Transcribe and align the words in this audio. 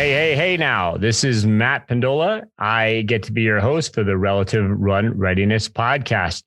Hey, 0.00 0.12
hey, 0.12 0.34
hey 0.34 0.56
now. 0.56 0.96
This 0.96 1.24
is 1.24 1.44
Matt 1.44 1.86
Pendola. 1.86 2.44
I 2.58 3.04
get 3.06 3.22
to 3.24 3.32
be 3.32 3.42
your 3.42 3.60
host 3.60 3.92
for 3.92 4.02
the 4.02 4.16
Relative 4.16 4.64
Run 4.70 5.10
Readiness 5.10 5.68
podcast. 5.68 6.44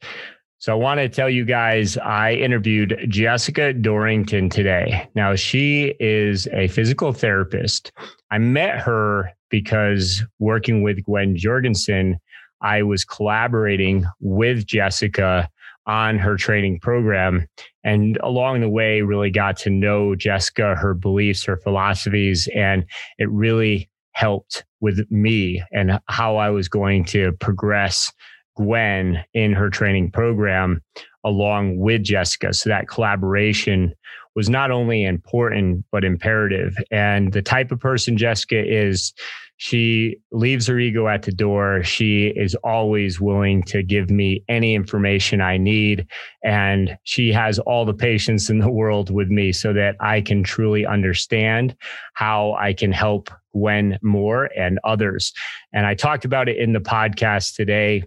So 0.57 0.73
I 0.73 0.75
want 0.75 0.99
to 1.01 1.07
tell 1.07 1.29
you 1.29 1.45
guys 1.45 1.95
I 1.99 2.33
interviewed 2.33 3.05
Jessica 3.09 3.71
Dorrington 3.71 4.49
today. 4.49 5.07
Now, 5.13 5.35
she 5.35 5.93
is 5.99 6.47
a 6.47 6.67
physical 6.69 7.13
therapist. 7.13 7.91
I 8.31 8.39
met 8.39 8.79
her 8.79 9.29
because 9.51 10.23
working 10.39 10.81
with 10.81 11.03
Gwen 11.03 11.37
Jorgensen, 11.37 12.19
I 12.59 12.81
was 12.81 13.05
collaborating 13.05 14.03
with 14.19 14.65
Jessica 14.65 15.47
on 15.85 16.17
her 16.17 16.35
training 16.37 16.79
program. 16.79 17.47
And 17.83 18.17
along 18.23 18.61
the 18.61 18.69
way, 18.69 19.01
really 19.01 19.29
got 19.29 19.57
to 19.59 19.69
know 19.69 20.15
Jessica, 20.15 20.75
her 20.75 20.93
beliefs, 20.93 21.43
her 21.45 21.57
philosophies, 21.57 22.47
and 22.55 22.85
it 23.17 23.29
really 23.29 23.89
helped 24.13 24.63
with 24.79 25.05
me 25.09 25.63
and 25.71 25.99
how 26.07 26.37
I 26.37 26.49
was 26.49 26.67
going 26.69 27.05
to 27.05 27.31
progress 27.39 28.11
Gwen 28.55 29.23
in 29.33 29.53
her 29.53 29.69
training 29.69 30.11
program 30.11 30.81
along 31.23 31.79
with 31.79 32.03
Jessica. 32.03 32.53
So 32.53 32.69
that 32.69 32.87
collaboration 32.87 33.93
was 34.35 34.49
not 34.49 34.71
only 34.71 35.05
important, 35.05 35.85
but 35.91 36.03
imperative. 36.03 36.75
And 36.91 37.33
the 37.33 37.41
type 37.41 37.71
of 37.71 37.79
person 37.79 38.17
Jessica 38.17 38.63
is, 38.63 39.13
she 39.57 40.17
leaves 40.31 40.67
her 40.67 40.79
ego 40.79 41.07
at 41.07 41.23
the 41.23 41.31
door. 41.31 41.83
She 41.83 42.27
is 42.27 42.55
always 42.63 43.21
willing 43.21 43.63
to 43.63 43.83
give 43.83 44.09
me 44.09 44.43
any 44.49 44.75
information 44.75 45.41
I 45.41 45.57
need. 45.57 46.07
And 46.43 46.97
she 47.03 47.31
has 47.31 47.59
all 47.59 47.85
the 47.85 47.93
patience 47.93 48.49
in 48.49 48.59
the 48.59 48.71
world 48.71 49.09
with 49.09 49.29
me 49.29 49.51
so 49.51 49.71
that 49.73 49.95
I 49.99 50.21
can 50.21 50.43
truly 50.43 50.85
understand 50.85 51.75
how 52.13 52.53
I 52.53 52.73
can 52.73 52.91
help 52.91 53.29
Gwen 53.53 53.99
more 54.01 54.49
and 54.57 54.79
others. 54.83 55.31
And 55.71 55.85
I 55.85 55.93
talked 55.93 56.25
about 56.25 56.49
it 56.49 56.57
in 56.57 56.73
the 56.73 56.81
podcast 56.81 57.55
today 57.55 58.03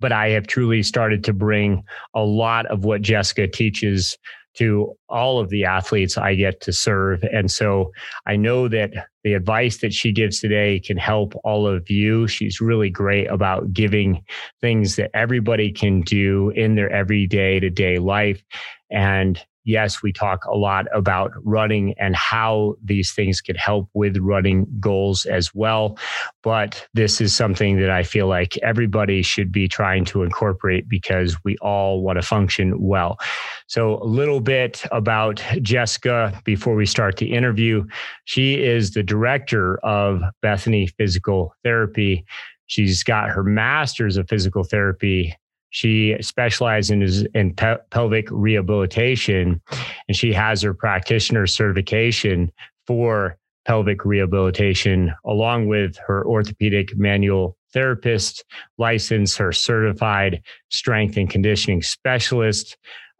but 0.00 0.12
I 0.12 0.30
have 0.30 0.46
truly 0.46 0.82
started 0.82 1.24
to 1.24 1.32
bring 1.32 1.82
a 2.14 2.22
lot 2.22 2.66
of 2.66 2.84
what 2.84 3.02
Jessica 3.02 3.48
teaches 3.48 4.16
to 4.54 4.92
all 5.08 5.38
of 5.38 5.50
the 5.50 5.64
athletes 5.64 6.18
I 6.18 6.34
get 6.34 6.60
to 6.62 6.72
serve. 6.72 7.22
And 7.32 7.50
so 7.50 7.92
I 8.26 8.36
know 8.36 8.68
that 8.68 8.92
the 9.24 9.34
advice 9.34 9.78
that 9.78 9.92
she 9.92 10.12
gives 10.12 10.40
today 10.40 10.80
can 10.80 10.96
help 10.96 11.34
all 11.44 11.66
of 11.66 11.88
you. 11.90 12.26
She's 12.26 12.60
really 12.60 12.90
great 12.90 13.26
about 13.26 13.72
giving 13.72 14.24
things 14.60 14.96
that 14.96 15.10
everybody 15.14 15.72
can 15.72 16.00
do 16.00 16.50
in 16.50 16.74
their 16.74 16.90
everyday 16.90 17.60
to 17.60 17.70
day 17.70 17.98
life. 17.98 18.42
And 18.90 19.40
yes, 19.64 20.02
we 20.02 20.12
talk 20.12 20.44
a 20.44 20.56
lot 20.56 20.86
about 20.92 21.32
running 21.44 21.94
and 21.98 22.16
how 22.16 22.74
these 22.82 23.12
things 23.12 23.40
could 23.40 23.56
help 23.56 23.88
with 23.94 24.16
running 24.18 24.66
goals 24.80 25.26
as 25.26 25.54
well. 25.54 25.98
But 26.42 26.86
this 26.94 27.20
is 27.20 27.34
something 27.34 27.78
that 27.80 27.90
I 27.90 28.02
feel 28.02 28.26
like 28.26 28.56
everybody 28.58 29.22
should 29.22 29.52
be 29.52 29.68
trying 29.68 30.04
to 30.06 30.22
incorporate 30.22 30.88
because 30.88 31.36
we 31.44 31.56
all 31.58 32.02
want 32.02 32.20
to 32.20 32.26
function 32.26 32.80
well. 32.80 33.18
So, 33.66 34.02
a 34.02 34.04
little 34.04 34.40
bit 34.40 34.84
about 34.90 35.42
Jessica 35.60 36.40
before 36.44 36.74
we 36.74 36.86
start 36.86 37.18
the 37.18 37.32
interview. 37.32 37.86
She 38.24 38.62
is 38.62 38.92
the 38.92 39.02
director 39.02 39.78
of 39.84 40.22
Bethany 40.40 40.86
Physical 40.86 41.54
Therapy. 41.62 42.24
She's 42.66 43.02
got 43.02 43.30
her 43.30 43.42
master's 43.42 44.16
of 44.16 44.28
physical 44.28 44.64
therapy 44.64 45.34
she 45.70 46.16
specializes 46.20 47.22
in, 47.22 47.28
in 47.34 47.54
pe- 47.54 47.76
pelvic 47.90 48.28
rehabilitation, 48.30 49.60
and 50.08 50.16
she 50.16 50.32
has 50.32 50.62
her 50.62 50.74
practitioner 50.74 51.46
certification 51.46 52.50
for 52.86 53.36
pelvic 53.66 54.04
rehabilitation, 54.04 55.12
along 55.26 55.68
with 55.68 55.96
her 56.06 56.26
orthopedic 56.26 56.96
manual 56.96 57.56
therapist 57.72 58.44
license, 58.78 59.36
her 59.36 59.52
certified 59.52 60.42
strength 60.70 61.16
and 61.18 61.28
conditioning 61.28 61.82
specialist 61.82 62.78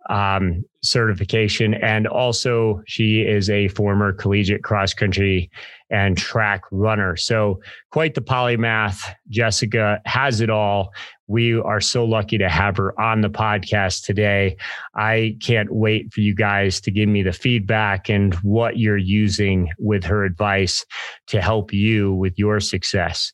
um, 0.09 0.65
certification. 0.83 1.75
And 1.75 2.07
also, 2.07 2.81
she 2.87 3.21
is 3.21 3.51
a 3.51 3.69
former 3.69 4.13
collegiate 4.13 4.65
cross 4.65 4.95
country 4.95 5.51
and 5.91 6.17
track 6.17 6.63
runner. 6.71 7.15
So, 7.17 7.61
quite 7.91 8.15
the 8.15 8.23
polymath. 8.23 9.03
Jessica 9.29 10.01
has 10.07 10.41
it 10.41 10.49
all. 10.49 10.93
We 11.29 11.61
are 11.61 11.81
so 11.81 12.05
lucky 12.05 12.39
to 12.39 12.49
have 12.49 12.79
her 12.79 12.99
on 12.99 13.21
the 13.21 13.29
podcast 13.29 14.05
today. 14.05 14.57
I 14.95 15.37
can't 15.43 15.71
wait 15.71 16.13
for 16.13 16.23
you 16.23 16.35
guys 16.35 16.81
to 16.81 16.91
give 16.91 17.09
me 17.09 17.23
the 17.23 17.35
feedback 17.35 18.09
and 18.09 18.35
what 18.37 18.79
you're 18.79 18.97
using 18.97 19.71
with 19.79 20.05
her 20.05 20.25
advice 20.25 20.85
to 21.29 21.43
help 21.43 21.73
you 21.73 22.15
with 22.15 22.39
your 22.39 22.61
success. 22.61 23.33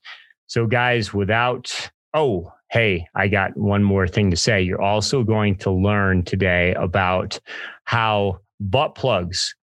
So, 0.49 0.67
guys, 0.67 1.15
without, 1.15 1.91
oh, 2.13 2.53
hey, 2.71 3.07
I 3.15 3.29
got 3.29 3.57
one 3.57 3.85
more 3.85 4.09
thing 4.09 4.31
to 4.33 4.37
say. 4.37 4.61
You're 4.61 4.83
also 4.83 5.23
going 5.23 5.57
to 5.59 5.71
learn 5.71 6.25
today 6.25 6.75
about 6.75 7.39
how 7.85 8.41
butt 8.59 8.97
plugs 8.97 9.55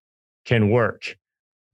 can 0.46 0.70
work 0.70 1.16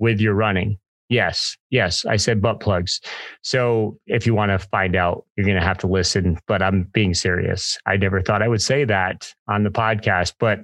with 0.01 0.21
your 0.21 0.35
running. 0.35 0.79
Yes, 1.09 1.57
yes, 1.71 2.05
I 2.05 2.17
said 2.17 2.43
butt 2.43 2.61
plugs. 2.61 3.01
So 3.43 3.99
if 4.07 4.27
you 4.27 4.35
want 4.35 4.51
to 4.51 4.59
find 4.59 4.95
out, 4.95 5.25
you're 5.37 5.47
going 5.47 5.59
to 5.59 5.67
have 5.67 5.79
to 5.79 5.87
listen, 5.87 6.39
but 6.47 6.61
I'm 6.61 6.83
being 6.93 7.15
serious. 7.15 7.79
I 7.87 7.97
never 7.97 8.21
thought 8.21 8.43
I 8.43 8.49
would 8.49 8.61
say 8.61 8.85
that 8.85 9.33
on 9.49 9.65
the 9.65 9.71
podcast, 9.71 10.35
but 10.39 10.61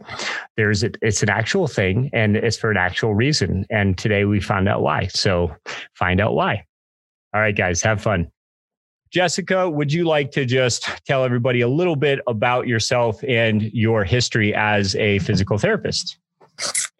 there's 0.59 0.85
a, 0.85 0.91
it's 1.01 1.23
an 1.23 1.31
actual 1.31 1.67
thing 1.67 2.11
and 2.13 2.37
it's 2.37 2.59
for 2.59 2.71
an 2.71 2.77
actual 2.77 3.15
reason. 3.15 3.65
And 3.71 3.97
today 3.97 4.27
we 4.27 4.39
found 4.39 4.69
out 4.69 4.83
why. 4.83 5.07
So 5.07 5.51
find 5.95 6.21
out 6.21 6.35
why. 6.35 6.67
All 7.35 7.41
right, 7.41 7.57
guys, 7.57 7.81
have 7.81 8.03
fun. 8.03 8.31
Jessica, 9.11 9.71
would 9.71 9.93
you 9.93 10.05
like 10.05 10.31
to 10.33 10.45
just 10.45 10.89
tell 11.07 11.25
everybody 11.25 11.63
a 11.63 11.69
little 11.69 11.97
bit 11.97 12.19
about 12.27 12.67
yourself 12.67 13.23
and 13.27 13.63
your 13.73 14.05
history 14.05 14.55
as 14.55 14.95
a 14.97 15.21
physical 15.21 15.57
therapist? 15.57 16.19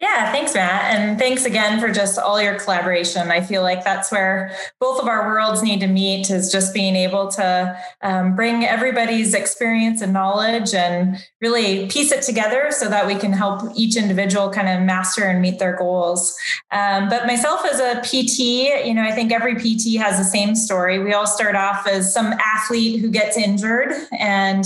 Yeah, 0.01 0.31
thanks, 0.31 0.53
Matt. 0.53 0.93
And 0.93 1.17
thanks 1.17 1.45
again 1.45 1.79
for 1.79 1.89
just 1.89 2.19
all 2.19 2.41
your 2.41 2.59
collaboration. 2.59 3.31
I 3.31 3.41
feel 3.41 3.61
like 3.61 3.83
that's 3.83 4.11
where 4.11 4.53
both 4.79 5.01
of 5.01 5.07
our 5.07 5.25
worlds 5.25 5.63
need 5.63 5.79
to 5.79 5.87
meet 5.87 6.29
is 6.29 6.51
just 6.51 6.73
being 6.73 6.95
able 6.95 7.29
to 7.31 7.79
um, 8.01 8.35
bring 8.35 8.65
everybody's 8.65 9.33
experience 9.33 10.01
and 10.01 10.11
knowledge 10.11 10.73
and 10.73 11.17
really 11.41 11.87
piece 11.87 12.11
it 12.11 12.21
together 12.23 12.67
so 12.71 12.89
that 12.89 13.07
we 13.07 13.15
can 13.15 13.31
help 13.31 13.61
each 13.75 13.95
individual 13.95 14.49
kind 14.49 14.67
of 14.67 14.85
master 14.85 15.23
and 15.23 15.41
meet 15.41 15.59
their 15.59 15.77
goals. 15.77 16.37
Um, 16.71 17.07
but 17.07 17.25
myself 17.25 17.65
as 17.65 17.79
a 17.79 18.01
PT, 18.01 18.85
you 18.85 18.93
know, 18.93 19.03
I 19.03 19.11
think 19.11 19.31
every 19.31 19.55
PT 19.55 19.97
has 19.97 20.17
the 20.17 20.25
same 20.25 20.55
story. 20.55 20.99
We 20.99 21.13
all 21.13 21.27
start 21.27 21.55
off 21.55 21.87
as 21.87 22.13
some 22.13 22.33
athlete 22.33 22.99
who 22.99 23.09
gets 23.09 23.37
injured 23.37 23.93
and 24.19 24.65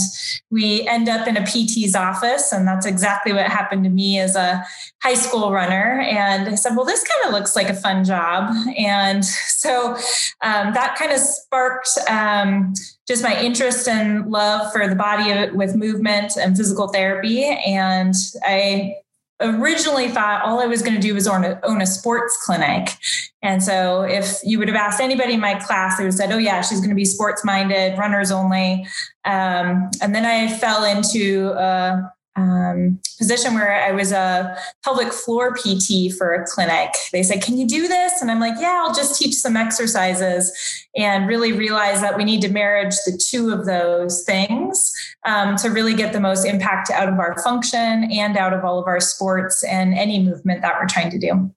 we 0.49 0.87
end 0.87 1.07
up 1.07 1.27
in 1.27 1.37
a 1.37 1.45
PT's 1.45 1.95
office. 1.95 2.51
And 2.51 2.67
that's 2.67 2.87
exactly 2.87 3.31
what 3.31 3.45
happened 3.45 3.83
to 3.83 3.89
me 3.89 4.19
as 4.19 4.35
a 4.35 4.65
high 5.01 5.13
school 5.13 5.51
runner. 5.51 6.01
And 6.01 6.49
I 6.49 6.55
said, 6.55 6.75
well, 6.75 6.85
this 6.85 7.03
kind 7.03 7.27
of 7.27 7.39
looks 7.39 7.55
like 7.55 7.69
a 7.69 7.73
fun 7.73 8.03
job. 8.03 8.53
And 8.77 9.23
so 9.23 9.95
um, 10.41 10.73
that 10.73 10.95
kind 10.97 11.11
of 11.11 11.19
sparked 11.19 11.89
um, 12.09 12.73
just 13.07 13.23
my 13.23 13.39
interest 13.41 13.87
and 13.87 14.29
love 14.29 14.71
for 14.71 14.87
the 14.87 14.95
body 14.95 15.51
with 15.51 15.75
movement 15.75 16.37
and 16.37 16.55
physical 16.55 16.87
therapy. 16.89 17.45
And 17.65 18.13
I 18.43 18.95
originally 19.41 20.09
thought 20.09 20.43
all 20.43 20.59
I 20.59 20.65
was 20.65 20.81
going 20.81 20.95
to 20.95 21.01
do 21.01 21.13
was 21.13 21.27
own 21.27 21.45
a, 21.45 21.59
own 21.63 21.81
a 21.81 21.85
sports 21.85 22.37
clinic. 22.43 22.89
And 23.41 23.63
so 23.63 24.01
if 24.01 24.37
you 24.43 24.59
would 24.59 24.67
have 24.67 24.75
asked 24.75 24.99
anybody 24.99 25.35
in 25.35 25.39
my 25.39 25.55
class, 25.55 25.97
they 25.97 26.03
would 26.03 26.09
have 26.09 26.17
said, 26.17 26.31
oh, 26.31 26.37
yeah, 26.37 26.61
she's 26.61 26.79
going 26.79 26.89
to 26.89 26.95
be 26.95 27.05
sports 27.05 27.45
minded, 27.45 27.97
runners 27.97 28.31
only. 28.31 28.85
Um, 29.23 29.89
and 30.01 30.13
then 30.13 30.25
I 30.25 30.53
fell 30.57 30.83
into 30.83 31.53
a 31.57 32.11
um, 32.39 32.99
position 33.17 33.53
where 33.53 33.73
I 33.73 33.91
was 33.91 34.11
a 34.11 34.57
pelvic 34.83 35.11
floor 35.11 35.53
PT 35.53 36.13
for 36.17 36.33
a 36.33 36.45
clinic. 36.45 36.93
They 37.11 37.23
said, 37.23 37.41
Can 37.41 37.57
you 37.57 37.67
do 37.67 37.87
this? 37.87 38.21
And 38.21 38.31
I'm 38.31 38.39
like, 38.39 38.55
Yeah, 38.59 38.83
I'll 38.83 38.93
just 38.93 39.19
teach 39.19 39.35
some 39.35 39.57
exercises 39.57 40.51
and 40.95 41.27
really 41.27 41.51
realize 41.51 42.01
that 42.01 42.17
we 42.17 42.23
need 42.23 42.41
to 42.41 42.49
marriage 42.49 42.95
the 43.05 43.21
two 43.29 43.51
of 43.51 43.65
those 43.65 44.23
things 44.23 44.91
um, 45.25 45.55
to 45.57 45.69
really 45.69 45.93
get 45.93 46.13
the 46.13 46.19
most 46.19 46.45
impact 46.45 46.89
out 46.89 47.09
of 47.09 47.19
our 47.19 47.37
function 47.43 48.09
and 48.11 48.37
out 48.37 48.53
of 48.53 48.63
all 48.63 48.79
of 48.79 48.87
our 48.87 48.99
sports 48.99 49.63
and 49.63 49.93
any 49.93 50.23
movement 50.23 50.61
that 50.61 50.75
we're 50.79 50.87
trying 50.87 51.11
to 51.11 51.19
do. 51.19 51.51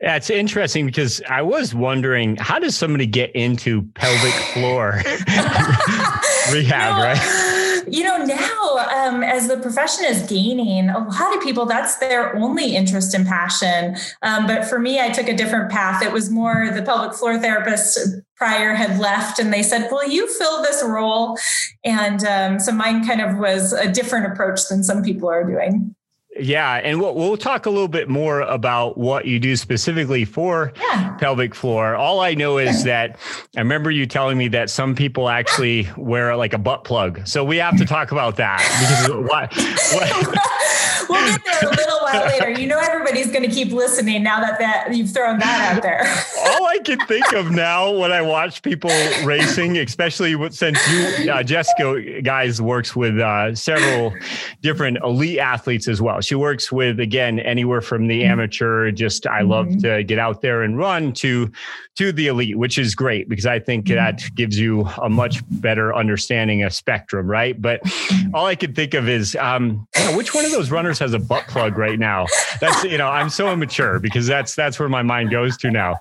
Yeah, 0.00 0.16
it's 0.16 0.28
interesting 0.28 0.84
because 0.84 1.22
I 1.26 1.40
was 1.40 1.74
wondering 1.74 2.36
how 2.36 2.58
does 2.58 2.76
somebody 2.76 3.06
get 3.06 3.34
into 3.34 3.82
pelvic 3.94 4.34
floor 4.52 5.00
rehab, 6.52 7.02
right? 7.02 7.45
You 7.88 8.04
know, 8.04 8.18
now 8.18 8.76
um, 8.94 9.22
as 9.22 9.48
the 9.48 9.56
profession 9.56 10.04
is 10.04 10.22
gaining, 10.22 10.88
a 10.88 10.98
lot 10.98 11.36
of 11.36 11.42
people 11.42 11.66
that's 11.66 11.96
their 11.96 12.36
only 12.36 12.76
interest 12.76 13.14
and 13.14 13.26
passion. 13.26 13.96
Um, 14.22 14.46
but 14.46 14.64
for 14.64 14.78
me, 14.78 15.00
I 15.00 15.10
took 15.10 15.28
a 15.28 15.34
different 15.34 15.70
path. 15.70 16.02
It 16.02 16.12
was 16.12 16.30
more 16.30 16.70
the 16.70 16.82
pelvic 16.82 17.16
floor 17.16 17.38
therapist 17.38 17.98
prior 18.36 18.74
had 18.74 18.98
left, 18.98 19.38
and 19.38 19.52
they 19.52 19.62
said, 19.62 19.88
"Well, 19.90 20.08
you 20.08 20.32
fill 20.38 20.62
this 20.62 20.84
role," 20.84 21.38
and 21.84 22.24
um, 22.24 22.60
so 22.60 22.72
mine 22.72 23.04
kind 23.04 23.20
of 23.20 23.38
was 23.38 23.72
a 23.72 23.90
different 23.90 24.32
approach 24.32 24.68
than 24.68 24.84
some 24.84 25.02
people 25.02 25.28
are 25.28 25.44
doing. 25.44 25.95
Yeah, 26.38 26.74
and 26.74 27.00
we'll, 27.00 27.14
we'll 27.14 27.36
talk 27.36 27.66
a 27.66 27.70
little 27.70 27.88
bit 27.88 28.08
more 28.08 28.40
about 28.40 28.98
what 28.98 29.24
you 29.24 29.38
do 29.38 29.56
specifically 29.56 30.24
for 30.24 30.72
yeah. 30.80 31.16
pelvic 31.18 31.54
floor. 31.54 31.94
All 31.94 32.20
I 32.20 32.34
know 32.34 32.58
is 32.58 32.84
that 32.84 33.18
I 33.56 33.60
remember 33.60 33.90
you 33.90 34.06
telling 34.06 34.36
me 34.36 34.48
that 34.48 34.70
some 34.70 34.94
people 34.94 35.28
actually 35.28 35.88
wear 35.96 36.36
like 36.36 36.52
a 36.52 36.58
butt 36.58 36.84
plug. 36.84 37.26
So 37.26 37.44
we 37.44 37.56
have 37.56 37.76
to 37.78 37.84
talk 37.84 38.12
about 38.12 38.36
that 38.36 38.58
because 38.80 39.26
what, 39.28 39.54
what 39.92 40.38
we'll 41.08 41.24
get 41.26 41.42
there 41.44 41.70
a 41.70 41.74
little 41.74 41.98
while 42.00 42.26
later. 42.26 42.50
You 42.50 42.66
know, 42.66 42.78
everybody's 42.78 43.30
going 43.30 43.48
to 43.48 43.54
keep 43.54 43.72
listening 43.72 44.22
now 44.22 44.40
that 44.40 44.58
that 44.58 44.94
you've 44.94 45.10
thrown 45.10 45.38
that 45.38 45.76
out 45.76 45.82
there. 45.82 46.00
All 46.38 46.66
I 46.66 46.78
can 46.78 46.98
think 47.06 47.32
of 47.32 47.50
now 47.50 47.90
when 47.90 48.12
I 48.12 48.22
watch 48.22 48.62
people 48.62 48.90
racing, 49.24 49.78
especially 49.78 50.36
since 50.50 50.78
you, 50.88 51.30
uh, 51.30 51.42
Jessica, 51.42 52.22
guys, 52.22 52.60
works 52.60 52.94
with 52.94 53.18
uh, 53.18 53.54
several 53.54 54.14
different 54.62 54.98
elite 55.02 55.38
athletes 55.38 55.88
as 55.88 56.00
well. 56.00 56.20
She 56.20 56.34
works 56.34 56.70
with 56.70 57.00
again 57.00 57.38
anywhere 57.40 57.80
from 57.80 58.06
the 58.06 58.22
mm-hmm. 58.22 58.32
amateur, 58.32 58.90
just 58.90 59.26
I 59.26 59.42
love 59.42 59.66
mm-hmm. 59.66 59.80
to 59.80 60.04
get 60.04 60.18
out 60.18 60.42
there 60.42 60.62
and 60.62 60.76
run 60.78 61.12
to 61.14 61.50
to 61.96 62.12
the 62.12 62.28
elite, 62.28 62.56
which 62.56 62.78
is 62.78 62.94
great 62.94 63.28
because 63.28 63.46
I 63.46 63.58
think 63.58 63.86
mm-hmm. 63.86 63.96
that 63.96 64.22
gives 64.34 64.58
you 64.58 64.82
a 65.02 65.08
much 65.08 65.42
better 65.60 65.94
understanding 65.94 66.62
of 66.62 66.72
spectrum, 66.72 67.26
right? 67.26 67.60
But 67.60 67.82
mm-hmm. 67.82 68.34
all 68.34 68.46
I 68.46 68.54
could 68.54 68.74
think 68.74 68.94
of 68.94 69.08
is 69.08 69.36
um, 69.36 69.86
know, 70.10 70.16
which 70.16 70.34
one 70.34 70.44
of 70.44 70.52
those 70.52 70.70
runners 70.70 70.98
has 70.98 71.12
a 71.12 71.18
butt 71.18 71.46
plug 71.48 71.78
right 71.78 71.98
now? 71.98 72.26
That's 72.60 72.84
you 72.84 72.98
know 72.98 73.08
I'm 73.08 73.30
so 73.30 73.52
immature 73.52 73.98
because 73.98 74.26
that's 74.26 74.54
that's 74.54 74.78
where 74.78 74.88
my 74.88 75.02
mind 75.02 75.30
goes 75.30 75.56
to 75.58 75.70
now. 75.70 75.92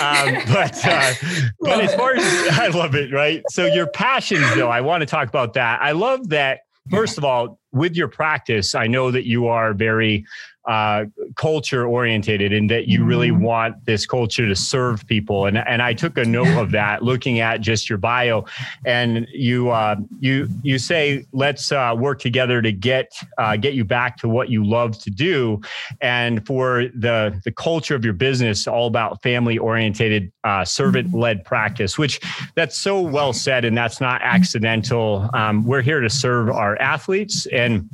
Um, 0.00 0.34
but 0.52 0.78
uh, 0.84 1.12
but 1.60 1.80
as 1.80 1.94
far 1.94 2.14
as 2.14 2.24
I 2.58 2.68
love 2.68 2.94
it, 2.94 3.12
right? 3.12 3.42
So 3.48 3.66
your 3.66 3.86
passions, 3.86 4.54
though, 4.54 4.70
I 4.70 4.80
want 4.80 5.02
to 5.02 5.06
talk 5.06 5.28
about 5.28 5.54
that. 5.54 5.80
I 5.82 5.92
love 5.92 6.28
that. 6.30 6.60
First 6.90 7.16
of 7.16 7.24
all, 7.24 7.60
with 7.72 7.94
your 7.94 8.08
practice, 8.08 8.74
I 8.74 8.88
know 8.88 9.12
that 9.12 9.24
you 9.24 9.46
are 9.46 9.72
very 9.72 10.26
uh, 10.66 11.06
culture 11.34 11.86
orientated 11.86 12.52
and 12.52 12.70
that 12.70 12.86
you 12.86 13.04
really 13.04 13.30
mm-hmm. 13.30 13.42
want 13.42 13.84
this 13.84 14.06
culture 14.06 14.46
to 14.46 14.54
serve 14.54 15.04
people. 15.06 15.46
And, 15.46 15.58
and 15.58 15.82
I 15.82 15.92
took 15.92 16.16
a 16.18 16.24
note 16.24 16.56
of 16.56 16.70
that 16.70 17.02
looking 17.02 17.40
at 17.40 17.60
just 17.60 17.88
your 17.88 17.98
bio 17.98 18.44
and 18.84 19.26
you, 19.32 19.70
uh, 19.70 19.96
you, 20.20 20.48
you 20.62 20.78
say, 20.78 21.24
let's 21.32 21.72
uh, 21.72 21.94
work 21.98 22.20
together 22.20 22.62
to 22.62 22.70
get, 22.70 23.12
uh, 23.38 23.56
get 23.56 23.74
you 23.74 23.84
back 23.84 24.16
to 24.18 24.28
what 24.28 24.50
you 24.50 24.64
love 24.64 24.98
to 25.00 25.10
do. 25.10 25.60
And 26.00 26.46
for 26.46 26.84
the, 26.94 27.40
the 27.44 27.52
culture 27.52 27.96
of 27.96 28.04
your 28.04 28.14
business, 28.14 28.68
all 28.68 28.86
about 28.86 29.22
family 29.22 29.58
orientated, 29.58 30.30
uh, 30.44 30.64
servant 30.64 31.12
led 31.14 31.44
practice, 31.44 31.98
which 31.98 32.20
that's 32.54 32.76
so 32.78 33.00
well 33.00 33.32
said. 33.32 33.64
And 33.64 33.76
that's 33.76 34.00
not 34.00 34.20
accidental. 34.22 35.28
Um, 35.34 35.64
we're 35.64 35.82
here 35.82 36.00
to 36.00 36.10
serve 36.10 36.50
our 36.50 36.80
athletes. 36.80 37.46
And 37.46 37.88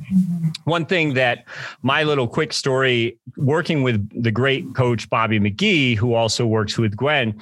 one 0.65 0.85
thing 0.85 1.13
that 1.15 1.45
my 1.81 2.03
little 2.03 2.27
quick 2.27 2.53
story 2.59 3.17
working 3.37 3.81
with 3.81 4.07
the 4.21 4.31
great 4.31 4.75
coach 4.75 5.09
Bobby 5.09 5.39
McGee, 5.39 5.97
who 5.97 6.13
also 6.13 6.45
works 6.45 6.77
with 6.77 6.95
Gwen. 6.95 7.41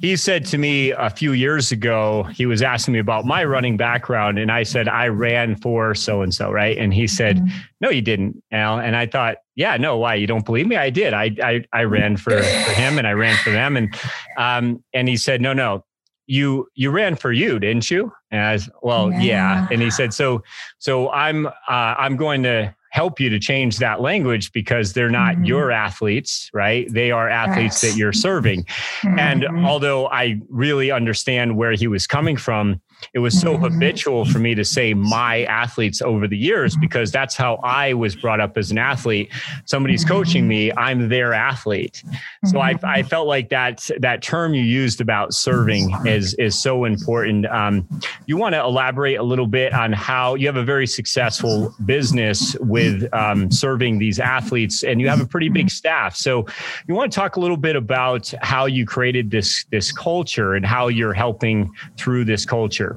He 0.00 0.16
said 0.16 0.44
to 0.46 0.58
me 0.58 0.92
a 0.92 1.10
few 1.10 1.32
years 1.32 1.72
ago, 1.72 2.24
he 2.24 2.46
was 2.46 2.62
asking 2.62 2.92
me 2.92 3.00
about 3.00 3.24
my 3.24 3.42
running 3.44 3.76
background, 3.76 4.38
and 4.38 4.52
I 4.52 4.62
said, 4.62 4.86
I 4.86 5.08
ran 5.08 5.56
for 5.56 5.94
so 5.94 6.22
and 6.22 6.32
so, 6.32 6.50
right? 6.50 6.76
And 6.76 6.94
he 6.94 7.06
said, 7.06 7.38
mm-hmm. 7.38 7.58
No, 7.80 7.90
you 7.90 8.00
didn't, 8.00 8.42
Al. 8.50 8.78
And 8.78 8.96
I 8.96 9.04
thought, 9.04 9.36
yeah, 9.56 9.76
no, 9.76 9.98
why? 9.98 10.14
You 10.14 10.26
don't 10.26 10.46
believe 10.46 10.66
me? 10.66 10.76
I 10.76 10.88
did. 10.88 11.12
I 11.12 11.36
I, 11.42 11.64
I 11.72 11.82
ran 11.82 12.16
for, 12.16 12.30
for 12.30 12.70
him 12.72 12.96
and 12.96 13.06
I 13.06 13.12
ran 13.12 13.36
for 13.36 13.50
them. 13.50 13.76
And 13.76 13.94
um, 14.38 14.82
and 14.94 15.06
he 15.06 15.18
said, 15.18 15.42
No, 15.42 15.52
no, 15.52 15.84
you 16.26 16.68
you 16.74 16.90
ran 16.90 17.16
for 17.16 17.32
you 17.32 17.58
didn't 17.58 17.90
you 17.90 18.10
and 18.30 18.40
i 18.40 18.52
was 18.52 18.70
well 18.82 19.12
yeah, 19.12 19.20
yeah. 19.20 19.68
and 19.70 19.82
he 19.82 19.90
said 19.90 20.12
so 20.14 20.42
so 20.78 21.10
i'm 21.10 21.46
uh, 21.46 21.50
i'm 21.68 22.16
going 22.16 22.42
to 22.42 22.74
help 22.94 23.18
you 23.18 23.28
to 23.28 23.40
change 23.40 23.78
that 23.78 24.00
language 24.00 24.52
because 24.52 24.92
they're 24.92 25.10
not 25.10 25.34
mm-hmm. 25.34 25.46
your 25.46 25.72
athletes, 25.72 26.48
right? 26.54 26.86
They 26.92 27.10
are 27.10 27.28
athletes 27.28 27.80
that 27.80 27.96
you're 27.96 28.12
serving. 28.12 28.62
Mm-hmm. 28.62 29.18
And 29.18 29.66
although 29.66 30.06
I 30.06 30.40
really 30.48 30.92
understand 30.92 31.56
where 31.56 31.72
he 31.72 31.88
was 31.88 32.06
coming 32.06 32.36
from, 32.36 32.80
it 33.12 33.18
was 33.18 33.38
so 33.38 33.54
mm-hmm. 33.54 33.64
habitual 33.64 34.24
for 34.24 34.38
me 34.38 34.54
to 34.54 34.64
say 34.64 34.94
my 34.94 35.44
athletes 35.44 36.00
over 36.02 36.26
the 36.26 36.36
years 36.36 36.76
because 36.76 37.10
that's 37.10 37.36
how 37.36 37.56
I 37.62 37.94
was 37.94 38.16
brought 38.16 38.40
up 38.40 38.56
as 38.56 38.70
an 38.70 38.78
athlete. 38.78 39.32
Somebody's 39.64 40.04
coaching 40.04 40.48
me, 40.48 40.72
I'm 40.72 41.08
their 41.08 41.32
athlete. 41.32 42.02
So 42.46 42.60
I, 42.60 42.74
I 42.82 43.02
felt 43.02 43.26
like 43.26 43.48
that 43.50 43.88
that 43.98 44.22
term 44.22 44.54
you 44.54 44.62
used 44.62 45.00
about 45.00 45.34
serving 45.34 45.94
is 46.06 46.34
is 46.34 46.58
so 46.58 46.84
important. 46.84 47.46
Um, 47.46 47.88
you 48.26 48.36
want 48.36 48.54
to 48.54 48.60
elaborate 48.60 49.18
a 49.18 49.22
little 49.22 49.46
bit 49.46 49.72
on 49.72 49.92
how 49.92 50.34
you 50.34 50.46
have 50.46 50.56
a 50.56 50.64
very 50.64 50.86
successful 50.86 51.74
business 51.84 52.56
with 52.60 53.12
um, 53.12 53.50
serving 53.50 53.98
these 53.98 54.18
athletes, 54.18 54.82
and 54.82 55.00
you 55.00 55.08
have 55.08 55.20
a 55.20 55.26
pretty 55.26 55.48
big 55.48 55.70
staff. 55.70 56.16
So 56.16 56.46
you 56.86 56.94
want 56.94 57.12
to 57.12 57.16
talk 57.16 57.36
a 57.36 57.40
little 57.40 57.56
bit 57.56 57.76
about 57.76 58.32
how 58.42 58.66
you 58.66 58.86
created 58.86 59.30
this 59.30 59.64
this 59.70 59.92
culture 59.92 60.54
and 60.54 60.64
how 60.64 60.88
you're 60.88 61.14
helping 61.14 61.70
through 61.96 62.24
this 62.24 62.44
culture. 62.44 62.93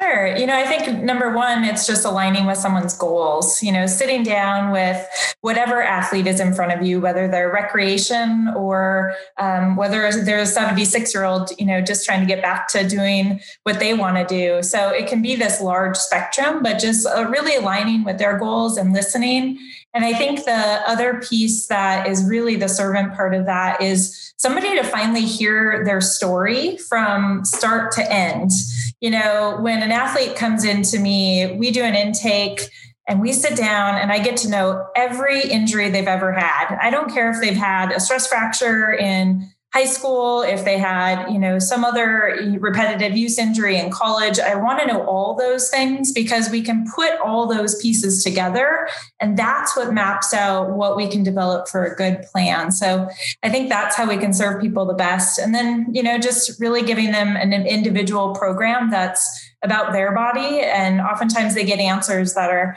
Sure. 0.00 0.36
You 0.36 0.46
know, 0.46 0.56
I 0.56 0.64
think 0.64 1.02
number 1.02 1.32
one, 1.32 1.64
it's 1.64 1.84
just 1.84 2.04
aligning 2.04 2.46
with 2.46 2.56
someone's 2.56 2.96
goals. 2.96 3.60
You 3.64 3.72
know, 3.72 3.86
sitting 3.86 4.22
down 4.22 4.70
with 4.70 5.04
whatever 5.40 5.82
athlete 5.82 6.28
is 6.28 6.38
in 6.38 6.54
front 6.54 6.72
of 6.72 6.86
you, 6.86 7.00
whether 7.00 7.26
they're 7.26 7.50
recreation 7.52 8.48
or 8.56 9.14
um, 9.38 9.74
whether 9.74 10.08
they're 10.22 10.38
a 10.38 10.46
76 10.46 11.12
year 11.12 11.24
old, 11.24 11.50
you 11.58 11.66
know, 11.66 11.80
just 11.80 12.04
trying 12.04 12.20
to 12.20 12.26
get 12.26 12.40
back 12.40 12.68
to 12.68 12.88
doing 12.88 13.40
what 13.64 13.80
they 13.80 13.92
want 13.92 14.16
to 14.16 14.24
do. 14.24 14.62
So 14.62 14.90
it 14.90 15.08
can 15.08 15.20
be 15.20 15.34
this 15.34 15.60
large 15.60 15.96
spectrum, 15.96 16.62
but 16.62 16.78
just 16.78 17.04
uh, 17.04 17.26
really 17.28 17.56
aligning 17.56 18.04
with 18.04 18.18
their 18.18 18.38
goals 18.38 18.76
and 18.76 18.92
listening. 18.92 19.58
And 19.94 20.04
I 20.04 20.12
think 20.12 20.44
the 20.44 20.82
other 20.86 21.20
piece 21.28 21.66
that 21.66 22.06
is 22.06 22.24
really 22.24 22.54
the 22.54 22.68
servant 22.68 23.14
part 23.14 23.34
of 23.34 23.46
that 23.46 23.82
is 23.82 24.32
somebody 24.36 24.76
to 24.76 24.84
finally 24.84 25.24
hear 25.24 25.84
their 25.84 26.00
story 26.00 26.76
from 26.76 27.44
start 27.44 27.90
to 27.92 28.12
end. 28.12 28.52
You 29.00 29.10
know, 29.10 29.58
when 29.60 29.82
an 29.82 29.92
athlete 29.92 30.34
comes 30.34 30.64
in 30.64 30.82
to 30.82 30.98
me, 30.98 31.52
we 31.56 31.70
do 31.70 31.82
an 31.82 31.94
intake 31.94 32.60
and 33.08 33.20
we 33.20 33.32
sit 33.32 33.56
down 33.56 33.94
and 33.94 34.12
I 34.12 34.18
get 34.18 34.36
to 34.38 34.50
know 34.50 34.86
every 34.94 35.40
injury 35.42 35.88
they've 35.88 36.06
ever 36.06 36.32
had. 36.32 36.76
I 36.80 36.90
don't 36.90 37.12
care 37.12 37.30
if 37.30 37.40
they've 37.40 37.56
had 37.56 37.92
a 37.92 38.00
stress 38.00 38.26
fracture 38.26 38.92
in 38.92 39.48
high 39.74 39.84
school, 39.84 40.40
if 40.40 40.64
they 40.64 40.78
had, 40.78 41.30
you 41.30 41.38
know, 41.38 41.58
some 41.58 41.84
other 41.84 42.56
repetitive 42.58 43.16
use 43.16 43.38
injury 43.38 43.76
in 43.76 43.90
college. 43.90 44.40
I 44.40 44.54
want 44.54 44.80
to 44.80 44.86
know 44.86 45.04
all 45.06 45.34
those 45.34 45.68
things 45.68 46.10
because 46.10 46.48
we 46.48 46.62
can 46.62 46.86
put 46.94 47.20
all 47.20 47.46
those 47.46 47.80
pieces 47.80 48.24
together 48.24 48.88
and 49.20 49.36
that's 49.36 49.76
what 49.76 49.92
maps 49.92 50.32
out 50.32 50.70
what 50.70 50.96
we 50.96 51.06
can 51.06 51.22
develop 51.22 51.68
for 51.68 51.84
a 51.84 51.94
good 51.94 52.22
plan. 52.32 52.72
So 52.72 53.10
I 53.42 53.50
think 53.50 53.68
that's 53.68 53.94
how 53.94 54.08
we 54.08 54.16
can 54.16 54.32
serve 54.32 54.62
people 54.62 54.86
the 54.86 54.94
best. 54.94 55.38
And 55.38 55.54
then, 55.54 55.86
you 55.92 56.02
know, 56.02 56.18
just 56.18 56.58
really 56.58 56.82
giving 56.82 57.12
them 57.12 57.36
an 57.36 57.52
individual 57.52 58.34
program 58.34 58.90
that's 58.90 59.52
about 59.62 59.92
their 59.92 60.14
body 60.14 60.60
and 60.60 61.00
oftentimes 61.00 61.54
they 61.54 61.64
get 61.64 61.78
answers 61.78 62.32
that 62.34 62.50
are 62.50 62.76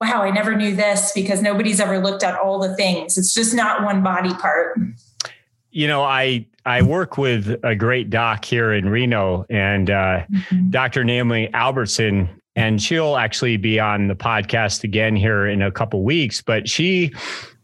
wow, 0.00 0.22
I 0.22 0.30
never 0.30 0.54
knew 0.54 0.74
this 0.74 1.12
because 1.14 1.40
nobody's 1.40 1.80
ever 1.80 1.98
looked 1.98 2.24
at 2.24 2.38
all 2.38 2.58
the 2.58 2.74
things. 2.76 3.16
It's 3.16 3.32
just 3.32 3.54
not 3.54 3.84
one 3.84 4.02
body 4.02 4.34
part 4.34 4.76
you 5.74 5.88
know, 5.88 6.02
I 6.02 6.46
I 6.64 6.82
work 6.82 7.18
with 7.18 7.58
a 7.62 7.74
great 7.74 8.08
doc 8.08 8.44
here 8.44 8.72
in 8.72 8.88
Reno, 8.88 9.44
and 9.50 9.90
uh, 9.90 10.24
mm-hmm. 10.30 10.70
Dr. 10.70 11.04
Naomi 11.04 11.52
Albertson, 11.52 12.28
and 12.56 12.80
she'll 12.80 13.16
actually 13.16 13.56
be 13.56 13.80
on 13.80 14.06
the 14.06 14.14
podcast 14.14 14.84
again 14.84 15.16
here 15.16 15.46
in 15.46 15.60
a 15.60 15.72
couple 15.72 16.04
weeks. 16.04 16.40
But 16.40 16.68
she 16.68 17.12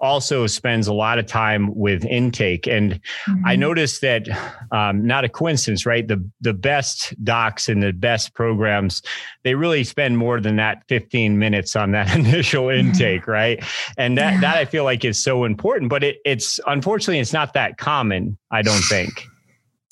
also 0.01 0.47
spends 0.47 0.87
a 0.87 0.95
lot 0.95 1.19
of 1.19 1.27
time 1.27 1.75
with 1.75 2.05
intake. 2.05 2.67
And 2.67 2.95
mm-hmm. 3.29 3.47
I 3.47 3.57
noticed 3.57 4.01
that 4.01 4.29
um, 4.73 5.07
not 5.07 5.25
a 5.25 5.29
coincidence, 5.29 5.87
right? 5.87 6.07
The 6.07 6.25
the 6.41 6.55
best 6.55 7.15
docs 7.25 7.69
and 7.69 7.83
the 7.83 7.93
best 7.93 8.35
programs, 8.35 9.03
they 9.43 9.55
really 9.55 9.85
spend 9.85 10.19
more 10.19 10.41
than 10.41 10.57
that 10.57 10.83
15 10.89 11.39
minutes 11.39 11.77
on 11.77 11.93
that 11.93 12.15
initial 12.17 12.69
intake, 12.69 13.23
mm-hmm. 13.23 13.31
right? 13.31 13.65
And 13.97 14.17
that 14.19 14.35
yeah. 14.35 14.41
that 14.41 14.57
I 14.57 14.65
feel 14.65 14.85
like 14.85 15.05
is 15.05 15.23
so 15.23 15.45
important. 15.45 15.91
But 15.91 16.05
it, 16.05 16.19
it's 16.25 16.61
unfortunately 16.67 17.21
it's 17.21 17.33
not 17.33 17.55
that 17.55 17.79
common, 17.79 18.39
I 18.51 18.63
don't 18.63 18.83
think. 18.83 19.27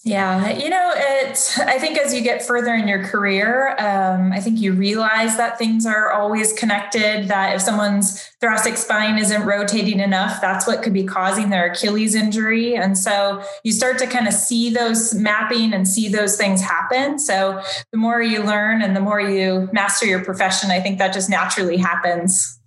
Yeah, 0.04 0.50
you 0.50 0.70
know, 0.70 0.92
it's, 0.94 1.58
I 1.58 1.78
think 1.78 1.98
as 1.98 2.14
you 2.14 2.20
get 2.20 2.46
further 2.46 2.72
in 2.72 2.86
your 2.86 3.04
career, 3.04 3.74
um, 3.80 4.32
I 4.32 4.38
think 4.38 4.60
you 4.60 4.72
realize 4.72 5.36
that 5.36 5.58
things 5.58 5.84
are 5.86 6.12
always 6.12 6.52
connected, 6.52 7.26
that 7.26 7.56
if 7.56 7.62
someone's 7.62 8.22
thoracic 8.40 8.76
spine 8.76 9.18
isn't 9.18 9.42
rotating 9.42 9.98
enough, 9.98 10.40
that's 10.40 10.68
what 10.68 10.82
could 10.82 10.92
be 10.92 11.02
causing 11.02 11.50
their 11.50 11.72
Achilles 11.72 12.14
injury. 12.14 12.76
And 12.76 12.96
so 12.96 13.42
you 13.64 13.72
start 13.72 13.98
to 13.98 14.06
kind 14.06 14.28
of 14.28 14.34
see 14.34 14.70
those 14.70 15.14
mapping 15.14 15.74
and 15.74 15.86
see 15.86 16.08
those 16.08 16.36
things 16.36 16.62
happen. 16.62 17.18
So 17.18 17.60
the 17.90 17.98
more 17.98 18.22
you 18.22 18.44
learn 18.44 18.80
and 18.82 18.94
the 18.94 19.00
more 19.00 19.20
you 19.20 19.68
master 19.72 20.06
your 20.06 20.24
profession, 20.24 20.70
I 20.70 20.80
think 20.80 20.98
that 20.98 21.12
just 21.12 21.28
naturally 21.28 21.76
happens. 21.76 22.57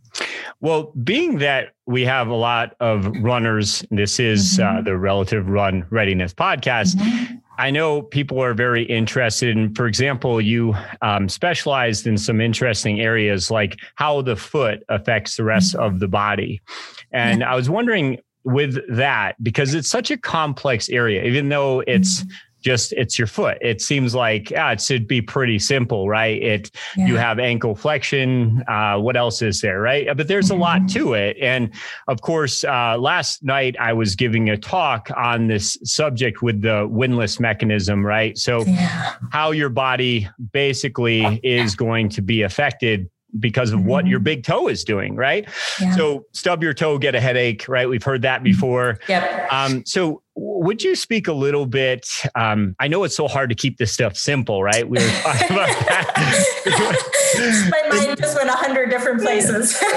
Well, 0.60 0.92
being 1.04 1.40
that 1.40 1.74
we 1.86 2.06
have 2.06 2.28
a 2.28 2.36
lot 2.36 2.76
of 2.80 3.08
runners, 3.22 3.84
this 3.92 4.20
is 4.20 4.60
uh, 4.60 4.64
mm-hmm. 4.64 4.78
uh, 4.78 4.82
the 4.82 4.98
Relative 4.98 5.50
Run 5.50 5.86
Readiness 5.90 6.34
podcast. 6.34 6.96
Mm-hmm. 6.96 7.36
I 7.58 7.72
know 7.72 8.02
people 8.02 8.42
are 8.42 8.54
very 8.54 8.84
interested 8.84 9.56
in, 9.56 9.76
for 9.76 9.88
example, 9.88 10.42
you 10.42 10.76
um, 11.02 11.30
specialized 11.30 12.08
in 12.08 12.18
some 12.18 12.42
interesting 12.42 13.02
areas 13.02 13.52
like 13.52 13.80
how 13.96 14.22
the 14.22 14.36
foot 14.36 14.84
affects 14.90 15.38
the 15.38 15.44
rest 15.44 15.76
mm-hmm. 15.76 15.84
of 15.84 16.00
the 16.00 16.08
body. 16.08 16.62
And. 17.12 17.44
I 17.44 17.56
was 17.56 17.70
wondering 17.70 18.20
with 18.44 18.80
that, 18.90 19.36
because 19.44 19.74
it's 19.74 19.90
such 19.90 20.10
a 20.10 20.18
complex 20.18 20.90
area, 20.90 21.24
even 21.24 21.50
though 21.50 21.82
it's 21.82 22.22
mm-hmm 22.22 22.32
just 22.62 22.94
it's 22.94 23.18
your 23.18 23.28
foot. 23.28 23.58
It 23.62 23.82
seems 23.82 24.16
like 24.16 24.52
yeah, 24.52 24.72
it 24.72 24.82
should 24.82 25.08
be 25.08 25.22
pretty 25.22 25.60
simple, 25.60 26.08
right? 26.08 26.42
It 26.42 26.72
yeah. 26.96 27.08
you 27.08 27.18
have 27.18 27.40
ankle 27.40 27.76
flexion. 27.76 28.64
Uh, 28.68 28.98
what 28.98 29.18
else 29.18 29.42
is 29.42 29.62
there, 29.62 29.82
right? 29.82 30.08
But 30.16 30.28
there's 30.28 30.50
mm-hmm. 30.50 30.62
a 30.62 30.64
lot 30.64 30.78
mm-hmm. 30.82 31.00
to 31.00 31.14
it, 31.14 31.38
and 31.42 31.74
of 32.08 32.22
course, 32.22 32.64
uh, 32.64 32.98
last 32.98 33.44
night 33.44 33.76
I 33.80 33.94
was 33.94 34.16
giving 34.16 34.50
a 34.50 34.58
talk 34.58 35.10
on 35.16 35.48
this 35.48 35.78
subject 35.84 36.42
with 36.42 36.62
the 36.62 36.88
windlass 36.90 37.40
mechanism, 37.40 38.06
right? 38.06 38.38
So 38.38 38.64
yeah. 38.64 39.16
how 39.32 39.52
your 39.52 39.70
body 39.70 40.30
basically 40.54 41.40
is 41.44 41.76
going 41.76 42.10
to 42.10 42.22
be 42.22 42.42
affected 42.44 43.10
because 43.40 43.72
of 43.72 43.80
mm-hmm. 43.80 43.90
what 43.90 44.08
your 44.08 44.20
mm-hmm. 44.20 44.26
big 44.26 44.44
toe 44.44 44.68
is 44.68 44.84
doing, 44.84 45.16
right? 45.16 45.48
Yeah. 45.80 45.96
So 45.96 46.26
stub 46.32 46.64
your 46.64 46.74
toe, 46.74 46.98
get 46.98 47.16
a 47.16 47.20
headache, 47.20 47.68
right? 47.68 47.88
We've 47.88 48.04
heard 48.04 48.22
that 48.24 48.44
before. 48.44 49.00
Yep. 49.08 49.52
Um, 49.52 49.86
so 49.86 50.22
would 50.36 50.82
you 50.82 50.96
speak 50.96 51.28
a 51.28 51.34
little 51.34 51.66
bit? 51.66 52.08
Um, 52.36 52.76
I 52.80 52.88
know 52.88 53.04
it's 53.04 53.16
so 53.16 53.28
hard 53.28 53.50
to 53.50 53.56
keep 53.56 53.78
this 53.78 53.92
stuff 53.92 54.16
simple, 54.16 54.64
right? 54.64 54.88
We 54.88 54.98
were 54.98 55.10
talking 55.22 55.52
about 55.52 55.68
that. 55.88 56.92
My 57.70 57.98
mind 57.98 58.18
just 58.18 58.38
went 58.38 58.50
a 58.50 58.54
hundred 58.54 58.90
different 58.90 59.22
places. 59.22 59.78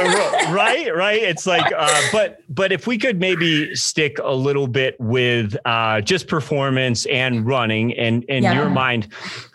right, 0.51 0.95
right. 0.95 1.23
It's 1.23 1.47
like, 1.47 1.73
uh, 1.77 2.01
but 2.13 2.41
but 2.49 2.73
if 2.73 2.87
we 2.87 2.99
could 2.99 3.21
maybe 3.21 3.75
stick 3.77 4.19
a 4.23 4.35
little 4.35 4.67
bit 4.67 4.97
with 4.99 5.57
uh, 5.65 6.01
just 6.01 6.27
performance 6.27 7.07
and 7.07 7.47
running, 7.47 7.93
and 7.95 8.25
in 8.25 8.43
yeah. 8.43 8.55
your 8.55 8.69
mind, 8.69 9.09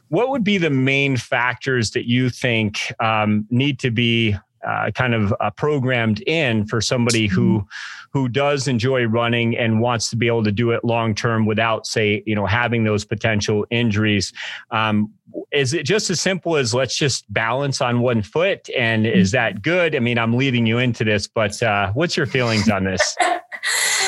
what 0.10 0.30
would 0.30 0.44
be 0.44 0.58
the 0.58 0.70
main 0.70 1.18
factors 1.18 1.92
that 1.92 2.08
you 2.08 2.30
think 2.30 2.94
um, 3.00 3.48
need 3.50 3.80
to 3.80 3.92
be 3.92 4.36
uh, 4.68 4.92
kind 4.92 5.14
of 5.14 5.34
uh, 5.40 5.50
programmed 5.52 6.22
in 6.28 6.66
for 6.66 6.82
somebody 6.82 7.28
who 7.28 7.66
who 8.12 8.28
does 8.28 8.68
enjoy 8.68 9.06
running 9.06 9.56
and 9.56 9.80
wants 9.80 10.10
to 10.10 10.16
be 10.16 10.28
able 10.28 10.44
to 10.44 10.52
do 10.52 10.72
it 10.72 10.84
long 10.84 11.16
term 11.16 11.46
without 11.46 11.88
say 11.88 12.22
you 12.26 12.36
know 12.36 12.46
having 12.46 12.84
those 12.84 13.06
potential 13.06 13.66
injuries? 13.70 14.34
Um, 14.72 15.14
is 15.52 15.74
it 15.74 15.84
just 15.84 16.10
as 16.10 16.20
simple 16.20 16.58
as 16.58 16.74
let's 16.74 16.98
just 16.98 17.32
balance 17.32 17.82
on 17.82 18.02
one 18.02 18.22
foot 18.22 18.70
and 18.76 19.06
is 19.06 19.32
that 19.32 19.62
good? 19.62 19.96
I 19.96 20.00
mean 20.00 20.18
i'm 20.18 20.34
leading 20.34 20.66
you 20.66 20.78
into 20.78 21.04
this 21.04 21.28
but 21.28 21.62
uh, 21.64 21.92
what's 21.94 22.18
your 22.18 22.26
feelings 22.26 22.70
on 22.70 22.84
this 22.84 23.16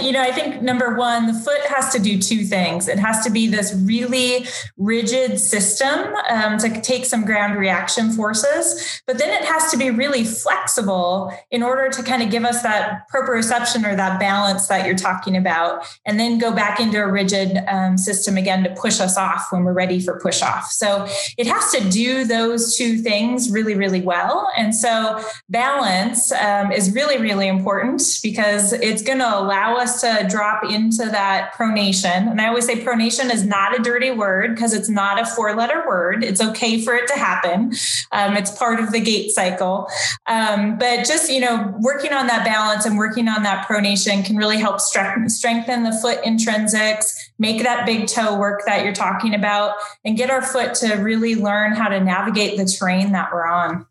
you 0.00 0.12
know, 0.12 0.22
I 0.22 0.32
think 0.32 0.62
number 0.62 0.94
one, 0.94 1.26
the 1.26 1.34
foot 1.34 1.60
has 1.66 1.92
to 1.92 1.98
do 1.98 2.18
two 2.18 2.44
things. 2.44 2.88
It 2.88 2.98
has 2.98 3.22
to 3.24 3.30
be 3.30 3.46
this 3.46 3.74
really 3.84 4.46
rigid 4.76 5.38
system 5.38 6.14
um, 6.30 6.58
to 6.58 6.80
take 6.80 7.04
some 7.04 7.24
ground 7.24 7.58
reaction 7.58 8.10
forces, 8.12 9.02
but 9.06 9.18
then 9.18 9.28
it 9.30 9.44
has 9.44 9.70
to 9.70 9.76
be 9.76 9.90
really 9.90 10.24
flexible 10.24 11.32
in 11.50 11.62
order 11.62 11.90
to 11.90 12.02
kind 12.02 12.22
of 12.22 12.30
give 12.30 12.44
us 12.44 12.62
that 12.62 13.02
proprioception 13.14 13.86
or 13.86 13.94
that 13.96 14.18
balance 14.18 14.66
that 14.68 14.86
you're 14.86 14.96
talking 14.96 15.36
about, 15.36 15.84
and 16.06 16.18
then 16.18 16.38
go 16.38 16.52
back 16.52 16.80
into 16.80 16.98
a 17.02 17.10
rigid 17.10 17.58
um, 17.68 17.98
system 17.98 18.36
again 18.36 18.64
to 18.64 18.70
push 18.70 19.00
us 19.00 19.18
off 19.18 19.48
when 19.50 19.64
we're 19.64 19.72
ready 19.72 20.00
for 20.00 20.18
push 20.20 20.42
off. 20.42 20.70
So 20.70 21.06
it 21.36 21.46
has 21.46 21.70
to 21.72 21.88
do 21.90 22.24
those 22.24 22.76
two 22.76 22.98
things 22.98 23.50
really, 23.50 23.74
really 23.74 24.00
well. 24.00 24.48
And 24.56 24.74
so 24.74 25.22
balance 25.50 26.32
um, 26.32 26.72
is 26.72 26.92
really, 26.92 27.18
really 27.18 27.48
important 27.48 28.02
because 28.22 28.72
it's 28.72 29.02
going 29.02 29.18
to 29.18 29.38
allow 29.38 29.65
us 29.74 30.00
to 30.00 30.26
drop 30.28 30.64
into 30.70 31.06
that 31.06 31.52
pronation. 31.54 32.30
And 32.30 32.40
I 32.40 32.48
always 32.48 32.66
say 32.66 32.84
pronation 32.84 33.32
is 33.32 33.44
not 33.44 33.78
a 33.78 33.82
dirty 33.82 34.10
word 34.10 34.54
because 34.54 34.72
it's 34.72 34.88
not 34.88 35.20
a 35.20 35.26
four 35.26 35.54
letter 35.54 35.84
word. 35.86 36.22
It's 36.22 36.40
okay 36.40 36.80
for 36.80 36.94
it 36.94 37.06
to 37.08 37.14
happen. 37.14 37.72
Um, 38.12 38.36
it's 38.36 38.56
part 38.56 38.80
of 38.80 38.92
the 38.92 39.00
gait 39.00 39.30
cycle. 39.30 39.88
Um, 40.26 40.78
but 40.78 41.06
just, 41.06 41.30
you 41.30 41.40
know, 41.40 41.74
working 41.80 42.12
on 42.12 42.26
that 42.28 42.44
balance 42.44 42.86
and 42.86 42.96
working 42.96 43.28
on 43.28 43.42
that 43.42 43.66
pronation 43.66 44.24
can 44.24 44.36
really 44.36 44.58
help 44.58 44.76
stre- 44.76 45.28
strengthen 45.30 45.82
the 45.82 45.92
foot 45.92 46.22
intrinsics, 46.22 47.12
make 47.38 47.62
that 47.62 47.86
big 47.86 48.06
toe 48.06 48.38
work 48.38 48.62
that 48.66 48.84
you're 48.84 48.94
talking 48.94 49.34
about, 49.34 49.74
and 50.04 50.16
get 50.16 50.30
our 50.30 50.42
foot 50.42 50.74
to 50.74 50.94
really 50.94 51.34
learn 51.34 51.72
how 51.72 51.88
to 51.88 52.00
navigate 52.00 52.56
the 52.56 52.64
terrain 52.64 53.12
that 53.12 53.32
we're 53.32 53.46
on. 53.46 53.86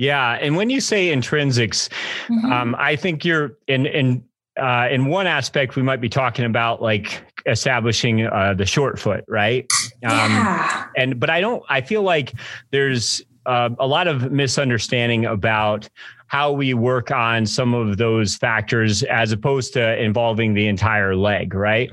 Yeah, 0.00 0.38
and 0.40 0.56
when 0.56 0.70
you 0.70 0.80
say 0.80 1.14
intrinsics, 1.14 1.90
mm-hmm. 2.28 2.50
um, 2.50 2.74
I 2.78 2.96
think 2.96 3.22
you're 3.22 3.58
in 3.68 3.84
in 3.84 4.24
uh, 4.58 4.88
in 4.90 5.06
one 5.06 5.26
aspect, 5.26 5.76
we 5.76 5.82
might 5.82 6.00
be 6.00 6.08
talking 6.08 6.44
about 6.44 6.82
like 6.82 7.22
establishing 7.46 8.26
uh, 8.26 8.54
the 8.54 8.66
short 8.66 8.98
foot, 8.98 9.24
right? 9.28 9.66
Um, 10.04 10.32
yeah. 10.32 10.86
And 10.96 11.20
but 11.20 11.30
I 11.30 11.40
don't. 11.40 11.62
I 11.68 11.80
feel 11.80 12.02
like 12.02 12.32
there's 12.70 13.22
uh, 13.46 13.70
a 13.78 13.86
lot 13.86 14.08
of 14.08 14.32
misunderstanding 14.32 15.24
about 15.24 15.88
how 16.26 16.52
we 16.52 16.74
work 16.74 17.10
on 17.10 17.46
some 17.46 17.74
of 17.74 17.96
those 17.96 18.36
factors 18.36 19.02
as 19.04 19.32
opposed 19.32 19.72
to 19.72 20.00
involving 20.02 20.54
the 20.54 20.68
entire 20.68 21.16
leg, 21.16 21.54
right? 21.54 21.90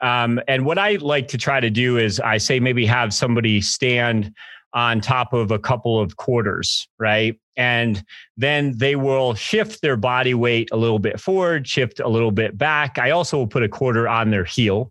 Um, 0.00 0.40
and 0.48 0.64
what 0.64 0.78
I 0.78 0.96
like 0.96 1.28
to 1.28 1.38
try 1.38 1.60
to 1.60 1.70
do 1.70 1.98
is 1.98 2.20
I 2.20 2.38
say 2.38 2.60
maybe 2.60 2.86
have 2.86 3.12
somebody 3.12 3.60
stand 3.60 4.32
on 4.72 5.00
top 5.00 5.32
of 5.32 5.50
a 5.50 5.58
couple 5.58 6.00
of 6.00 6.16
quarters, 6.16 6.88
right? 6.98 7.38
And 7.56 8.02
then 8.36 8.76
they 8.76 8.96
will 8.96 9.34
shift 9.34 9.80
their 9.80 9.96
body 9.96 10.34
weight 10.34 10.70
a 10.72 10.76
little 10.76 10.98
bit 10.98 11.20
forward, 11.20 11.68
shift 11.68 12.00
a 12.00 12.08
little 12.08 12.32
bit 12.32 12.58
back. 12.58 12.98
I 12.98 13.10
also 13.10 13.38
will 13.38 13.46
put 13.46 13.62
a 13.62 13.68
quarter 13.68 14.08
on 14.08 14.30
their 14.30 14.44
heel. 14.44 14.90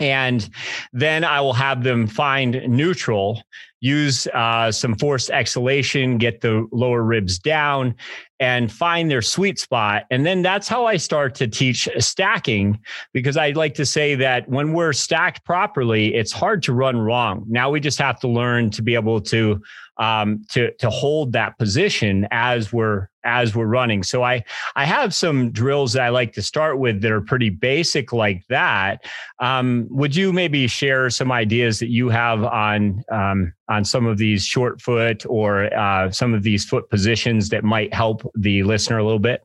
And 0.00 0.48
then 0.92 1.24
I 1.24 1.40
will 1.40 1.52
have 1.52 1.84
them 1.84 2.06
find 2.06 2.62
neutral, 2.68 3.42
use 3.80 4.26
uh, 4.28 4.72
some 4.72 4.96
forced 4.96 5.30
exhalation, 5.30 6.18
get 6.18 6.40
the 6.40 6.66
lower 6.72 7.02
ribs 7.02 7.38
down, 7.38 7.94
and 8.40 8.72
find 8.72 9.10
their 9.10 9.22
sweet 9.22 9.58
spot. 9.58 10.04
And 10.10 10.24
then 10.24 10.42
that's 10.42 10.68
how 10.68 10.86
I 10.86 10.96
start 10.96 11.34
to 11.36 11.46
teach 11.46 11.88
stacking 11.98 12.78
because 13.12 13.36
I'd 13.36 13.56
like 13.56 13.74
to 13.74 13.86
say 13.86 14.14
that 14.16 14.48
when 14.48 14.72
we're 14.72 14.92
stacked 14.92 15.44
properly, 15.44 16.14
it's 16.14 16.32
hard 16.32 16.62
to 16.64 16.72
run 16.72 16.98
wrong. 16.98 17.44
Now 17.48 17.70
we 17.70 17.80
just 17.80 17.98
have 17.98 18.18
to 18.20 18.28
learn 18.28 18.70
to 18.70 18.82
be 18.82 18.94
able 18.94 19.20
to 19.22 19.60
um, 19.96 20.44
to 20.50 20.72
to 20.74 20.90
hold 20.90 21.32
that 21.32 21.56
position 21.58 22.26
as 22.30 22.72
we're 22.72 23.08
as 23.24 23.54
we're 23.54 23.66
running. 23.66 24.02
So 24.02 24.22
I 24.22 24.44
I 24.74 24.84
have 24.84 25.14
some 25.14 25.50
drills 25.50 25.92
that 25.92 26.02
I 26.02 26.08
like 26.08 26.32
to 26.34 26.42
start 26.42 26.78
with 26.78 27.00
that 27.02 27.12
are 27.12 27.20
pretty 27.20 27.50
basic 27.50 28.12
like 28.12 28.44
that. 28.48 29.04
Um, 29.38 29.86
would 29.90 30.16
you 30.16 30.32
maybe 30.32 30.66
share 30.66 31.10
some 31.10 31.30
ideas 31.30 31.78
that 31.78 31.90
you 31.90 32.08
have 32.08 32.42
on 32.44 33.04
um, 33.10 33.52
on 33.74 33.84
some 33.84 34.06
of 34.06 34.18
these 34.18 34.44
short 34.44 34.80
foot 34.80 35.24
or 35.26 35.74
uh, 35.74 36.10
some 36.10 36.32
of 36.32 36.42
these 36.42 36.64
foot 36.64 36.88
positions 36.88 37.48
that 37.48 37.64
might 37.64 37.92
help 37.92 38.30
the 38.36 38.62
listener 38.62 38.98
a 38.98 39.04
little 39.04 39.18
bit? 39.18 39.44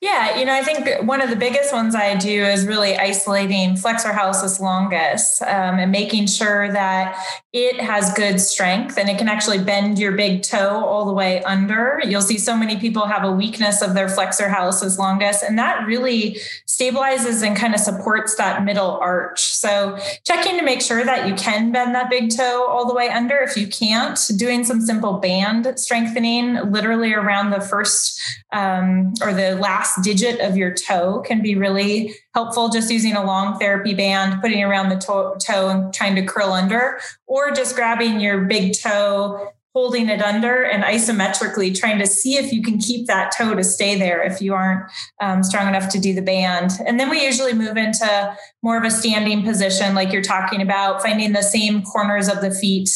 Yeah, 0.00 0.38
you 0.38 0.44
know, 0.44 0.54
I 0.54 0.62
think 0.62 1.06
one 1.06 1.22
of 1.22 1.30
the 1.30 1.36
biggest 1.36 1.72
ones 1.72 1.94
I 1.94 2.14
do 2.16 2.44
is 2.44 2.66
really 2.66 2.96
isolating 2.96 3.76
flexor 3.76 4.10
hallucis 4.10 4.60
longus 4.60 5.40
um, 5.42 5.78
and 5.78 5.90
making 5.90 6.26
sure 6.26 6.70
that 6.72 7.18
it 7.52 7.80
has 7.80 8.12
good 8.12 8.38
strength 8.38 8.98
and 8.98 9.08
it 9.08 9.16
can 9.16 9.28
actually 9.28 9.58
bend 9.58 9.98
your 9.98 10.12
big 10.12 10.42
toe 10.42 10.84
all 10.84 11.06
the 11.06 11.12
way 11.12 11.42
under. 11.44 12.00
You'll 12.04 12.20
see 12.20 12.36
so 12.36 12.54
many 12.54 12.76
people 12.76 13.06
have 13.06 13.24
a 13.24 13.32
weakness 13.32 13.80
of 13.80 13.94
their 13.94 14.08
flexor 14.08 14.48
hallucis 14.48 14.98
longus, 14.98 15.42
and 15.42 15.58
that 15.58 15.86
really 15.86 16.38
stabilizes 16.68 17.42
and 17.42 17.56
kind 17.56 17.74
of 17.74 17.80
supports 17.80 18.34
that 18.36 18.64
middle 18.64 18.98
arch. 19.00 19.40
So, 19.40 19.98
checking 20.24 20.58
to 20.58 20.64
make 20.64 20.82
sure 20.82 21.04
that 21.04 21.26
you 21.26 21.34
can 21.34 21.72
bend 21.72 21.94
that 21.94 22.10
big 22.10 22.36
toe 22.36 22.66
all 22.68 22.86
the 22.86 22.94
way 22.94 23.08
under. 23.08 23.38
If 23.38 23.56
you 23.56 23.66
can't, 23.66 24.18
doing 24.36 24.64
some 24.64 24.82
simple 24.82 25.14
band 25.14 25.72
strengthening 25.78 26.70
literally 26.70 27.14
around 27.14 27.50
the 27.50 27.60
first 27.60 28.20
um, 28.52 29.14
or 29.22 29.32
the 29.32 29.56
last 29.56 29.85
digit 30.02 30.40
of 30.40 30.56
your 30.56 30.72
toe 30.72 31.22
can 31.26 31.42
be 31.42 31.54
really 31.54 32.14
helpful. 32.34 32.68
Just 32.68 32.90
using 32.90 33.14
a 33.14 33.24
long 33.24 33.58
therapy 33.58 33.94
band, 33.94 34.40
putting 34.40 34.62
around 34.62 34.88
the 34.88 34.96
to- 34.96 35.36
toe 35.44 35.68
and 35.68 35.92
trying 35.92 36.14
to 36.16 36.24
curl 36.24 36.52
under, 36.52 37.00
or 37.26 37.50
just 37.50 37.74
grabbing 37.74 38.20
your 38.20 38.42
big 38.42 38.74
toe, 38.78 39.52
holding 39.74 40.08
it 40.08 40.22
under 40.22 40.62
and 40.62 40.84
isometrically 40.84 41.78
trying 41.78 41.98
to 41.98 42.06
see 42.06 42.36
if 42.36 42.50
you 42.50 42.62
can 42.62 42.78
keep 42.78 43.06
that 43.06 43.30
toe 43.36 43.54
to 43.54 43.62
stay 43.62 43.98
there 43.98 44.22
if 44.22 44.40
you 44.40 44.54
aren't 44.54 44.80
um, 45.20 45.42
strong 45.42 45.68
enough 45.68 45.90
to 45.90 46.00
do 46.00 46.14
the 46.14 46.22
band. 46.22 46.70
And 46.86 46.98
then 46.98 47.10
we 47.10 47.22
usually 47.22 47.52
move 47.52 47.76
into 47.76 48.34
more 48.62 48.78
of 48.78 48.84
a 48.84 48.90
standing 48.90 49.42
position, 49.42 49.94
like 49.94 50.12
you're 50.12 50.22
talking 50.22 50.62
about, 50.62 51.02
finding 51.02 51.34
the 51.34 51.42
same 51.42 51.82
corners 51.82 52.26
of 52.26 52.40
the 52.40 52.50
feet 52.50 52.88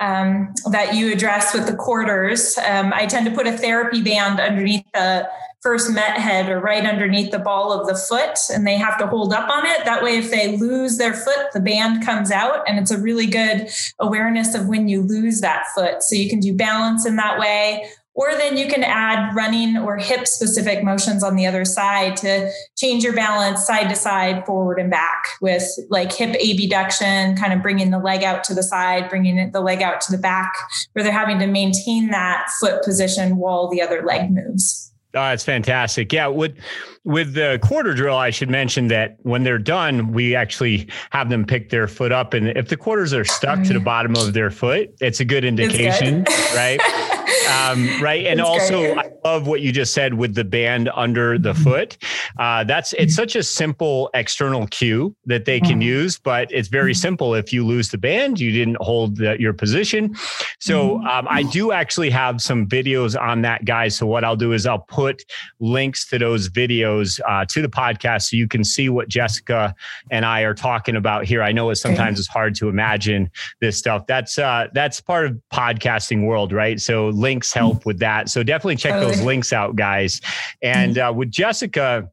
um, 0.00 0.52
that 0.70 0.94
you 0.94 1.12
address 1.12 1.54
with 1.54 1.66
the 1.66 1.76
quarters. 1.76 2.58
Um, 2.58 2.92
I 2.92 3.06
tend 3.06 3.26
to 3.26 3.32
put 3.32 3.46
a 3.46 3.56
therapy 3.56 4.02
band 4.02 4.40
underneath 4.40 4.84
the 4.92 5.28
first 5.62 5.90
met 5.90 6.18
head 6.18 6.50
or 6.50 6.60
right 6.60 6.84
underneath 6.84 7.30
the 7.30 7.38
ball 7.38 7.72
of 7.72 7.86
the 7.86 7.94
foot, 7.94 8.38
and 8.52 8.66
they 8.66 8.76
have 8.76 8.98
to 8.98 9.06
hold 9.06 9.32
up 9.32 9.48
on 9.48 9.64
it. 9.64 9.84
That 9.84 10.02
way, 10.02 10.18
if 10.18 10.30
they 10.30 10.56
lose 10.56 10.98
their 10.98 11.14
foot, 11.14 11.52
the 11.54 11.60
band 11.60 12.04
comes 12.04 12.30
out, 12.30 12.68
and 12.68 12.78
it's 12.78 12.90
a 12.90 12.98
really 12.98 13.26
good 13.26 13.68
awareness 13.98 14.54
of 14.54 14.66
when 14.66 14.88
you 14.88 15.00
lose 15.00 15.40
that 15.40 15.64
foot. 15.74 16.02
So 16.02 16.16
you 16.16 16.28
can 16.28 16.40
do 16.40 16.54
balance 16.54 17.06
in 17.06 17.16
that 17.16 17.38
way 17.38 17.88
Or 18.16 18.32
then 18.36 18.56
you 18.56 18.68
can 18.68 18.84
add 18.84 19.34
running 19.34 19.76
or 19.76 19.96
hip 19.96 20.28
specific 20.28 20.84
motions 20.84 21.24
on 21.24 21.34
the 21.34 21.46
other 21.46 21.64
side 21.64 22.16
to 22.18 22.50
change 22.76 23.02
your 23.02 23.12
balance 23.12 23.66
side 23.66 23.88
to 23.88 23.96
side, 23.96 24.46
forward 24.46 24.78
and 24.78 24.88
back 24.88 25.24
with 25.40 25.64
like 25.90 26.12
hip 26.12 26.36
abduction, 26.40 27.36
kind 27.36 27.52
of 27.52 27.60
bringing 27.60 27.90
the 27.90 27.98
leg 27.98 28.22
out 28.22 28.44
to 28.44 28.54
the 28.54 28.62
side, 28.62 29.08
bringing 29.08 29.50
the 29.50 29.60
leg 29.60 29.82
out 29.82 30.00
to 30.02 30.12
the 30.12 30.18
back, 30.18 30.54
where 30.92 31.02
they're 31.02 31.12
having 31.12 31.40
to 31.40 31.46
maintain 31.46 32.10
that 32.10 32.48
foot 32.60 32.84
position 32.84 33.36
while 33.36 33.68
the 33.68 33.82
other 33.82 34.02
leg 34.02 34.30
moves. 34.30 34.92
Oh, 35.14 35.20
that's 35.20 35.44
fantastic. 35.44 36.12
Yeah, 36.12 36.26
with 36.26 36.56
with 37.04 37.34
the 37.34 37.60
quarter 37.62 37.94
drill, 37.94 38.16
I 38.16 38.30
should 38.30 38.50
mention 38.50 38.88
that 38.88 39.16
when 39.22 39.44
they're 39.44 39.58
done, 39.58 40.12
we 40.12 40.34
actually 40.34 40.88
have 41.10 41.28
them 41.28 41.44
pick 41.44 41.70
their 41.70 41.86
foot 41.86 42.10
up, 42.10 42.34
and 42.34 42.48
if 42.48 42.68
the 42.68 42.76
quarters 42.76 43.12
are 43.12 43.24
stuck 43.24 43.62
to 43.64 43.72
the 43.72 43.78
mm. 43.78 43.84
bottom 43.84 44.16
of 44.16 44.32
their 44.32 44.50
foot, 44.50 44.92
it's 45.00 45.20
a 45.20 45.24
good 45.24 45.44
indication, 45.44 46.24
good. 46.24 46.54
right? 46.54 46.80
um, 47.50 47.88
right. 48.02 48.26
And 48.26 48.40
also, 48.40 48.94
great. 48.94 48.98
I 48.98 49.28
love 49.28 49.46
what 49.46 49.60
you 49.60 49.72
just 49.72 49.92
said 49.92 50.14
with 50.14 50.34
the 50.34 50.44
band 50.44 50.90
under 50.94 51.38
the 51.38 51.52
mm-hmm. 51.52 51.62
foot. 51.62 51.98
Uh, 52.38 52.64
that's 52.64 52.92
it's 52.94 53.14
such 53.14 53.36
a 53.36 53.42
simple 53.42 54.10
external 54.14 54.66
cue 54.68 55.14
that 55.26 55.44
they 55.44 55.60
can 55.60 55.80
mm. 55.80 55.84
use, 55.84 56.18
but 56.18 56.50
it's 56.52 56.68
very 56.68 56.92
mm-hmm. 56.92 57.00
simple. 57.00 57.34
If 57.34 57.52
you 57.52 57.64
lose 57.66 57.90
the 57.90 57.98
band, 57.98 58.40
you 58.40 58.50
didn't 58.50 58.76
hold 58.80 59.16
the, 59.16 59.36
your 59.40 59.52
position. 59.52 60.14
So 60.60 60.98
um, 61.04 61.26
I 61.28 61.42
do 61.44 61.72
actually 61.72 62.10
have 62.10 62.40
some 62.40 62.66
videos 62.66 63.20
on 63.20 63.42
that, 63.42 63.64
guys. 63.64 63.96
So 63.96 64.06
what 64.06 64.24
I'll 64.24 64.36
do 64.36 64.52
is 64.52 64.66
I'll 64.66 64.78
put 64.78 65.24
links 65.60 66.08
to 66.08 66.18
those 66.18 66.48
videos 66.48 67.20
uh, 67.28 67.44
to 67.50 67.62
the 67.62 67.68
podcast 67.68 68.30
so 68.30 68.36
you 68.36 68.48
can 68.48 68.64
see 68.64 68.88
what 68.88 69.08
Jessica 69.08 69.74
and 70.10 70.24
I 70.24 70.40
are 70.42 70.54
talking 70.54 70.96
about 70.96 71.24
here. 71.24 71.42
I 71.42 71.52
know 71.52 71.70
it 71.70 71.76
sometimes 71.76 72.18
it's 72.18 72.28
hard 72.28 72.54
to 72.56 72.68
imagine 72.68 73.30
this 73.60 73.78
stuff. 73.78 74.06
That's 74.06 74.38
uh, 74.38 74.68
that's 74.72 75.00
part 75.00 75.26
of 75.26 75.40
podcasting 75.52 76.26
world, 76.26 76.52
right? 76.52 76.80
So 76.80 77.08
links 77.14 77.52
help 77.52 77.86
with 77.86 77.98
that. 78.00 78.28
So 78.28 78.42
definitely 78.42 78.76
check 78.76 79.00
those 79.00 79.20
links 79.22 79.52
out, 79.52 79.76
guys. 79.76 80.20
And 80.62 80.98
uh, 80.98 81.12
with 81.14 81.30
Jessica, 81.30 82.10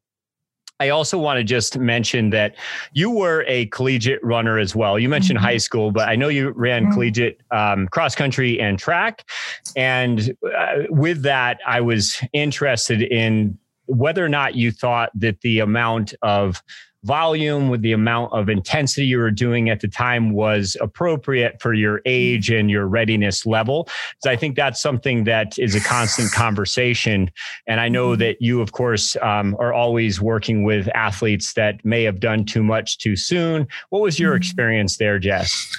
I 0.81 0.89
also 0.89 1.19
want 1.19 1.37
to 1.37 1.43
just 1.43 1.77
mention 1.77 2.31
that 2.31 2.55
you 2.91 3.11
were 3.11 3.45
a 3.47 3.67
collegiate 3.67 4.23
runner 4.23 4.57
as 4.57 4.75
well. 4.75 4.97
You 4.97 5.09
mentioned 5.09 5.37
mm-hmm. 5.37 5.45
high 5.45 5.57
school, 5.57 5.91
but 5.91 6.09
I 6.09 6.15
know 6.15 6.27
you 6.27 6.49
ran 6.55 6.85
mm-hmm. 6.85 6.93
collegiate 6.93 7.39
um, 7.51 7.87
cross 7.89 8.15
country 8.15 8.59
and 8.59 8.79
track. 8.79 9.29
And 9.75 10.35
uh, 10.43 10.83
with 10.89 11.21
that, 11.21 11.59
I 11.67 11.81
was 11.81 12.19
interested 12.33 13.03
in 13.03 13.59
whether 13.85 14.25
or 14.25 14.29
not 14.29 14.55
you 14.55 14.71
thought 14.71 15.11
that 15.13 15.41
the 15.41 15.59
amount 15.59 16.15
of 16.23 16.63
volume 17.03 17.69
with 17.69 17.81
the 17.81 17.91
amount 17.91 18.31
of 18.33 18.49
intensity 18.49 19.05
you 19.07 19.17
were 19.17 19.31
doing 19.31 19.69
at 19.69 19.79
the 19.79 19.87
time 19.87 20.33
was 20.33 20.77
appropriate 20.81 21.61
for 21.61 21.73
your 21.73 22.01
age 22.05 22.49
and 22.49 22.69
your 22.69 22.87
readiness 22.87 23.45
level. 23.45 23.87
So 24.19 24.29
I 24.29 24.35
think 24.35 24.55
that's 24.55 24.81
something 24.81 25.23
that 25.25 25.57
is 25.57 25.75
a 25.75 25.79
constant 25.81 26.31
conversation. 26.31 27.31
And 27.67 27.79
I 27.79 27.89
know 27.89 28.15
that 28.15 28.37
you, 28.39 28.61
of 28.61 28.71
course, 28.71 29.15
um, 29.21 29.55
are 29.59 29.73
always 29.73 30.21
working 30.21 30.63
with 30.63 30.87
athletes 30.95 31.53
that 31.53 31.83
may 31.83 32.03
have 32.03 32.19
done 32.19 32.45
too 32.45 32.63
much 32.63 32.97
too 32.97 33.15
soon. 33.15 33.67
What 33.89 34.01
was 34.01 34.19
your 34.19 34.31
mm-hmm. 34.31 34.37
experience 34.37 34.97
there, 34.97 35.19
Jess? 35.19 35.77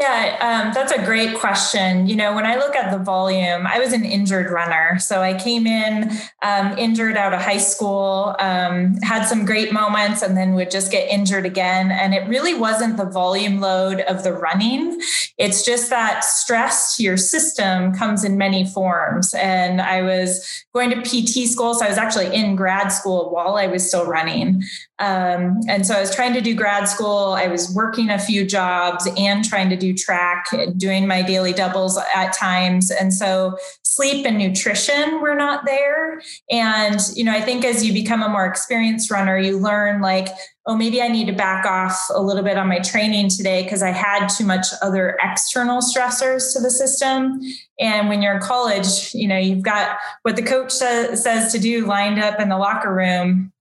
Yeah, 0.00 0.38
um, 0.40 0.72
that's 0.72 0.92
a 0.92 1.04
great 1.04 1.38
question. 1.38 2.06
You 2.06 2.16
know, 2.16 2.34
when 2.34 2.46
I 2.46 2.56
look 2.56 2.74
at 2.74 2.90
the 2.90 2.96
volume, 3.04 3.66
I 3.66 3.78
was 3.78 3.92
an 3.92 4.02
injured 4.02 4.50
runner. 4.50 4.98
So 4.98 5.20
I 5.20 5.38
came 5.38 5.66
in 5.66 6.10
um, 6.42 6.78
injured 6.78 7.18
out 7.18 7.34
of 7.34 7.42
high 7.42 7.58
school, 7.58 8.34
um, 8.38 8.94
had 9.02 9.24
some 9.24 9.44
great 9.44 9.74
moments, 9.74 10.22
and 10.22 10.38
then 10.38 10.54
would 10.54 10.70
just 10.70 10.90
get 10.90 11.06
injured 11.10 11.44
again. 11.44 11.90
And 11.90 12.14
it 12.14 12.26
really 12.28 12.54
wasn't 12.54 12.96
the 12.96 13.04
volume 13.04 13.60
load 13.60 14.00
of 14.00 14.24
the 14.24 14.32
running. 14.32 15.02
It's 15.36 15.66
just 15.66 15.90
that 15.90 16.24
stress 16.24 16.96
to 16.96 17.02
your 17.02 17.18
system 17.18 17.92
comes 17.92 18.24
in 18.24 18.38
many 18.38 18.66
forms. 18.66 19.34
And 19.34 19.82
I 19.82 20.00
was 20.00 20.64
going 20.72 20.88
to 20.90 21.02
PT 21.02 21.46
school. 21.46 21.74
So 21.74 21.84
I 21.84 21.90
was 21.90 21.98
actually 21.98 22.34
in 22.34 22.56
grad 22.56 22.88
school 22.88 23.28
while 23.28 23.56
I 23.56 23.66
was 23.66 23.86
still 23.86 24.06
running. 24.06 24.62
Um, 24.98 25.60
and 25.68 25.86
so 25.86 25.94
I 25.94 26.00
was 26.00 26.14
trying 26.14 26.32
to 26.34 26.40
do 26.40 26.54
grad 26.54 26.88
school. 26.88 27.34
I 27.36 27.48
was 27.48 27.74
working 27.74 28.08
a 28.08 28.18
few 28.18 28.46
jobs 28.46 29.06
and 29.18 29.44
trying 29.44 29.68
to 29.70 29.76
do 29.76 29.89
track, 29.94 30.46
doing 30.76 31.06
my 31.06 31.22
daily 31.22 31.52
doubles 31.52 31.98
at 32.14 32.32
times. 32.32 32.90
And 32.90 33.12
so 33.12 33.56
sleep 33.82 34.24
and 34.24 34.38
nutrition 34.38 35.20
were 35.20 35.34
not 35.34 35.66
there. 35.66 36.22
And, 36.50 37.00
you 37.14 37.24
know, 37.24 37.32
I 37.32 37.40
think 37.40 37.64
as 37.64 37.84
you 37.84 37.92
become 37.92 38.22
a 38.22 38.28
more 38.28 38.46
experienced 38.46 39.10
runner, 39.10 39.36
you 39.36 39.58
learn 39.58 40.00
like, 40.00 40.28
oh, 40.66 40.76
maybe 40.76 41.02
I 41.02 41.08
need 41.08 41.26
to 41.26 41.32
back 41.32 41.66
off 41.66 42.00
a 42.14 42.22
little 42.22 42.44
bit 42.44 42.56
on 42.56 42.68
my 42.68 42.78
training 42.78 43.30
today 43.30 43.64
because 43.64 43.82
I 43.82 43.90
had 43.90 44.28
too 44.28 44.44
much 44.44 44.66
other 44.80 45.18
external 45.22 45.80
stressors 45.80 46.52
to 46.52 46.60
the 46.60 46.70
system. 46.70 47.40
And 47.80 48.08
when 48.08 48.22
you're 48.22 48.34
in 48.34 48.40
college, 48.40 49.12
you 49.14 49.26
know, 49.26 49.38
you've 49.38 49.62
got 49.62 49.98
what 50.22 50.36
the 50.36 50.42
coach 50.42 50.70
says 50.70 51.52
to 51.52 51.58
do 51.58 51.86
lined 51.86 52.22
up 52.22 52.38
in 52.38 52.48
the 52.48 52.58
locker 52.58 52.94
room 52.94 53.52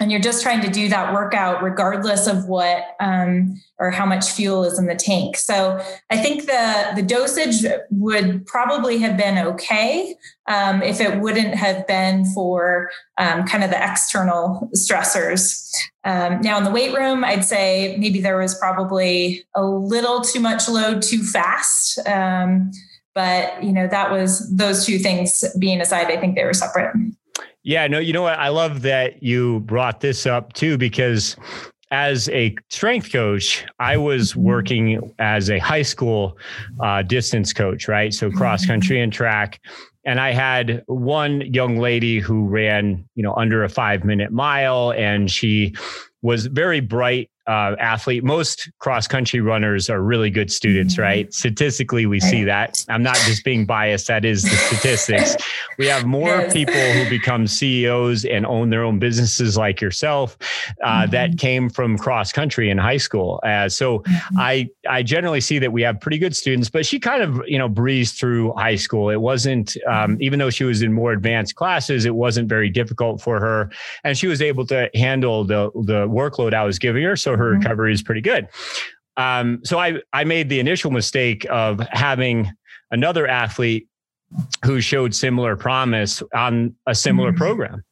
and 0.00 0.10
you're 0.10 0.20
just 0.20 0.42
trying 0.42 0.60
to 0.62 0.70
do 0.70 0.88
that 0.88 1.12
workout 1.12 1.62
regardless 1.62 2.26
of 2.26 2.46
what 2.46 2.96
um, 3.00 3.60
or 3.78 3.90
how 3.90 4.04
much 4.04 4.30
fuel 4.30 4.64
is 4.64 4.78
in 4.78 4.86
the 4.86 4.94
tank. 4.94 5.36
So 5.36 5.80
i 6.10 6.16
think 6.16 6.46
the 6.46 6.92
the 6.96 7.02
dosage 7.02 7.64
would 7.90 8.46
probably 8.46 8.98
have 8.98 9.16
been 9.16 9.38
okay 9.38 10.14
um, 10.46 10.82
if 10.82 11.00
it 11.00 11.20
wouldn't 11.20 11.54
have 11.54 11.86
been 11.86 12.24
for 12.26 12.90
um, 13.18 13.44
kind 13.44 13.64
of 13.64 13.70
the 13.70 13.82
external 13.82 14.70
stressors. 14.74 15.70
Um, 16.04 16.40
now 16.42 16.58
in 16.58 16.64
the 16.64 16.70
weight 16.70 16.94
room 16.94 17.24
i'd 17.24 17.44
say 17.44 17.96
maybe 17.98 18.20
there 18.20 18.38
was 18.38 18.54
probably 18.58 19.44
a 19.54 19.64
little 19.64 20.20
too 20.20 20.40
much 20.40 20.68
load 20.68 21.02
too 21.02 21.22
fast. 21.22 21.98
Um, 22.06 22.70
but 23.14 23.62
you 23.62 23.72
know 23.72 23.86
that 23.86 24.10
was 24.10 24.50
those 24.54 24.84
two 24.84 24.98
things 24.98 25.44
being 25.58 25.80
aside 25.80 26.10
i 26.10 26.16
think 26.16 26.34
they 26.34 26.44
were 26.44 26.52
separate 26.52 26.94
yeah, 27.64 27.86
no, 27.86 27.98
you 27.98 28.12
know 28.12 28.22
what? 28.22 28.38
I 28.38 28.48
love 28.48 28.82
that 28.82 29.22
you 29.22 29.60
brought 29.60 30.00
this 30.00 30.26
up 30.26 30.52
too, 30.52 30.78
because 30.78 31.36
as 31.90 32.28
a 32.28 32.54
strength 32.70 33.10
coach, 33.12 33.64
I 33.78 33.96
was 33.96 34.32
mm-hmm. 34.32 34.42
working 34.42 35.14
as 35.18 35.50
a 35.50 35.58
high 35.58 35.82
school 35.82 36.36
uh, 36.80 37.02
distance 37.02 37.52
coach, 37.52 37.88
right? 37.88 38.12
So 38.12 38.30
cross 38.30 38.62
mm-hmm. 38.62 38.72
country 38.72 39.00
and 39.00 39.12
track. 39.12 39.60
And 40.04 40.20
I 40.20 40.32
had 40.32 40.82
one 40.86 41.40
young 41.40 41.78
lady 41.78 42.18
who 42.18 42.46
ran, 42.46 43.08
you 43.14 43.22
know, 43.22 43.34
under 43.34 43.64
a 43.64 43.70
five 43.70 44.04
minute 44.04 44.32
mile, 44.32 44.92
and 44.92 45.30
she 45.30 45.74
was 46.20 46.46
very 46.46 46.80
bright 46.80 47.30
uh, 47.46 47.76
athlete. 47.78 48.24
Most 48.24 48.70
cross 48.78 49.06
country 49.06 49.40
runners 49.40 49.90
are 49.90 50.02
really 50.02 50.30
good 50.30 50.50
students, 50.50 50.94
mm-hmm. 50.94 51.02
right? 51.02 51.34
Statistically, 51.34 52.06
we 52.06 52.20
see 52.20 52.44
that. 52.44 52.84
I'm 52.88 53.02
not 53.02 53.16
just 53.16 53.44
being 53.44 53.66
biased. 53.66 54.06
That 54.06 54.24
is 54.24 54.42
the 54.42 54.50
statistics. 54.50 55.36
we 55.78 55.86
have 55.86 56.06
more 56.06 56.28
yes. 56.28 56.52
people 56.52 56.74
who 56.74 57.08
become 57.10 57.46
CEOs 57.46 58.24
and 58.24 58.46
own 58.46 58.70
their 58.70 58.82
own 58.82 58.98
businesses 58.98 59.56
like 59.56 59.80
yourself 59.80 60.38
uh, 60.82 61.02
mm-hmm. 61.02 61.10
that 61.10 61.38
came 61.38 61.68
from 61.68 61.98
cross 61.98 62.32
country 62.32 62.70
in 62.70 62.78
high 62.78 62.96
school. 62.96 63.40
Uh, 63.44 63.68
so 63.68 63.98
mm-hmm. 64.00 64.38
I, 64.38 64.70
I 64.88 65.02
generally 65.02 65.40
see 65.40 65.58
that 65.58 65.72
we 65.72 65.82
have 65.82 66.00
pretty 66.00 66.18
good 66.18 66.34
students, 66.34 66.70
but 66.70 66.86
she 66.86 66.98
kind 66.98 67.22
of, 67.22 67.42
you 67.46 67.58
know, 67.58 67.68
breezed 67.68 68.16
through 68.18 68.52
high 68.54 68.76
school. 68.76 69.10
It 69.10 69.20
wasn't, 69.20 69.76
um, 69.86 70.16
even 70.20 70.38
though 70.38 70.50
she 70.50 70.64
was 70.64 70.82
in 70.82 70.92
more 70.92 71.12
advanced 71.12 71.56
classes, 71.56 72.06
it 72.06 72.14
wasn't 72.14 72.48
very 72.48 72.70
difficult 72.70 73.20
for 73.20 73.38
her. 73.38 73.70
And 74.02 74.16
she 74.16 74.26
was 74.26 74.40
able 74.40 74.66
to 74.66 74.88
handle 74.94 75.44
the, 75.44 75.70
the 75.74 76.08
workload 76.08 76.54
I 76.54 76.64
was 76.64 76.78
giving 76.78 77.02
her. 77.02 77.16
So 77.16 77.33
her 77.36 77.52
mm-hmm. 77.52 77.60
recovery 77.60 77.92
is 77.92 78.02
pretty 78.02 78.20
good. 78.20 78.48
Um, 79.16 79.60
so 79.64 79.78
I, 79.78 80.00
I 80.12 80.24
made 80.24 80.48
the 80.48 80.60
initial 80.60 80.90
mistake 80.90 81.46
of 81.50 81.80
having 81.90 82.50
another 82.90 83.26
athlete 83.26 83.88
who 84.64 84.80
showed 84.80 85.14
similar 85.14 85.56
promise 85.56 86.22
on 86.34 86.74
a 86.86 86.94
similar 86.94 87.30
mm-hmm. 87.30 87.38
program. 87.38 87.84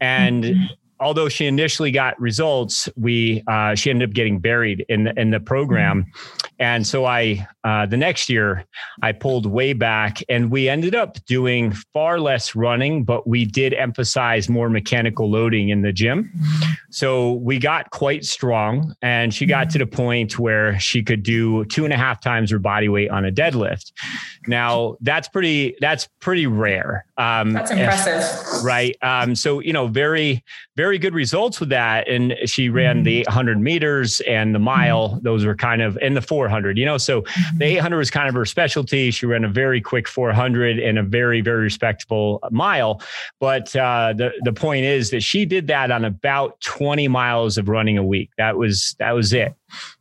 And 0.00 0.44
mm-hmm 0.44 0.74
although 1.04 1.28
she 1.28 1.46
initially 1.46 1.90
got 1.90 2.18
results, 2.18 2.88
we 2.96 3.44
uh, 3.46 3.74
she 3.74 3.90
ended 3.90 4.08
up 4.08 4.14
getting 4.14 4.38
buried 4.40 4.84
in 4.88 5.04
the 5.04 5.20
in 5.20 5.30
the 5.30 5.38
program, 5.38 6.06
and 6.58 6.86
so 6.86 7.04
I 7.04 7.46
uh, 7.62 7.86
the 7.86 7.96
next 7.96 8.28
year 8.28 8.64
I 9.02 9.12
pulled 9.12 9.46
way 9.46 9.74
back, 9.74 10.22
and 10.28 10.50
we 10.50 10.68
ended 10.68 10.94
up 10.94 11.22
doing 11.26 11.72
far 11.92 12.18
less 12.18 12.56
running, 12.56 13.04
but 13.04 13.28
we 13.28 13.44
did 13.44 13.74
emphasize 13.74 14.48
more 14.48 14.70
mechanical 14.70 15.30
loading 15.30 15.68
in 15.68 15.82
the 15.82 15.92
gym. 15.92 16.32
So 16.90 17.34
we 17.34 17.58
got 17.58 17.90
quite 17.90 18.24
strong, 18.24 18.94
and 19.02 19.32
she 19.32 19.46
got 19.46 19.68
to 19.70 19.78
the 19.78 19.86
point 19.86 20.38
where 20.38 20.78
she 20.80 21.02
could 21.02 21.22
do 21.22 21.64
two 21.66 21.84
and 21.84 21.92
a 21.92 21.96
half 21.98 22.20
times 22.20 22.50
her 22.50 22.58
body 22.58 22.88
weight 22.88 23.10
on 23.10 23.26
a 23.26 23.30
deadlift. 23.30 23.92
Now 24.46 24.96
that's 25.02 25.28
pretty 25.28 25.76
that's 25.80 26.08
pretty 26.20 26.46
rare. 26.46 27.04
Um, 27.18 27.52
that's 27.52 27.70
impressive, 27.70 28.64
right? 28.64 28.96
Um, 29.02 29.34
so 29.34 29.60
you 29.60 29.72
know, 29.72 29.86
very 29.86 30.42
very 30.76 30.93
good 30.98 31.14
results 31.14 31.60
with 31.60 31.68
that. 31.70 32.08
And 32.08 32.34
she 32.46 32.68
ran 32.68 32.96
mm-hmm. 32.96 33.04
the 33.04 33.20
800 33.20 33.60
meters 33.60 34.20
and 34.20 34.54
the 34.54 34.58
mile; 34.58 35.10
mm-hmm. 35.10 35.24
those 35.24 35.44
were 35.44 35.54
kind 35.54 35.82
of 35.82 35.98
in 36.00 36.14
the 36.14 36.22
400. 36.22 36.78
You 36.78 36.84
know, 36.84 36.98
so 36.98 37.22
mm-hmm. 37.22 37.58
the 37.58 37.64
800 37.64 37.98
was 37.98 38.10
kind 38.10 38.28
of 38.28 38.34
her 38.34 38.44
specialty. 38.44 39.10
She 39.10 39.26
ran 39.26 39.44
a 39.44 39.48
very 39.48 39.80
quick 39.80 40.08
400 40.08 40.78
and 40.78 40.98
a 40.98 41.02
very 41.02 41.40
very 41.40 41.62
respectable 41.62 42.40
mile. 42.50 43.00
But 43.40 43.74
uh, 43.76 44.14
the 44.16 44.32
the 44.42 44.52
point 44.52 44.84
is 44.84 45.10
that 45.10 45.22
she 45.22 45.44
did 45.44 45.66
that 45.68 45.90
on 45.90 46.04
about 46.04 46.60
20 46.60 47.08
miles 47.08 47.58
of 47.58 47.68
running 47.68 47.98
a 47.98 48.04
week. 48.04 48.30
That 48.38 48.56
was 48.56 48.94
that 48.98 49.12
was 49.12 49.32
it. 49.32 49.54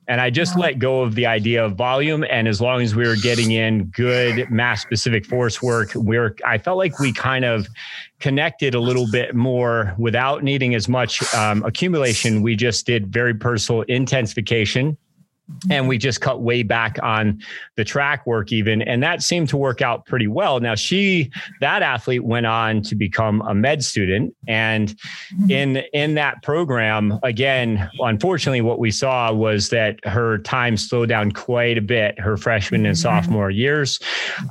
And 0.08 0.20
I 0.20 0.30
just 0.30 0.58
let 0.58 0.80
go 0.80 1.02
of 1.02 1.16
the 1.16 1.26
idea 1.26 1.64
of 1.64 1.76
volume. 1.76 2.26
And 2.30 2.48
as 2.48 2.60
long 2.60 2.82
as 2.82 2.96
we 2.96 3.08
were 3.08 3.16
getting 3.16 3.52
in 3.52 3.86
good 3.86 4.50
mass 4.50 4.82
specific 4.82 5.26
force 5.26 5.62
work, 5.62 5.92
we 5.96 6.18
are 6.18 6.36
I 6.46 6.58
felt 6.58 6.78
like 6.78 7.00
we 7.00 7.14
kind 7.14 7.46
of 7.46 7.68
connected 8.20 8.74
a 8.76 8.80
little 8.80 9.10
bit 9.12 9.36
more 9.36 9.94
without 9.98 10.44
needing 10.44 10.76
as 10.76 10.88
much 10.88 11.22
um, 11.34 11.64
accumulation. 11.64 12.42
We 12.42 12.56
just 12.56 12.86
did 12.86 13.08
very 13.08 13.34
personal 13.34 13.82
intensification 13.84 14.98
and 15.70 15.88
we 15.88 15.98
just 15.98 16.22
cut 16.22 16.42
way 16.42 16.64
back 16.64 16.98
on 17.04 17.42
the 17.76 17.84
track 17.84 18.26
work 18.26 18.52
even. 18.52 18.82
And 18.82 19.04
that 19.04 19.22
seemed 19.22 19.50
to 19.50 19.58
work 19.58 19.82
out 19.82 20.06
pretty 20.06 20.28
well. 20.28 20.60
Now 20.60 20.76
she 20.76 21.32
that 21.62 21.82
athlete 21.82 22.24
went 22.24 22.46
on 22.46 22.82
to 22.84 22.96
become 22.96 23.42
a 23.42 23.54
med 23.54 23.84
student. 23.84 24.36
And 24.48 24.96
in 25.50 25.78
in 25.94 26.16
that 26.16 26.42
program 26.44 27.20
again 27.24 27.90
unfortunately 28.00 28.62
what 28.62 28.80
we 28.80 28.92
saw 28.92 29.32
was 29.34 29.70
that 29.70 30.00
her 30.06 30.40
time 30.40 30.78
slowed 30.78 31.10
down 31.10 31.32
quite 31.32 31.78
a 31.78 31.82
bit 31.82 32.20
her 32.20 32.38
freshman 32.38 32.86
and 32.86 32.98
sophomore 32.98 33.50
years. 33.50 34.00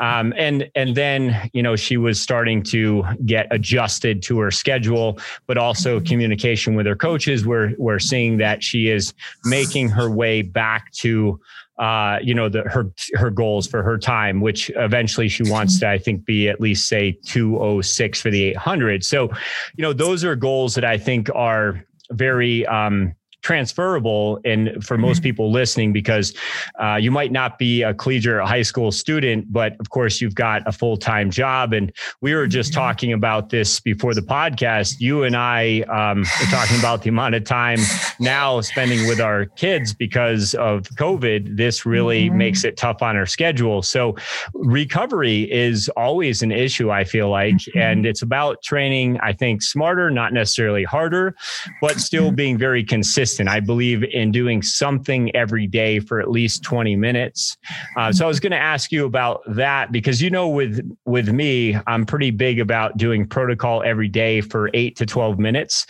Um, 0.00 0.34
and 0.36 0.70
and 0.74 0.94
then 0.94 1.50
you 1.52 1.62
know 1.62 1.76
she 1.76 1.96
was 1.96 2.20
starting 2.20 2.62
to 2.64 3.04
get 3.24 3.46
adjusted 3.50 4.22
to 4.24 4.38
her 4.40 4.50
schedule 4.50 5.18
but 5.46 5.56
also 5.56 6.00
communication 6.00 6.74
with 6.74 6.86
her 6.86 6.96
coaches. 6.96 7.46
We're 7.46 7.72
we're 7.78 7.98
seeing 7.98 8.36
that 8.38 8.62
she 8.62 8.88
is 8.88 9.14
making 9.44 9.88
her 9.88 10.10
way 10.10 10.42
back 10.42 10.81
back 10.82 10.92
to 10.92 11.40
uh, 11.78 12.18
you 12.22 12.34
know, 12.34 12.48
the 12.48 12.62
her 12.62 12.92
her 13.14 13.30
goals 13.30 13.66
for 13.66 13.82
her 13.82 13.98
time, 13.98 14.40
which 14.40 14.70
eventually 14.76 15.28
she 15.28 15.42
wants 15.50 15.80
to, 15.80 15.88
I 15.88 15.98
think, 15.98 16.24
be 16.24 16.48
at 16.48 16.60
least 16.60 16.86
say 16.86 17.18
206 17.24 18.20
for 18.20 18.30
the 18.30 18.44
800. 18.50 19.04
So, 19.04 19.30
you 19.76 19.82
know, 19.82 19.92
those 19.92 20.22
are 20.22 20.36
goals 20.36 20.74
that 20.74 20.84
I 20.84 20.98
think 20.98 21.28
are 21.34 21.84
very 22.10 22.66
um, 22.66 23.14
transferable 23.42 24.40
and 24.44 24.84
for 24.84 24.96
most 24.96 25.16
mm-hmm. 25.16 25.24
people 25.24 25.52
listening 25.52 25.92
because 25.92 26.32
uh, 26.80 26.94
you 26.94 27.10
might 27.10 27.32
not 27.32 27.58
be 27.58 27.82
a 27.82 27.92
collegiate 27.92 28.44
high 28.46 28.62
school 28.62 28.92
student 28.92 29.52
but 29.52 29.78
of 29.80 29.90
course 29.90 30.20
you've 30.20 30.34
got 30.34 30.62
a 30.66 30.72
full-time 30.72 31.28
job 31.28 31.72
and 31.72 31.92
we 32.20 32.34
were 32.34 32.46
just 32.46 32.70
mm-hmm. 32.70 32.80
talking 32.80 33.12
about 33.12 33.50
this 33.50 33.80
before 33.80 34.14
the 34.14 34.20
podcast 34.20 35.00
you 35.00 35.24
and 35.24 35.36
i 35.36 35.80
um, 35.82 36.20
were 36.20 36.50
talking 36.50 36.78
about 36.78 37.02
the 37.02 37.08
amount 37.08 37.34
of 37.34 37.42
time 37.42 37.80
now 38.20 38.60
spending 38.60 39.08
with 39.08 39.20
our 39.20 39.46
kids 39.46 39.92
because 39.92 40.54
of 40.54 40.84
covid 40.94 41.56
this 41.56 41.84
really 41.84 42.28
mm-hmm. 42.28 42.38
makes 42.38 42.62
it 42.64 42.76
tough 42.76 43.02
on 43.02 43.16
our 43.16 43.26
schedule 43.26 43.82
so 43.82 44.14
recovery 44.54 45.50
is 45.50 45.88
always 45.96 46.42
an 46.42 46.52
issue 46.52 46.92
i 46.92 47.02
feel 47.02 47.28
like 47.28 47.54
mm-hmm. 47.54 47.78
and 47.78 48.06
it's 48.06 48.22
about 48.22 48.62
training 48.62 49.18
i 49.20 49.32
think 49.32 49.62
smarter 49.62 50.10
not 50.12 50.32
necessarily 50.32 50.84
harder 50.84 51.34
but 51.80 51.98
still 51.98 52.26
mm-hmm. 52.26 52.36
being 52.36 52.58
very 52.58 52.84
consistent 52.84 53.31
consistent. 53.32 53.48
I 53.48 53.60
believe 53.60 54.04
in 54.04 54.30
doing 54.32 54.62
something 54.62 55.34
every 55.34 55.66
day 55.66 56.00
for 56.00 56.20
at 56.20 56.30
least 56.30 56.62
20 56.62 56.96
minutes. 56.96 57.56
Uh, 57.96 58.12
so 58.12 58.24
I 58.24 58.28
was 58.28 58.40
going 58.40 58.52
to 58.52 58.58
ask 58.58 58.92
you 58.92 59.06
about 59.06 59.42
that 59.46 59.92
because 59.92 60.20
you 60.20 60.30
know, 60.30 60.48
with 60.48 60.80
with 61.06 61.28
me, 61.28 61.76
I'm 61.86 62.04
pretty 62.04 62.30
big 62.30 62.60
about 62.60 62.96
doing 62.96 63.26
protocol 63.26 63.82
every 63.84 64.08
day 64.08 64.40
for 64.40 64.70
eight 64.74 64.96
to 64.96 65.06
12 65.06 65.38
minutes, 65.38 65.86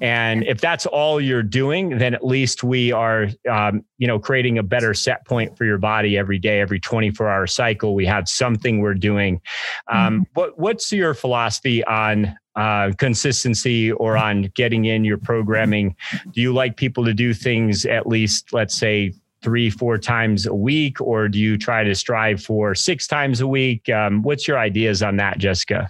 and 0.00 0.44
if 0.44 0.60
that's 0.60 0.86
all 0.86 1.20
you're 1.20 1.42
doing, 1.42 1.98
then 1.98 2.14
at 2.14 2.24
least 2.24 2.64
we 2.64 2.92
are, 2.92 3.28
um, 3.50 3.84
you 3.98 4.06
know, 4.06 4.18
creating 4.18 4.58
a 4.58 4.62
better 4.62 4.94
set 4.94 5.26
point 5.26 5.56
for 5.56 5.64
your 5.64 5.78
body 5.78 6.16
every 6.16 6.38
day, 6.38 6.60
every 6.60 6.80
24 6.80 7.28
hour 7.28 7.46
cycle. 7.46 7.94
We 7.94 8.06
have 8.06 8.28
something 8.28 8.80
we're 8.80 8.94
doing. 8.94 9.40
Um, 9.90 9.98
mm-hmm. 9.98 10.22
what 10.34 10.58
what's 10.58 10.92
your 10.92 11.14
philosophy 11.14 11.84
on 11.84 12.36
uh, 12.56 12.92
consistency 12.98 13.92
or 13.92 14.16
on 14.16 14.50
getting 14.54 14.86
in 14.86 15.04
your 15.04 15.18
programming? 15.18 15.94
Do 16.32 16.40
you 16.40 16.52
like 16.52 16.76
people 16.76 17.04
to 17.04 17.14
do 17.14 17.34
things 17.34 17.84
at 17.84 18.06
least, 18.06 18.52
let's 18.52 18.76
say, 18.76 19.12
three, 19.42 19.70
four 19.70 19.98
times 19.98 20.46
a 20.46 20.54
week, 20.54 21.00
or 21.00 21.28
do 21.28 21.38
you 21.38 21.56
try 21.56 21.84
to 21.84 21.94
strive 21.94 22.42
for 22.42 22.74
six 22.74 23.06
times 23.06 23.40
a 23.40 23.46
week? 23.46 23.88
Um, 23.88 24.22
what's 24.22 24.48
your 24.48 24.58
ideas 24.58 25.02
on 25.02 25.16
that, 25.16 25.38
Jessica? 25.38 25.88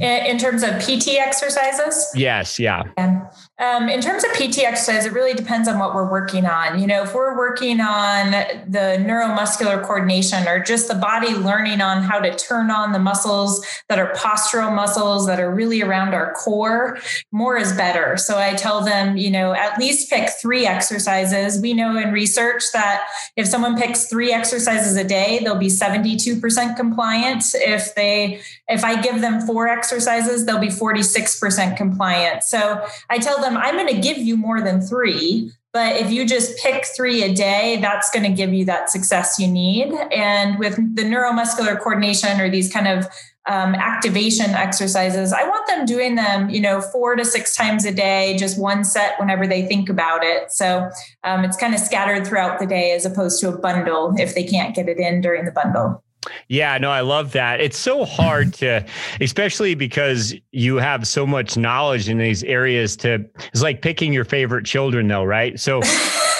In 0.00 0.36
terms 0.36 0.62
of 0.62 0.78
PT 0.78 1.16
exercises? 1.18 2.06
Yes, 2.14 2.58
yeah. 2.58 2.82
yeah. 2.98 3.30
Um, 3.58 3.88
in 3.88 4.02
terms 4.02 4.22
of 4.22 4.32
PT 4.32 4.58
exercise, 4.58 5.06
it 5.06 5.14
really 5.14 5.32
depends 5.32 5.66
on 5.66 5.78
what 5.78 5.94
we're 5.94 6.10
working 6.10 6.44
on. 6.44 6.78
You 6.78 6.86
know, 6.86 7.04
if 7.04 7.14
we're 7.14 7.34
working 7.38 7.80
on 7.80 8.32
the 8.68 8.98
neuromuscular 9.00 9.82
coordination 9.82 10.46
or 10.46 10.62
just 10.62 10.88
the 10.88 10.94
body 10.94 11.34
learning 11.34 11.80
on 11.80 12.02
how 12.02 12.20
to 12.20 12.36
turn 12.36 12.70
on 12.70 12.92
the 12.92 12.98
muscles 12.98 13.66
that 13.88 13.98
are 13.98 14.12
postural 14.12 14.74
muscles 14.74 15.26
that 15.26 15.40
are 15.40 15.50
really 15.50 15.80
around 15.80 16.12
our 16.12 16.34
core, 16.34 16.98
more 17.32 17.56
is 17.56 17.72
better. 17.72 18.18
So 18.18 18.36
I 18.38 18.52
tell 18.52 18.84
them, 18.84 19.16
you 19.16 19.30
know, 19.30 19.54
at 19.54 19.78
least 19.78 20.10
pick 20.10 20.28
three 20.38 20.66
exercises. 20.66 21.58
We 21.58 21.72
know 21.72 21.96
in 21.96 22.12
research 22.12 22.62
that 22.74 23.06
if 23.36 23.46
someone 23.46 23.78
picks 23.78 24.06
three 24.06 24.34
exercises 24.34 24.96
a 24.96 25.04
day, 25.04 25.40
they'll 25.42 25.56
be 25.56 25.68
72% 25.68 26.76
compliant. 26.76 27.42
If 27.54 27.94
they, 27.94 28.42
if 28.68 28.84
I 28.84 29.00
give 29.00 29.22
them 29.22 29.40
four 29.46 29.66
exercises, 29.66 30.44
they'll 30.44 30.58
be 30.58 30.68
46% 30.68 31.74
compliant. 31.78 32.42
So 32.42 32.86
I 33.08 33.16
tell 33.16 33.40
them 33.40 33.45
them, 33.46 33.56
I'm 33.56 33.76
going 33.76 33.94
to 33.94 34.00
give 34.00 34.18
you 34.18 34.36
more 34.36 34.60
than 34.60 34.80
three. 34.80 35.52
But 35.72 35.96
if 35.96 36.10
you 36.10 36.26
just 36.26 36.56
pick 36.62 36.86
three 36.86 37.22
a 37.22 37.34
day, 37.34 37.78
that's 37.82 38.10
going 38.10 38.22
to 38.22 38.34
give 38.34 38.54
you 38.54 38.64
that 38.64 38.88
success 38.88 39.38
you 39.38 39.46
need. 39.46 39.92
And 40.10 40.58
with 40.58 40.76
the 40.96 41.02
neuromuscular 41.02 41.78
coordination 41.78 42.40
or 42.40 42.48
these 42.48 42.72
kind 42.72 42.88
of 42.88 43.06
um, 43.46 43.74
activation 43.74 44.52
exercises, 44.52 45.34
I 45.34 45.46
want 45.46 45.66
them 45.66 45.84
doing 45.84 46.14
them, 46.14 46.48
you 46.48 46.60
know, 46.60 46.80
four 46.80 47.14
to 47.14 47.26
six 47.26 47.54
times 47.54 47.84
a 47.84 47.92
day, 47.92 48.36
just 48.38 48.58
one 48.58 48.84
set 48.84 49.20
whenever 49.20 49.46
they 49.46 49.66
think 49.66 49.90
about 49.90 50.24
it. 50.24 50.50
So 50.50 50.88
um, 51.24 51.44
it's 51.44 51.58
kind 51.58 51.74
of 51.74 51.80
scattered 51.80 52.26
throughout 52.26 52.58
the 52.58 52.66
day 52.66 52.92
as 52.92 53.04
opposed 53.04 53.38
to 53.42 53.50
a 53.50 53.58
bundle 53.58 54.14
if 54.16 54.34
they 54.34 54.44
can't 54.44 54.74
get 54.74 54.88
it 54.88 54.98
in 54.98 55.20
during 55.20 55.44
the 55.44 55.52
bundle. 55.52 56.02
Yeah, 56.48 56.78
no, 56.78 56.90
I 56.90 57.00
love 57.00 57.32
that. 57.32 57.60
It's 57.60 57.78
so 57.78 58.04
hard 58.04 58.54
to, 58.54 58.84
especially 59.20 59.74
because 59.74 60.34
you 60.52 60.76
have 60.76 61.06
so 61.06 61.26
much 61.26 61.56
knowledge 61.56 62.08
in 62.08 62.18
these 62.18 62.42
areas 62.44 62.96
to, 62.98 63.24
it's 63.52 63.62
like 63.62 63.82
picking 63.82 64.12
your 64.12 64.24
favorite 64.24 64.64
children 64.64 65.08
though, 65.08 65.24
right? 65.24 65.58
So 65.58 65.80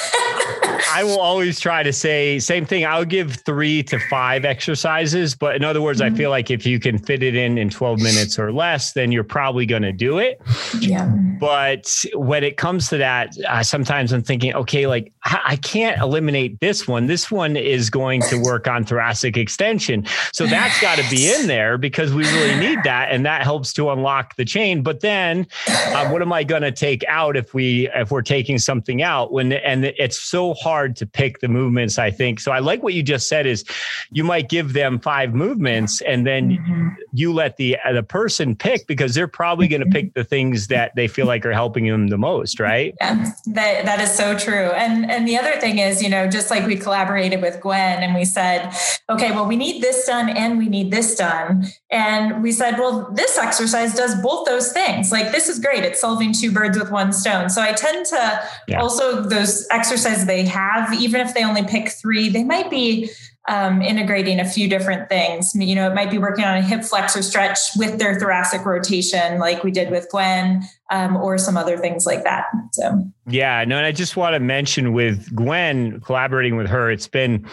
I 0.97 1.05
will 1.05 1.21
always 1.21 1.61
try 1.61 1.83
to 1.83 1.93
say 1.93 2.39
same 2.39 2.65
thing. 2.65 2.87
I'll 2.87 3.05
give 3.05 3.35
three 3.35 3.83
to 3.83 3.99
five 4.09 4.47
exercises, 4.47 5.35
but 5.35 5.55
in 5.55 5.63
other 5.63 5.83
words, 5.83 6.01
mm-hmm. 6.01 6.15
I 6.15 6.17
feel 6.17 6.31
like 6.31 6.51
if 6.51 6.65
you 6.65 6.81
can 6.81 6.97
fit 6.97 7.23
it 7.23 7.35
in 7.37 7.59
in 7.59 7.69
12 7.69 7.99
minutes 8.01 8.39
or 8.39 8.51
less, 8.51 8.95
then 8.95 9.13
you're 9.13 9.23
probably 9.23 9.67
going 9.67 9.83
to 9.83 9.93
do 9.93 10.17
it. 10.19 10.41
Yeah. 10.81 11.15
But 11.39 12.03
when 12.15 12.43
it 12.43 12.57
comes 12.57 12.89
to 12.89 12.97
that, 12.97 13.37
uh, 13.47 13.63
sometimes 13.63 14.11
I'm 14.11 14.23
thinking, 14.23 14.55
okay, 14.55 14.87
like 14.87 15.13
I 15.25 15.57
can't 15.57 16.01
eliminate 16.01 16.61
this 16.61 16.89
one. 16.89 17.07
This 17.09 17.31
one 17.31 17.57
is 17.57 17.91
going 17.91 18.23
to 18.23 18.41
work 18.41 18.67
on 18.67 18.85
thoracic 18.87 19.37
extension. 19.37 20.07
So 20.33 20.47
that's 20.47 20.81
got 20.81 20.97
to 20.97 21.11
be 21.11 21.31
in 21.31 21.47
there 21.47 21.77
because 21.77 22.15
we 22.15 22.25
really 22.25 22.59
need 22.59 22.79
that. 22.85 23.11
And 23.11 23.27
that 23.27 23.43
helps 23.43 23.75
to 23.75 23.91
unlock 23.91 24.37
the 24.37 24.47
chain. 24.47 24.83
But 24.83 25.01
then 25.01 25.47
uh, 25.69 26.09
what 26.09 26.23
am 26.23 26.33
I 26.33 26.43
going 26.43 26.63
to 26.63 26.73
take 26.73 27.05
out 27.07 27.37
if 27.37 27.53
we, 27.53 27.91
if 27.95 28.11
we're 28.11 28.23
taking 28.23 28.59
something 28.59 29.03
out 29.03 29.31
when, 29.31 29.53
and 29.53 29.85
it's 29.85 30.23
so 30.23 30.55
hard 30.55 30.86
hard 30.87 30.97
to 30.97 31.07
pick 31.07 31.41
the 31.41 31.49
movements, 31.49 31.99
I 31.99 32.11
think. 32.13 32.39
So 32.39 32.53
I 32.53 32.61
like 32.61 32.83
what 32.83 32.95
you 32.95 33.03
just 33.03 33.29
said 33.29 33.45
is 33.47 33.65
you 34.13 34.23
might 34.23 34.49
give 34.49 34.73
them 34.73 35.01
five 35.01 35.35
movements 35.35 36.01
and 36.03 36.25
then 36.25 36.51
mm-hmm. 36.51 36.89
you 37.13 37.33
let 37.33 37.57
the 37.57 37.77
uh, 37.85 37.93
the 37.93 38.05
person 38.05 38.55
pick 38.55 38.87
because 38.87 39.15
they're 39.15 39.27
probably 39.27 39.67
going 39.67 39.83
to 39.83 39.91
pick 39.91 40.15
the 40.15 40.23
things 40.23 40.69
that 40.69 40.93
they 40.95 41.09
feel 41.09 41.27
like 41.27 41.45
are 41.45 41.53
helping 41.53 41.89
them 41.89 42.09
the 42.09 42.19
most, 42.19 42.61
right? 42.61 42.95
Yeah, 43.01 43.33
that, 43.47 43.85
that 43.85 44.01
is 44.01 44.13
so 44.13 44.39
true. 44.39 44.71
And 44.71 45.11
and 45.11 45.27
the 45.27 45.37
other 45.37 45.59
thing 45.61 45.79
is, 45.79 46.03
you 46.03 46.09
know, 46.09 46.29
just 46.29 46.51
like 46.51 46.67
we 46.67 46.77
collaborated 46.77 47.43
with 47.43 47.61
Gwen 47.61 48.03
and 48.03 48.15
we 48.15 48.25
said, 48.25 48.73
okay, 49.11 49.33
well, 49.33 49.47
we 49.47 49.57
need 49.57 49.83
this 49.83 50.07
done 50.07 50.29
and 50.29 50.59
we 50.59 50.69
need 50.69 50.93
this 50.93 51.17
done. 51.17 51.67
And 51.91 52.43
we 52.43 52.53
said, 52.53 52.79
well, 52.79 53.11
this 53.13 53.39
exercise 53.39 53.95
does 53.95 54.15
both 54.23 54.47
those 54.47 54.73
things. 54.73 55.11
Like 55.11 55.33
this 55.33 55.49
is 55.49 55.59
great. 55.59 55.83
It's 55.83 56.01
solving 56.01 56.33
two 56.33 56.53
birds 56.53 56.79
with 56.79 56.93
one 56.93 57.13
stone. 57.13 57.51
So 57.51 57.61
I 57.61 57.73
tend 57.73 58.07
to 58.07 58.43
yeah. 58.69 58.81
also 58.81 59.23
those 59.23 59.67
exercises 59.71 60.27
they 60.27 60.45
have 60.45 60.76
have, 60.81 61.01
even 61.01 61.21
if 61.21 61.35
they 61.35 61.45
only 61.45 61.65
pick 61.65 61.91
three, 61.91 62.29
they 62.29 62.45
might 62.45 62.71
be 62.71 63.11
um, 63.49 63.81
integrating 63.81 64.41
a 64.41 64.45
few 64.45 64.69
different 64.69 65.09
things. 65.09 65.53
You 65.55 65.75
know, 65.75 65.89
it 65.89 65.95
might 65.95 66.11
be 66.11 66.19
working 66.19 66.45
on 66.45 66.57
a 66.57 66.63
hip 66.63 66.83
flexor 66.83 67.23
stretch 67.23 67.59
with 67.77 67.99
their 67.99 68.19
thoracic 68.19 68.65
rotation, 68.65 69.39
like 69.39 69.63
we 69.63 69.71
did 69.71 69.91
with 69.91 70.09
Gwen, 70.11 70.65
um, 70.91 71.17
or 71.17 71.39
some 71.39 71.57
other 71.57 71.79
things 71.79 72.07
like 72.07 72.25
that. 72.25 72.47
So, 72.73 73.05
yeah, 73.29 73.65
no, 73.65 73.77
and 73.77 73.87
I 73.87 73.93
just 73.93 74.17
want 74.17 74.35
to 74.35 74.41
mention 74.41 74.93
with 74.93 75.35
Gwen 75.35 76.01
collaborating 76.01 76.57
with 76.57 76.67
her, 76.67 76.91
it's 76.91 77.09
been 77.09 77.47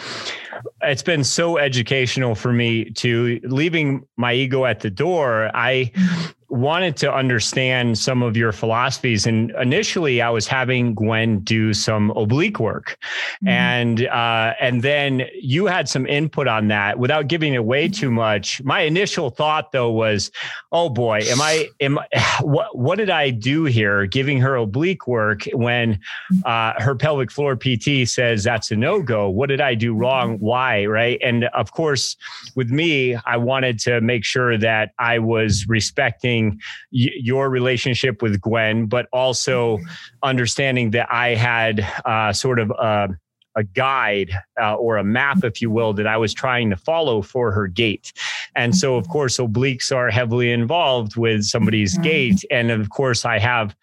it's 0.82 1.02
been 1.02 1.24
so 1.24 1.58
educational 1.58 2.34
for 2.34 2.52
me 2.52 2.90
to 2.90 3.40
leaving 3.44 4.06
my 4.16 4.32
ego 4.34 4.64
at 4.64 4.80
the 4.80 4.90
door. 4.90 5.50
I 5.54 5.92
wanted 6.54 6.96
to 6.96 7.12
understand 7.12 7.98
some 7.98 8.22
of 8.22 8.36
your 8.36 8.52
philosophies. 8.52 9.26
And 9.26 9.50
initially, 9.60 10.22
I 10.22 10.30
was 10.30 10.46
having 10.46 10.94
Gwen 10.94 11.40
do 11.40 11.74
some 11.74 12.10
oblique 12.12 12.60
work, 12.60 12.96
mm-hmm. 13.36 13.48
and 13.48 14.06
uh, 14.06 14.54
and 14.60 14.82
then 14.82 15.26
you 15.34 15.66
had 15.66 15.88
some 15.88 16.06
input 16.06 16.46
on 16.46 16.68
that. 16.68 16.98
Without 16.98 17.26
giving 17.26 17.56
away 17.56 17.88
too 17.88 18.10
much, 18.10 18.62
my 18.62 18.80
initial 18.80 19.30
thought 19.30 19.72
though 19.72 19.90
was, 19.90 20.30
"Oh 20.70 20.88
boy, 20.88 21.22
am 21.24 21.40
I 21.40 21.68
am 21.80 21.98
what 22.42 22.78
what 22.78 22.96
did 22.98 23.10
I 23.10 23.30
do 23.30 23.64
here? 23.64 24.06
Giving 24.06 24.40
her 24.40 24.54
oblique 24.54 25.08
work 25.08 25.44
when 25.52 25.98
uh, 26.44 26.74
her 26.78 26.94
pelvic 26.94 27.32
floor 27.32 27.56
PT 27.56 28.08
says 28.08 28.44
that's 28.44 28.70
a 28.70 28.76
no 28.76 29.02
go. 29.02 29.28
What 29.28 29.48
did 29.48 29.60
I 29.60 29.74
do 29.74 29.92
wrong? 29.92 30.38
Why? 30.38 30.86
Right? 30.86 31.18
And 31.22 31.44
of 31.46 31.72
course, 31.72 32.16
with 32.54 32.70
me, 32.70 33.16
I 33.26 33.36
wanted 33.38 33.80
to 33.80 34.00
make 34.00 34.24
sure 34.24 34.56
that 34.58 34.92
I 35.00 35.18
was 35.18 35.66
respecting 35.68 36.43
y- 36.92 37.10
your 37.16 37.50
relationship 37.50 38.22
with 38.22 38.40
Gwen, 38.40 38.86
but 38.86 39.06
also 39.12 39.78
understanding 40.22 40.90
that 40.92 41.08
I 41.12 41.34
had 41.34 41.80
uh, 42.04 42.32
sort 42.32 42.58
of 42.58 42.70
a, 42.70 43.08
a 43.56 43.64
guide 43.64 44.32
uh, 44.60 44.74
or 44.74 44.96
a 44.96 45.04
map, 45.04 45.44
if 45.44 45.62
you 45.62 45.70
will, 45.70 45.92
that 45.94 46.06
I 46.06 46.16
was 46.16 46.34
trying 46.34 46.70
to 46.70 46.76
follow 46.76 47.22
for 47.22 47.52
her 47.52 47.68
gait. 47.68 48.12
And 48.56 48.76
so, 48.76 48.96
of 48.96 49.08
course, 49.08 49.38
obliques 49.38 49.94
are 49.94 50.10
heavily 50.10 50.50
involved 50.50 51.16
with 51.16 51.44
somebody's 51.44 51.94
mm-hmm. 51.94 52.02
gait. 52.02 52.44
And 52.50 52.70
of 52.70 52.90
course, 52.90 53.24
I 53.24 53.38
have 53.38 53.76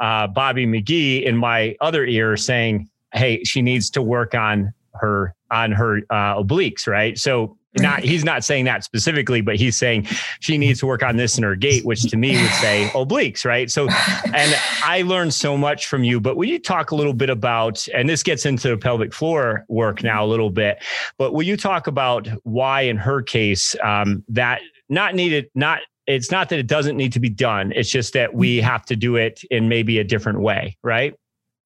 uh, 0.00 0.26
Bobby 0.28 0.66
McGee 0.66 1.24
in 1.24 1.36
my 1.36 1.76
other 1.80 2.04
ear 2.04 2.36
saying, 2.36 2.88
hey, 3.12 3.42
she 3.44 3.62
needs 3.62 3.90
to 3.90 4.02
work 4.02 4.34
on 4.34 4.72
her 4.94 5.34
on 5.50 5.72
her 5.72 5.98
uh, 6.10 6.42
obliques, 6.42 6.86
right? 6.86 7.18
So 7.18 7.56
not 7.80 8.00
he's 8.00 8.24
not 8.24 8.44
saying 8.44 8.64
that 8.66 8.84
specifically, 8.84 9.40
but 9.40 9.56
he's 9.56 9.76
saying 9.76 10.06
she 10.40 10.58
needs 10.58 10.80
to 10.80 10.86
work 10.86 11.02
on 11.02 11.16
this 11.16 11.38
in 11.38 11.44
her 11.44 11.56
gait, 11.56 11.84
which 11.84 12.02
to 12.02 12.16
me 12.16 12.40
would 12.40 12.50
say 12.52 12.88
obliques, 12.94 13.44
right? 13.44 13.70
So, 13.70 13.88
and 14.34 14.56
I 14.82 15.02
learned 15.06 15.34
so 15.34 15.56
much 15.56 15.86
from 15.86 16.04
you. 16.04 16.20
But 16.20 16.36
will 16.36 16.48
you 16.48 16.58
talk 16.58 16.90
a 16.90 16.94
little 16.94 17.14
bit 17.14 17.30
about, 17.30 17.86
and 17.94 18.08
this 18.08 18.22
gets 18.22 18.46
into 18.46 18.68
the 18.68 18.76
pelvic 18.76 19.12
floor 19.12 19.64
work 19.68 20.02
now 20.02 20.24
a 20.24 20.28
little 20.28 20.50
bit, 20.50 20.82
but 21.18 21.32
will 21.32 21.44
you 21.44 21.56
talk 21.56 21.86
about 21.86 22.28
why, 22.44 22.82
in 22.82 22.96
her 22.96 23.22
case, 23.22 23.74
um, 23.82 24.24
that 24.28 24.60
not 24.88 25.14
needed, 25.14 25.50
not 25.54 25.80
it's 26.06 26.30
not 26.30 26.48
that 26.48 26.58
it 26.58 26.66
doesn't 26.66 26.96
need 26.96 27.12
to 27.12 27.20
be 27.20 27.28
done. 27.28 27.70
It's 27.76 27.90
just 27.90 28.14
that 28.14 28.34
we 28.34 28.56
have 28.62 28.84
to 28.86 28.96
do 28.96 29.16
it 29.16 29.42
in 29.50 29.68
maybe 29.68 29.98
a 29.98 30.04
different 30.04 30.40
way, 30.40 30.78
right? 30.82 31.14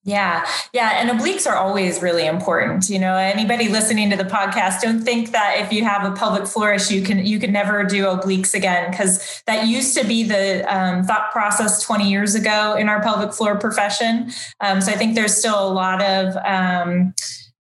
Yeah. 0.04 0.44
Yeah. 0.72 1.00
And 1.00 1.10
obliques 1.10 1.46
are 1.46 1.54
always 1.54 2.02
really 2.02 2.26
important. 2.26 2.88
You 2.88 2.98
know, 2.98 3.14
anybody 3.14 3.68
listening 3.68 4.10
to 4.10 4.16
the 4.16 4.24
podcast, 4.24 4.80
don't 4.80 5.02
think 5.02 5.30
that 5.30 5.60
if 5.60 5.72
you 5.72 5.84
have 5.84 6.04
a 6.04 6.14
pelvic 6.16 6.48
floor 6.48 6.72
issue, 6.72 6.94
you 6.94 7.02
can, 7.02 7.24
you 7.24 7.38
can 7.38 7.52
never 7.52 7.84
do 7.84 8.06
obliques 8.06 8.52
again. 8.52 8.92
Cause 8.92 9.42
that 9.46 9.68
used 9.68 9.96
to 9.96 10.04
be 10.04 10.24
the 10.24 10.64
um, 10.64 11.04
thought 11.04 11.30
process 11.30 11.80
20 11.84 12.10
years 12.10 12.34
ago 12.34 12.74
in 12.74 12.88
our 12.88 13.00
pelvic 13.00 13.32
floor 13.32 13.56
profession. 13.56 14.32
Um, 14.60 14.80
so 14.80 14.90
I 14.90 14.96
think 14.96 15.14
there's 15.14 15.36
still 15.36 15.68
a 15.68 15.70
lot 15.72 16.02
of, 16.02 16.36
um, 16.44 17.14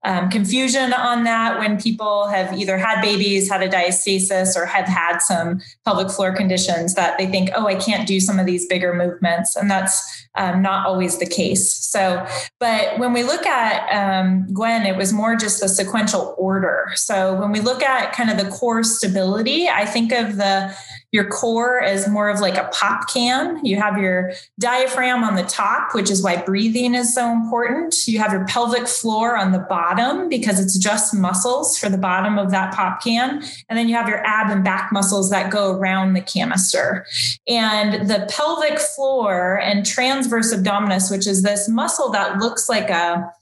um, 0.04 0.30
confusion 0.30 0.92
on 0.92 1.24
that 1.24 1.60
when 1.60 1.80
people 1.80 2.26
have 2.26 2.52
either 2.58 2.76
had 2.76 3.00
babies, 3.00 3.48
had 3.48 3.62
a 3.62 3.68
diastasis, 3.68 4.56
or 4.56 4.66
have 4.66 4.86
had 4.86 5.18
some 5.18 5.60
pelvic 5.84 6.10
floor 6.10 6.34
conditions 6.34 6.94
that 6.94 7.18
they 7.18 7.26
think, 7.26 7.50
oh, 7.54 7.68
I 7.68 7.76
can't 7.76 8.06
do 8.06 8.18
some 8.18 8.40
of 8.40 8.46
these 8.46 8.66
bigger 8.66 8.92
movements. 8.92 9.54
And 9.54 9.70
that's 9.70 10.26
um, 10.34 10.62
not 10.62 10.86
always 10.86 11.18
the 11.18 11.26
case. 11.26 11.72
So, 11.72 12.26
but 12.58 12.98
when 12.98 13.12
we 13.12 13.22
look 13.22 13.46
at 13.46 13.88
um, 13.92 14.46
Gwen, 14.52 14.86
it 14.86 14.96
was 14.96 15.12
more 15.12 15.36
just 15.36 15.60
the 15.60 15.68
sequential 15.68 16.34
order. 16.38 16.88
So 16.94 17.34
when 17.34 17.52
we 17.52 17.60
look 17.60 17.82
at 17.82 18.12
kind 18.12 18.30
of 18.30 18.38
the 18.38 18.50
core 18.50 18.82
stability, 18.82 19.68
I 19.68 19.84
think 19.84 20.12
of 20.12 20.36
the 20.36 20.74
your 21.12 21.28
core 21.28 21.82
as 21.82 22.08
more 22.08 22.30
of 22.30 22.40
like 22.40 22.56
a 22.56 22.68
pop 22.72 23.08
can. 23.12 23.62
You 23.64 23.76
have 23.76 23.98
your 23.98 24.32
diaphragm 24.58 25.22
on 25.22 25.34
the 25.36 25.42
top, 25.42 25.94
which 25.94 26.10
is 26.10 26.22
why 26.22 26.40
breathing 26.42 26.94
is 26.94 27.14
so 27.14 27.30
important. 27.30 27.94
You 28.08 28.18
have 28.18 28.32
your 28.32 28.46
pelvic 28.46 28.88
floor 28.88 29.36
on 29.36 29.52
the 29.52 29.58
bottom 29.58 30.30
because 30.30 30.58
it's 30.58 30.78
just 30.78 31.14
muscles 31.14 31.76
for 31.76 31.90
the 31.90 31.98
bottom 31.98 32.38
of 32.38 32.50
that 32.52 32.74
pop 32.74 33.02
can. 33.02 33.42
And 33.68 33.78
then 33.78 33.90
you 33.90 33.94
have 33.94 34.08
your 34.08 34.24
ab 34.24 34.50
and 34.50 34.64
back 34.64 34.90
muscles 34.90 35.28
that 35.30 35.52
go 35.52 35.72
around 35.72 36.14
the 36.14 36.22
canister. 36.22 37.04
And 37.46 38.08
the 38.08 38.26
pelvic 38.30 38.78
floor 38.78 39.60
and 39.60 39.84
transverse 40.22 40.54
abdominis, 40.54 41.10
which 41.10 41.26
is 41.26 41.42
this 41.42 41.68
muscle 41.68 42.10
that 42.10 42.38
looks 42.38 42.68
like 42.68 42.90
a 42.90 43.32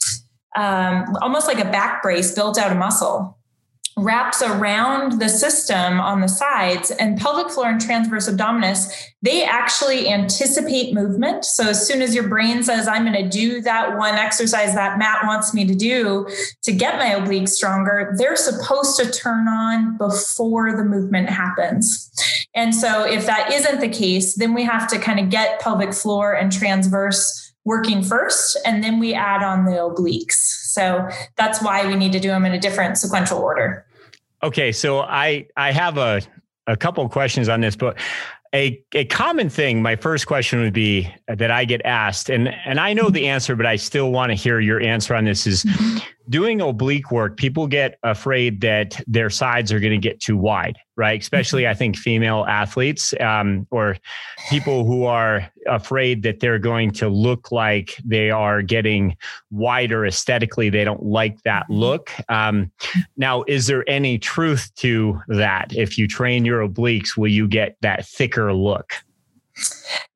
um, 0.57 1.17
almost 1.23 1.47
like 1.47 1.61
a 1.61 1.71
back 1.71 2.03
brace 2.03 2.35
built 2.35 2.59
out 2.59 2.73
of 2.73 2.77
muscle 2.79 3.39
wraps 3.97 4.41
around 4.43 5.21
the 5.21 5.29
system 5.29 6.01
on 6.01 6.21
the 6.21 6.29
sides 6.29 6.91
and 6.93 7.19
pelvic 7.19 7.51
floor 7.51 7.69
and 7.69 7.81
transverse 7.81 8.29
abdominis 8.29 8.93
they 9.23 9.45
actually 9.45 10.09
anticipate 10.09 10.95
movement. 10.95 11.45
So 11.45 11.69
as 11.69 11.87
soon 11.87 12.01
as 12.01 12.15
your 12.15 12.29
brain 12.29 12.63
says 12.63 12.89
i'm 12.89 13.05
going 13.05 13.23
to 13.23 13.29
do 13.29 13.61
that 13.63 13.97
one 13.97 14.15
exercise 14.15 14.75
that 14.75 14.99
matt 14.99 15.27
wants 15.27 15.53
me 15.53 15.67
to 15.67 15.75
do 15.75 16.29
to 16.63 16.73
get 16.73 16.97
my 16.97 17.21
obliques 17.21 17.51
stronger 17.51 18.15
they're 18.17 18.37
supposed 18.37 18.99
to 19.01 19.11
turn 19.11 19.49
on 19.49 19.97
before 19.97 20.77
the 20.77 20.85
movement 20.85 21.29
happens. 21.29 22.11
And 22.55 22.75
so 22.75 23.05
if 23.05 23.27
that 23.27 23.53
isn't 23.53 23.81
the 23.81 23.89
case 23.89 24.35
then 24.35 24.55
we 24.55 24.65
have 24.65 24.89
to 24.91 24.99
kind 24.99 25.21
of 25.21 25.31
get 25.31 25.61
pelvic 25.61 25.93
floor 25.93 26.33
and 26.33 26.51
transverse 26.53 27.50
working 27.65 28.03
first 28.03 28.59
and 28.65 28.83
then 28.83 28.99
we 28.99 29.13
add 29.13 29.43
on 29.43 29.65
the 29.65 29.73
obliques 29.73 30.61
so 30.71 31.09
that's 31.37 31.63
why 31.63 31.87
we 31.87 31.97
need 31.97 32.13
to 32.13 32.21
do 32.21 32.29
them 32.29 32.45
in 32.45 32.53
a 32.53 32.61
different 32.61 32.97
sequential 32.97 33.39
order. 33.39 33.85
Okay, 34.43 34.73
so 34.73 35.01
I 35.01 35.47
I 35.57 35.73
have 35.73 35.99
a 35.99 36.23
a 36.67 36.77
couple 36.77 37.07
questions 37.09 37.49
on 37.49 37.61
this, 37.61 37.75
but 37.75 37.99
a, 38.53 38.83
a 38.95 39.05
common 39.05 39.49
thing, 39.49 39.81
my 39.81 39.95
first 39.95 40.27
question 40.27 40.61
would 40.61 40.73
be 40.73 41.13
that 41.29 41.51
I 41.51 41.65
get 41.65 41.83
asked, 41.85 42.31
and, 42.31 42.49
and 42.65 42.81
I 42.81 42.93
know 42.93 43.09
the 43.09 43.29
answer, 43.29 43.55
but 43.55 43.65
I 43.65 43.77
still 43.77 44.11
want 44.11 44.31
to 44.31 44.35
hear 44.35 44.59
your 44.59 44.81
answer 44.81 45.15
on 45.15 45.25
this 45.25 45.47
is 45.47 45.63
mm-hmm. 45.65 45.99
Doing 46.31 46.61
oblique 46.61 47.11
work, 47.11 47.37
people 47.37 47.67
get 47.67 47.99
afraid 48.05 48.61
that 48.61 49.03
their 49.07 49.29
sides 49.29 49.73
are 49.73 49.81
going 49.81 49.93
to 49.93 49.99
get 49.99 50.21
too 50.21 50.37
wide, 50.37 50.79
right? 50.97 51.21
Especially, 51.21 51.67
I 51.67 51.75
think, 51.75 51.97
female 51.97 52.47
athletes 52.49 53.13
um, 53.21 53.67
or 53.71 53.97
people 54.49 54.85
who 54.87 55.05
are 55.05 55.51
afraid 55.67 56.23
that 56.23 56.39
they're 56.41 56.61
going 56.61 56.93
to 56.93 57.09
look 57.09 57.51
like 57.51 57.97
they 58.05 58.31
are 58.31 58.63
getting 58.63 59.17
wider 59.51 60.07
aesthetically. 60.07 60.71
They 60.71 60.85
don't 60.85 61.03
like 61.03 61.43
that 61.43 61.65
mm-hmm. 61.65 61.75
look. 61.75 62.13
Um, 62.29 62.71
now, 63.17 63.43
is 63.49 63.67
there 63.67 63.89
any 63.89 64.17
truth 64.19 64.73
to 64.77 65.21
that? 65.29 65.73
If 65.77 65.99
you 65.99 66.07
train 66.07 66.45
your 66.45 66.67
obliques, 66.67 67.17
will 67.17 67.29
you 67.29 67.49
get 67.49 67.77
that 67.83 68.07
thicker 68.07 68.55
look? 68.55 68.95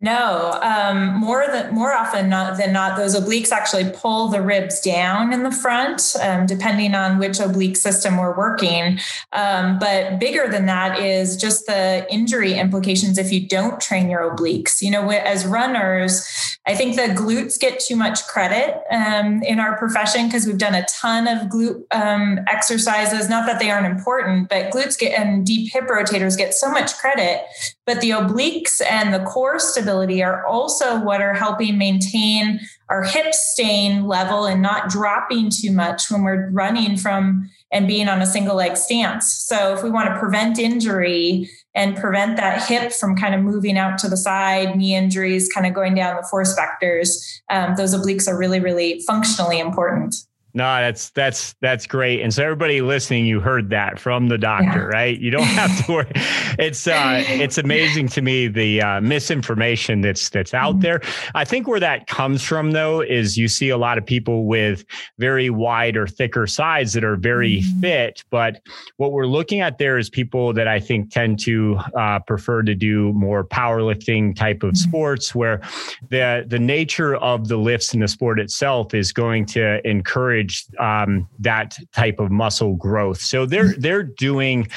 No, 0.00 0.58
um, 0.62 1.18
more 1.18 1.46
than 1.50 1.74
more 1.74 1.94
often 1.94 2.28
not 2.28 2.58
than 2.58 2.74
not, 2.74 2.98
those 2.98 3.18
obliques 3.18 3.50
actually 3.50 3.90
pull 3.90 4.28
the 4.28 4.42
ribs 4.42 4.80
down 4.80 5.32
in 5.32 5.44
the 5.44 5.50
front, 5.50 6.14
um, 6.20 6.44
depending 6.44 6.94
on 6.94 7.18
which 7.18 7.40
oblique 7.40 7.76
system 7.76 8.18
we're 8.18 8.36
working. 8.36 8.98
Um, 9.32 9.78
but 9.78 10.18
bigger 10.18 10.46
than 10.46 10.66
that 10.66 10.98
is 10.98 11.36
just 11.36 11.66
the 11.66 12.06
injury 12.12 12.52
implications 12.52 13.16
if 13.16 13.32
you 13.32 13.48
don't 13.48 13.80
train 13.80 14.10
your 14.10 14.30
obliques. 14.30 14.82
You 14.82 14.90
know, 14.90 15.08
as 15.08 15.46
runners, 15.46 16.28
I 16.66 16.74
think 16.74 16.96
the 16.96 17.14
glutes 17.14 17.58
get 17.58 17.80
too 17.80 17.96
much 17.96 18.26
credit 18.26 18.82
um, 18.90 19.42
in 19.42 19.58
our 19.58 19.78
profession 19.78 20.26
because 20.26 20.46
we've 20.46 20.58
done 20.58 20.74
a 20.74 20.84
ton 20.84 21.26
of 21.26 21.48
glute 21.48 21.82
um, 21.94 22.40
exercises. 22.46 23.30
Not 23.30 23.46
that 23.46 23.58
they 23.58 23.70
aren't 23.70 23.86
important, 23.86 24.50
but 24.50 24.70
glutes 24.70 24.98
get 24.98 25.18
and 25.18 25.46
deep 25.46 25.72
hip 25.72 25.84
rotators 25.88 26.36
get 26.36 26.52
so 26.52 26.70
much 26.70 26.94
credit. 26.98 27.42
But 27.86 28.00
the 28.00 28.10
obliques 28.10 28.80
and 28.88 29.12
the 29.12 29.24
core 29.24 29.58
stability 29.58 30.22
are 30.22 30.46
also 30.46 30.98
what 31.00 31.20
are 31.20 31.34
helping 31.34 31.76
maintain 31.76 32.60
our 32.88 33.02
hip 33.02 33.34
staying 33.34 34.06
level 34.06 34.46
and 34.46 34.62
not 34.62 34.88
dropping 34.88 35.50
too 35.50 35.70
much 35.70 36.10
when 36.10 36.22
we're 36.22 36.48
running 36.50 36.96
from 36.96 37.50
and 37.70 37.86
being 37.86 38.08
on 38.08 38.22
a 38.22 38.26
single 38.26 38.56
leg 38.56 38.76
stance. 38.76 39.30
So 39.30 39.74
if 39.74 39.82
we 39.82 39.90
want 39.90 40.08
to 40.08 40.18
prevent 40.18 40.58
injury 40.58 41.50
and 41.74 41.96
prevent 41.96 42.36
that 42.36 42.66
hip 42.66 42.92
from 42.92 43.16
kind 43.16 43.34
of 43.34 43.42
moving 43.42 43.76
out 43.76 43.98
to 43.98 44.08
the 44.08 44.16
side, 44.16 44.76
knee 44.76 44.94
injuries, 44.94 45.52
kind 45.52 45.66
of 45.66 45.74
going 45.74 45.94
down 45.94 46.16
the 46.16 46.26
force 46.28 46.56
vectors, 46.56 47.40
um, 47.50 47.74
those 47.76 47.94
obliques 47.94 48.28
are 48.28 48.38
really, 48.38 48.60
really 48.60 49.00
functionally 49.06 49.58
important. 49.58 50.14
No, 50.56 50.62
that's 50.62 51.10
that's 51.10 51.56
that's 51.60 51.84
great. 51.84 52.20
And 52.20 52.32
so 52.32 52.44
everybody 52.44 52.80
listening, 52.80 53.26
you 53.26 53.40
heard 53.40 53.70
that 53.70 53.98
from 53.98 54.28
the 54.28 54.38
doctor, 54.38 54.88
yeah. 54.88 54.98
right? 54.98 55.18
You 55.18 55.32
don't 55.32 55.42
have 55.42 55.84
to 55.86 55.92
worry. 55.92 56.12
It's 56.56 56.86
uh 56.86 57.24
it's 57.26 57.58
amazing 57.58 58.06
to 58.10 58.22
me 58.22 58.46
the 58.46 58.80
uh, 58.80 59.00
misinformation 59.00 60.02
that's 60.02 60.28
that's 60.30 60.54
out 60.54 60.74
mm-hmm. 60.74 60.82
there. 60.82 61.00
I 61.34 61.44
think 61.44 61.66
where 61.66 61.80
that 61.80 62.06
comes 62.06 62.44
from 62.44 62.70
though 62.70 63.00
is 63.00 63.36
you 63.36 63.48
see 63.48 63.70
a 63.70 63.76
lot 63.76 63.98
of 63.98 64.06
people 64.06 64.46
with 64.46 64.84
very 65.18 65.50
wide 65.50 65.96
or 65.96 66.06
thicker 66.06 66.46
sides 66.46 66.92
that 66.92 67.02
are 67.02 67.16
very 67.16 67.56
mm-hmm. 67.56 67.80
fit, 67.80 68.22
but 68.30 68.60
what 68.98 69.10
we're 69.10 69.26
looking 69.26 69.60
at 69.60 69.78
there 69.78 69.98
is 69.98 70.08
people 70.08 70.52
that 70.52 70.68
I 70.68 70.78
think 70.78 71.10
tend 71.10 71.40
to 71.40 71.76
uh, 71.98 72.20
prefer 72.20 72.62
to 72.62 72.76
do 72.76 73.12
more 73.14 73.42
powerlifting 73.42 74.36
type 74.36 74.62
of 74.62 74.74
mm-hmm. 74.74 74.88
sports 74.90 75.34
where 75.34 75.60
the 76.10 76.44
the 76.46 76.60
nature 76.60 77.16
of 77.16 77.48
the 77.48 77.56
lifts 77.56 77.94
in 77.94 77.98
the 77.98 78.08
sport 78.08 78.38
itself 78.38 78.94
is 78.94 79.12
going 79.12 79.46
to 79.46 79.84
encourage 79.88 80.43
encourage 80.44 80.66
um, 80.78 81.28
that 81.38 81.76
type 81.92 82.18
of 82.20 82.30
muscle 82.30 82.74
growth. 82.74 83.20
So 83.20 83.46
they're 83.46 83.70
mm-hmm. 83.70 83.80
they're 83.80 84.02
doing 84.02 84.68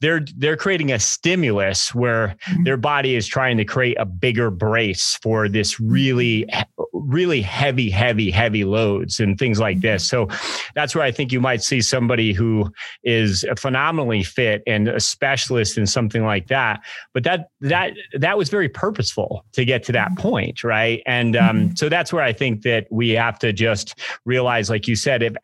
they're 0.00 0.24
they're 0.36 0.56
creating 0.56 0.92
a 0.92 0.98
stimulus 0.98 1.94
where 1.94 2.36
mm-hmm. 2.46 2.64
their 2.64 2.76
body 2.76 3.14
is 3.16 3.26
trying 3.26 3.56
to 3.58 3.64
create 3.64 3.96
a 3.98 4.04
bigger 4.04 4.50
brace 4.50 5.18
for 5.22 5.48
this 5.48 5.80
really 5.80 6.48
really 6.92 7.42
heavy 7.42 7.90
heavy 7.90 8.30
heavy 8.30 8.64
loads 8.64 9.20
and 9.20 9.38
things 9.38 9.58
like 9.58 9.80
this. 9.80 10.06
So 10.06 10.28
that's 10.74 10.94
where 10.94 11.04
I 11.04 11.10
think 11.10 11.32
you 11.32 11.40
might 11.40 11.62
see 11.62 11.80
somebody 11.80 12.32
who 12.32 12.72
is 13.02 13.44
phenomenally 13.58 14.22
fit 14.22 14.62
and 14.66 14.88
a 14.88 15.00
specialist 15.00 15.78
in 15.78 15.86
something 15.86 16.24
like 16.24 16.48
that. 16.48 16.80
But 17.12 17.24
that 17.24 17.48
that 17.60 17.92
that 18.18 18.38
was 18.38 18.48
very 18.48 18.68
purposeful 18.68 19.44
to 19.52 19.64
get 19.64 19.82
to 19.84 19.92
that 19.92 20.16
point, 20.16 20.64
right? 20.64 21.02
And 21.06 21.36
um, 21.36 21.76
so 21.76 21.88
that's 21.88 22.12
where 22.12 22.22
I 22.22 22.32
think 22.32 22.62
that 22.62 22.86
we 22.90 23.10
have 23.10 23.38
to 23.40 23.52
just 23.52 23.98
realize, 24.24 24.70
like 24.70 24.88
you 24.88 24.96
said, 24.96 25.13
if 25.22 25.34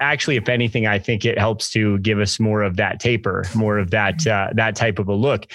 actually, 0.00 0.36
if 0.36 0.48
anything, 0.48 0.86
I 0.86 0.98
think 0.98 1.24
it 1.24 1.38
helps 1.38 1.70
to 1.70 1.98
give 1.98 2.18
us 2.18 2.38
more 2.40 2.62
of 2.62 2.76
that 2.76 3.00
taper, 3.00 3.44
more 3.54 3.78
of 3.78 3.90
that 3.90 4.26
uh, 4.26 4.50
that 4.54 4.76
type 4.76 4.98
of 4.98 5.08
a 5.08 5.14
look. 5.14 5.46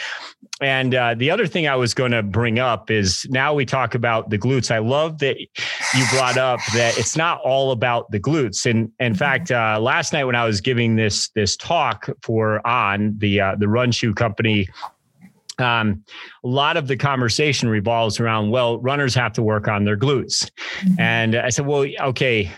And 0.61 0.93
uh, 0.93 1.15
the 1.15 1.31
other 1.31 1.47
thing 1.47 1.67
I 1.67 1.75
was 1.75 1.93
going 1.93 2.11
to 2.11 2.21
bring 2.21 2.59
up 2.59 2.91
is 2.91 3.25
now 3.29 3.53
we 3.53 3.65
talk 3.65 3.95
about 3.95 4.29
the 4.29 4.37
glutes. 4.37 4.71
I 4.71 4.79
love 4.79 5.19
that 5.19 5.39
you 5.39 6.05
brought 6.11 6.37
up 6.37 6.59
that 6.73 6.97
it's 6.97 7.15
not 7.15 7.39
all 7.41 7.71
about 7.71 8.11
the 8.11 8.19
glutes. 8.19 8.69
And 8.69 8.91
in 8.99 9.15
fact, 9.15 9.51
uh, 9.51 9.79
last 9.79 10.11
night 10.11 10.25
when 10.25 10.35
I 10.35 10.45
was 10.45 10.59
giving 10.59 10.95
this 10.95 11.29
this 11.29 11.55
talk 11.55 12.09
for 12.21 12.65
on 12.67 13.15
the 13.17 13.39
uh, 13.39 13.55
the 13.57 13.69
Run 13.69 13.91
Shoe 13.91 14.13
Company 14.13 14.67
um, 15.59 16.03
a 16.43 16.47
lot 16.47 16.77
of 16.77 16.87
the 16.87 16.97
conversation 16.97 17.69
revolves 17.69 18.19
around 18.19 18.49
well 18.49 18.79
runners 18.79 19.13
have 19.15 19.33
to 19.33 19.43
work 19.43 19.67
on 19.67 19.83
their 19.83 19.97
glutes 19.97 20.49
mm-hmm. 20.79 20.99
and 20.99 21.35
i 21.35 21.49
said 21.49 21.65
well 21.65 21.85
okay 22.01 22.51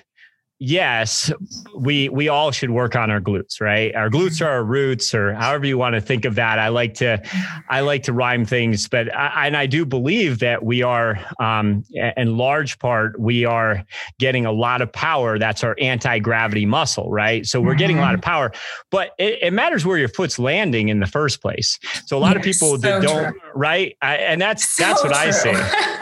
yes, 0.61 1.31
we 1.75 2.07
we 2.09 2.29
all 2.29 2.51
should 2.51 2.69
work 2.69 2.95
on 2.95 3.09
our 3.09 3.19
glutes, 3.19 3.59
right? 3.59 3.93
Our 3.95 4.09
glutes 4.09 4.45
are 4.45 4.49
our 4.49 4.63
roots, 4.63 5.13
or 5.13 5.33
however 5.33 5.65
you 5.65 5.77
want 5.77 5.95
to 5.95 6.01
think 6.01 6.23
of 6.23 6.35
that. 6.35 6.59
I 6.59 6.67
like 6.67 6.93
to 6.95 7.21
I 7.67 7.81
like 7.81 8.03
to 8.03 8.13
rhyme 8.13 8.45
things, 8.45 8.87
but 8.87 9.13
I, 9.13 9.47
and 9.47 9.57
I 9.57 9.65
do 9.65 9.85
believe 9.85 10.39
that 10.39 10.63
we 10.63 10.83
are, 10.83 11.19
um, 11.39 11.83
in 12.15 12.37
large 12.37 12.77
part, 12.77 13.19
we 13.19 13.43
are 13.43 13.83
getting 14.19 14.45
a 14.45 14.51
lot 14.51 14.81
of 14.81 14.91
power. 14.93 15.39
That's 15.39 15.63
our 15.63 15.75
anti 15.81 16.19
gravity 16.19 16.67
muscle, 16.67 17.09
right? 17.11 17.45
So 17.45 17.59
we're 17.59 17.73
getting 17.73 17.97
a 17.97 18.01
lot 18.01 18.13
of 18.13 18.21
mm-hmm. 18.21 18.29
power, 18.29 18.51
but 18.91 19.15
it, 19.17 19.39
it, 19.41 19.53
matters 19.53 19.85
where 19.85 19.97
your 19.97 20.09
foot's 20.09 20.37
landing 20.37 20.89
in 20.89 20.99
the 20.99 21.07
first 21.07 21.41
place. 21.41 21.79
So 22.05 22.17
a 22.17 22.19
lot 22.19 22.37
of 22.37 22.43
people 22.43 22.71
so 22.71 22.77
that 22.77 23.01
don't, 23.01 23.31
true. 23.31 23.41
right? 23.55 23.97
I, 24.01 24.17
and 24.17 24.39
that's 24.39 24.69
so 24.69 24.83
that's 24.83 25.03
what 25.03 25.13
true. 25.13 25.19
I 25.19 25.31
say. 25.31 25.97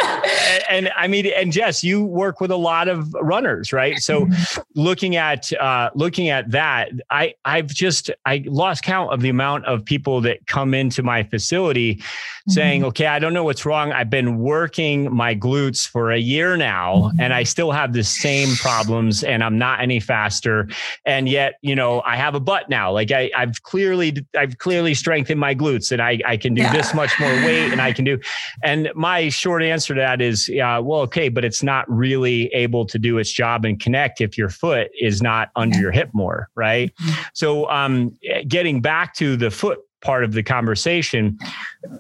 and 0.69 0.91
I 0.95 1.07
mean, 1.07 1.27
and 1.27 1.51
Jess, 1.51 1.83
you 1.83 2.03
work 2.03 2.39
with 2.39 2.51
a 2.51 2.55
lot 2.57 2.87
of 2.87 3.13
runners, 3.21 3.73
right? 3.73 3.97
So, 3.99 4.25
mm-hmm. 4.25 4.61
looking 4.75 5.15
at 5.15 5.51
uh, 5.53 5.89
looking 5.95 6.29
at 6.29 6.51
that, 6.51 6.89
I 7.09 7.33
I've 7.45 7.67
just 7.67 8.11
I 8.25 8.43
lost 8.47 8.83
count 8.83 9.13
of 9.13 9.21
the 9.21 9.29
amount 9.29 9.65
of 9.65 9.83
people 9.83 10.21
that 10.21 10.45
come 10.47 10.73
into 10.73 11.03
my 11.03 11.23
facility 11.23 11.95
mm-hmm. 11.95 12.51
saying, 12.51 12.83
"Okay, 12.85 13.07
I 13.07 13.19
don't 13.19 13.33
know 13.33 13.43
what's 13.43 13.65
wrong. 13.65 13.91
I've 13.91 14.09
been 14.09 14.39
working 14.39 15.13
my 15.13 15.35
glutes 15.35 15.87
for 15.87 16.11
a 16.11 16.19
year 16.19 16.57
now, 16.57 16.95
mm-hmm. 16.95 17.19
and 17.19 17.33
I 17.33 17.43
still 17.43 17.71
have 17.71 17.93
the 17.93 18.03
same 18.03 18.55
problems, 18.55 19.23
and 19.23 19.43
I'm 19.43 19.57
not 19.57 19.81
any 19.81 19.99
faster. 19.99 20.67
And 21.05 21.27
yet, 21.27 21.55
you 21.61 21.75
know, 21.75 22.01
I 22.01 22.15
have 22.15 22.35
a 22.35 22.39
butt 22.39 22.69
now. 22.69 22.91
Like 22.91 23.11
I, 23.11 23.31
I've 23.35 23.61
clearly 23.63 24.25
I've 24.37 24.57
clearly 24.57 24.93
strengthened 24.93 25.39
my 25.39 25.55
glutes, 25.55 25.91
and 25.91 26.01
I 26.01 26.19
I 26.25 26.37
can 26.37 26.53
do 26.53 26.61
yeah. 26.61 26.73
this 26.73 26.93
much 26.93 27.11
more 27.19 27.33
weight, 27.45 27.71
and 27.71 27.81
I 27.81 27.93
can 27.93 28.05
do. 28.05 28.19
And 28.63 28.89
my 28.95 29.29
short 29.29 29.63
answer 29.63 29.93
to 29.93 29.99
that 29.99 30.21
is 30.21 30.38
yeah, 30.47 30.77
well, 30.79 31.01
okay, 31.01 31.29
but 31.29 31.43
it's 31.43 31.63
not 31.63 31.89
really 31.89 32.47
able 32.47 32.85
to 32.85 32.99
do 32.99 33.17
its 33.17 33.31
job 33.31 33.65
and 33.65 33.79
connect 33.79 34.21
if 34.21 34.37
your 34.37 34.49
foot 34.49 34.89
is 34.99 35.21
not 35.21 35.49
under 35.55 35.75
yeah. 35.75 35.81
your 35.81 35.91
hip 35.91 36.09
more, 36.13 36.49
right? 36.55 36.93
Mm-hmm. 36.95 37.21
So, 37.33 37.69
um, 37.69 38.17
getting 38.47 38.81
back 38.81 39.15
to 39.15 39.35
the 39.35 39.51
foot 39.51 39.79
part 40.01 40.23
of 40.23 40.33
the 40.33 40.43
conversation, 40.43 41.37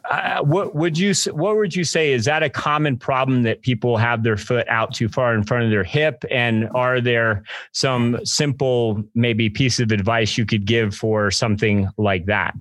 uh, 0.09 0.41
what 0.41 0.75
would 0.75 0.97
you 0.97 1.13
what 1.31 1.55
would 1.57 1.75
you 1.75 1.83
say 1.83 2.11
is 2.11 2.25
that 2.25 2.43
a 2.43 2.49
common 2.49 2.97
problem 2.97 3.43
that 3.43 3.61
people 3.61 3.97
have 3.97 4.23
their 4.23 4.37
foot 4.37 4.67
out 4.69 4.93
too 4.93 5.09
far 5.09 5.35
in 5.35 5.43
front 5.43 5.63
of 5.63 5.69
their 5.69 5.83
hip? 5.83 6.23
And 6.31 6.69
are 6.75 7.01
there 7.01 7.43
some 7.71 8.19
simple 8.25 9.03
maybe 9.15 9.49
piece 9.49 9.79
of 9.79 9.91
advice 9.91 10.37
you 10.37 10.45
could 10.45 10.65
give 10.65 10.95
for 10.95 11.31
something 11.31 11.89
like 11.97 12.25
that? 12.25 12.55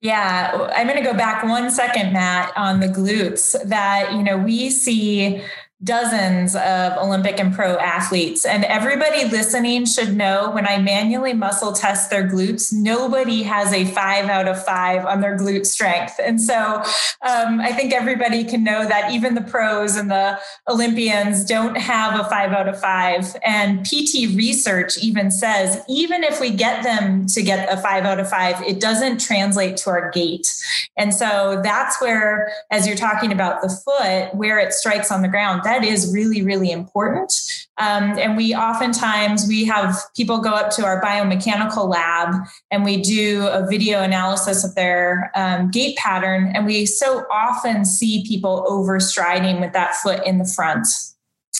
Yeah, 0.00 0.70
I'm 0.74 0.86
going 0.86 1.02
to 1.02 1.04
go 1.04 1.16
back 1.16 1.42
one 1.42 1.70
second, 1.70 2.12
Matt, 2.12 2.52
on 2.56 2.80
the 2.80 2.86
glutes. 2.86 3.56
That 3.68 4.12
you 4.12 4.22
know 4.22 4.36
we 4.36 4.70
see 4.70 5.42
dozens 5.84 6.56
of 6.56 6.96
Olympic 6.96 7.38
and 7.38 7.54
pro 7.54 7.76
athletes. 7.76 8.46
And 8.46 8.64
everybody 8.64 9.26
listening 9.26 9.84
should 9.84 10.16
know 10.16 10.50
when 10.52 10.66
I 10.66 10.78
manually 10.78 11.34
muscle 11.34 11.72
test 11.72 12.08
their 12.08 12.26
glutes, 12.26 12.72
nobody 12.72 13.42
has 13.42 13.74
a 13.74 13.84
five 13.84 14.26
out 14.26 14.48
of 14.48 14.64
five 14.64 15.04
on 15.04 15.20
their 15.20 15.36
glute 15.36 15.66
strength. 15.66 16.14
And 16.18 16.40
so 16.40 16.82
um, 17.22 17.60
I 17.60 17.72
think 17.72 17.92
everybody 17.92 18.42
can 18.42 18.64
know 18.64 18.86
that 18.86 19.12
even 19.12 19.34
the 19.34 19.42
pros 19.42 19.96
and 19.96 20.10
the 20.10 20.38
Olympians 20.66 21.44
don't 21.44 21.76
have 21.76 22.18
a 22.18 22.24
five 22.24 22.52
out 22.52 22.68
of 22.68 22.80
five. 22.80 23.36
And 23.44 23.84
PT 23.84 24.34
research 24.34 24.96
even 24.96 25.30
says, 25.30 25.82
even 25.90 26.24
if 26.24 26.40
we 26.40 26.50
get 26.50 26.84
them 26.84 27.26
to 27.26 27.42
get 27.42 27.70
a 27.70 27.76
five 27.76 28.04
out 28.04 28.18
of 28.18 28.30
five, 28.30 28.62
it 28.62 28.80
doesn't 28.80 29.20
translate 29.20 29.76
to 29.78 29.90
our 29.90 30.10
gait. 30.10 30.48
And 30.96 31.12
so 31.14 31.60
that's 31.62 32.00
where, 32.00 32.50
as 32.70 32.86
you're 32.86 32.96
talking 32.96 33.30
about 33.30 33.60
the 33.60 33.68
foot, 33.68 34.34
where 34.34 34.58
it 34.58 34.72
strikes 34.72 35.12
on 35.12 35.20
the 35.20 35.28
ground, 35.28 35.65
that 35.66 35.82
is 35.82 36.12
really, 36.14 36.42
really 36.42 36.70
important. 36.70 37.32
Um, 37.78 38.16
and 38.18 38.36
we 38.36 38.54
oftentimes 38.54 39.46
we 39.48 39.64
have 39.64 39.96
people 40.16 40.38
go 40.38 40.50
up 40.50 40.70
to 40.76 40.84
our 40.84 41.02
biomechanical 41.02 41.88
lab 41.88 42.34
and 42.70 42.84
we 42.84 43.02
do 43.02 43.48
a 43.48 43.66
video 43.66 44.00
analysis 44.00 44.64
of 44.64 44.76
their 44.76 45.32
um, 45.34 45.68
gait 45.72 45.96
pattern. 45.96 46.52
And 46.54 46.66
we 46.66 46.86
so 46.86 47.26
often 47.32 47.84
see 47.84 48.24
people 48.26 48.64
overstriding 48.68 49.60
with 49.60 49.72
that 49.72 49.96
foot 49.96 50.24
in 50.24 50.38
the 50.38 50.46
front. 50.46 50.86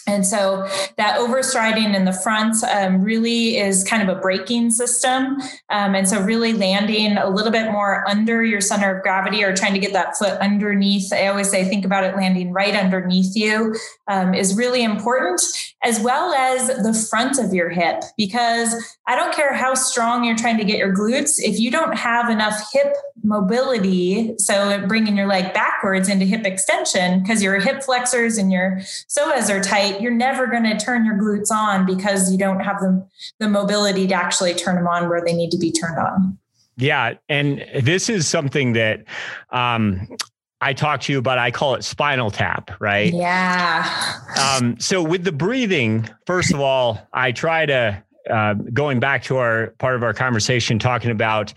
And 0.06 0.26
so 0.26 0.68
that 0.96 1.18
overstriding 1.18 1.94
in 1.94 2.04
the 2.04 2.12
front 2.12 2.62
um, 2.64 3.02
really 3.02 3.58
is 3.58 3.82
kind 3.84 4.08
of 4.08 4.16
a 4.16 4.20
braking 4.20 4.70
system. 4.70 5.38
Um, 5.70 5.94
and 5.94 6.08
so 6.08 6.20
really 6.20 6.52
landing 6.52 7.16
a 7.16 7.28
little 7.28 7.50
bit 7.50 7.72
more 7.72 8.08
under 8.08 8.44
your 8.44 8.60
center 8.60 8.96
of 8.96 9.02
gravity 9.02 9.42
or 9.42 9.54
trying 9.54 9.74
to 9.74 9.80
get 9.80 9.92
that 9.92 10.16
foot 10.16 10.38
underneath. 10.40 11.12
I 11.12 11.26
always 11.26 11.50
say, 11.50 11.64
think 11.64 11.84
about 11.84 12.04
it 12.04 12.16
landing 12.16 12.52
right 12.52 12.74
underneath 12.74 13.34
you 13.34 13.74
um, 14.08 14.34
is 14.34 14.56
really 14.56 14.84
important, 14.84 15.40
as 15.86 16.00
well 16.00 16.32
as 16.32 16.66
the 16.66 16.92
front 17.08 17.38
of 17.38 17.54
your 17.54 17.68
hip, 17.68 18.02
because 18.16 18.74
I 19.06 19.14
don't 19.14 19.32
care 19.32 19.54
how 19.54 19.74
strong 19.74 20.24
you're 20.24 20.36
trying 20.36 20.58
to 20.58 20.64
get 20.64 20.78
your 20.78 20.92
glutes. 20.92 21.38
If 21.38 21.60
you 21.60 21.70
don't 21.70 21.96
have 21.96 22.28
enough 22.28 22.60
hip 22.72 22.92
mobility, 23.22 24.34
so 24.38 24.84
bringing 24.88 25.16
your 25.16 25.28
leg 25.28 25.54
backwards 25.54 26.08
into 26.08 26.24
hip 26.24 26.44
extension, 26.44 27.22
because 27.22 27.40
your 27.40 27.60
hip 27.60 27.84
flexors 27.84 28.36
and 28.36 28.50
your 28.50 28.78
psoas 29.08 29.48
are 29.48 29.62
tight, 29.62 30.00
you're 30.00 30.10
never 30.10 30.48
going 30.48 30.64
to 30.64 30.76
turn 30.76 31.04
your 31.04 31.14
glutes 31.14 31.52
on 31.52 31.86
because 31.86 32.32
you 32.32 32.38
don't 32.38 32.60
have 32.60 32.80
the, 32.80 33.06
the 33.38 33.48
mobility 33.48 34.08
to 34.08 34.14
actually 34.14 34.54
turn 34.54 34.74
them 34.74 34.88
on 34.88 35.08
where 35.08 35.24
they 35.24 35.32
need 35.32 35.52
to 35.52 35.58
be 35.58 35.70
turned 35.70 35.98
on. 35.98 36.36
Yeah. 36.76 37.14
And 37.28 37.64
this 37.80 38.08
is 38.08 38.26
something 38.26 38.72
that 38.72 39.04
um, 39.50 40.08
I 40.60 40.72
talk 40.72 41.02
to 41.02 41.12
you 41.12 41.18
about, 41.18 41.38
I 41.38 41.50
call 41.50 41.74
it 41.74 41.84
spinal 41.84 42.30
tap, 42.30 42.70
right? 42.80 43.12
Yeah. 43.12 43.86
Um, 44.40 44.80
so 44.80 45.02
with 45.02 45.24
the 45.24 45.32
breathing, 45.32 46.08
first 46.24 46.54
of 46.54 46.60
all, 46.60 47.06
I 47.12 47.32
try 47.32 47.66
to 47.66 48.02
uh, 48.30 48.54
going 48.72 49.00
back 49.00 49.22
to 49.24 49.36
our 49.36 49.68
part 49.78 49.94
of 49.94 50.02
our 50.02 50.14
conversation, 50.14 50.78
talking 50.78 51.10
about 51.10 51.52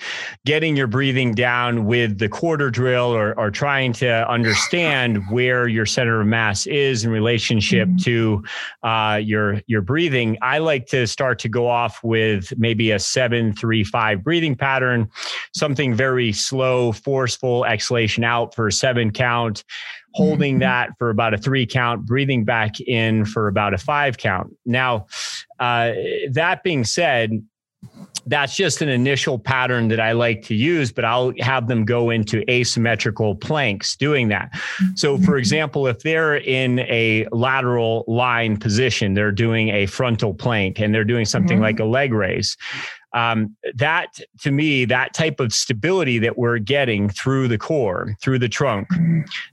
getting 0.46 0.76
your 0.76 0.88
breathing 0.88 1.34
down 1.34 1.86
with 1.86 2.20
the 2.20 2.30
quarter 2.30 2.70
drill 2.70 3.14
or, 3.14 3.38
or 3.40 3.52
trying 3.52 3.94
to 3.94 4.30
understand 4.30 5.22
where 5.30 5.68
your 5.68 5.86
center 5.86 6.22
of 6.22 6.28
mass 6.28 6.66
is 6.68 7.04
in 7.04 7.12
relationship 7.12 7.88
mm-hmm. 7.88 7.98
to 7.98 8.44
uh, 8.84 9.18
your, 9.18 9.62
your 9.68 9.82
breathing. 9.82 10.38
I 10.42 10.60
like 10.60 10.86
to 10.88 11.08
start 11.08 11.40
to 11.40 11.50
go 11.50 11.68
off 11.68 12.04
with 12.04 12.54
maybe 12.58 12.92
a 12.92 13.00
seven, 13.00 13.54
three, 13.54 13.84
five 13.84 14.24
breathing 14.24 14.56
pattern, 14.56 15.10
something 15.54 15.94
very 15.94 16.32
slow, 16.32 16.92
forceful 16.92 17.66
exhalation 17.66 18.24
out 18.24 18.56
for 18.56 18.72
seven 18.72 19.12
count 19.12 19.64
holding 20.14 20.56
mm-hmm. 20.56 20.62
that 20.62 20.90
for 20.98 21.10
about 21.10 21.34
a 21.34 21.38
three 21.38 21.66
count, 21.66 22.06
breathing 22.06 22.44
back 22.44 22.80
in 22.82 23.26
for 23.26 23.48
about 23.48 23.74
a 23.74 23.78
five 23.78 24.18
count. 24.18 24.52
Now, 24.66 25.08
uh, 25.60 25.94
that 26.32 26.62
being 26.64 26.84
said, 26.84 27.44
that's 28.26 28.56
just 28.56 28.82
an 28.82 28.90
initial 28.90 29.40
pattern 29.40 29.88
that 29.88 30.00
I 30.00 30.12
like 30.12 30.44
to 30.44 30.56
use, 30.56 30.92
but 30.92 31.06
I'll 31.06 31.34
have 31.40 31.68
them 31.68 31.86
go 31.86 32.10
into 32.10 32.44
asymmetrical 32.50 33.36
planks 33.36 33.96
doing 33.96 34.28
that. 34.28 34.52
So, 34.96 35.18
for 35.18 35.24
mm-hmm. 35.24 35.38
example, 35.38 35.88
if 35.88 36.00
they're 36.00 36.38
in 36.38 36.80
a 36.80 37.26
lateral 37.32 38.04
line 38.08 38.58
position, 38.58 39.14
they're 39.14 39.32
doing 39.32 39.70
a 39.70 39.86
frontal 39.86 40.34
plank 40.34 40.80
and 40.80 40.94
they're 40.94 41.06
doing 41.06 41.26
something 41.26 41.58
mm-hmm. 41.58 41.64
like 41.64 41.80
a 41.80 41.86
leg 41.86 42.14
raise 42.14 42.58
um, 43.14 43.56
that 43.76 44.20
to 44.42 44.52
me 44.52 44.86
that 44.86 45.14
type 45.14 45.40
of 45.40 45.54
stability 45.54 46.20
that 46.20 46.38
we're 46.38 46.60
getting 46.60 47.10
through 47.10 47.48
the 47.48 47.58
core 47.58 48.16
through 48.22 48.40
the 48.40 48.50
trunk 48.50 48.88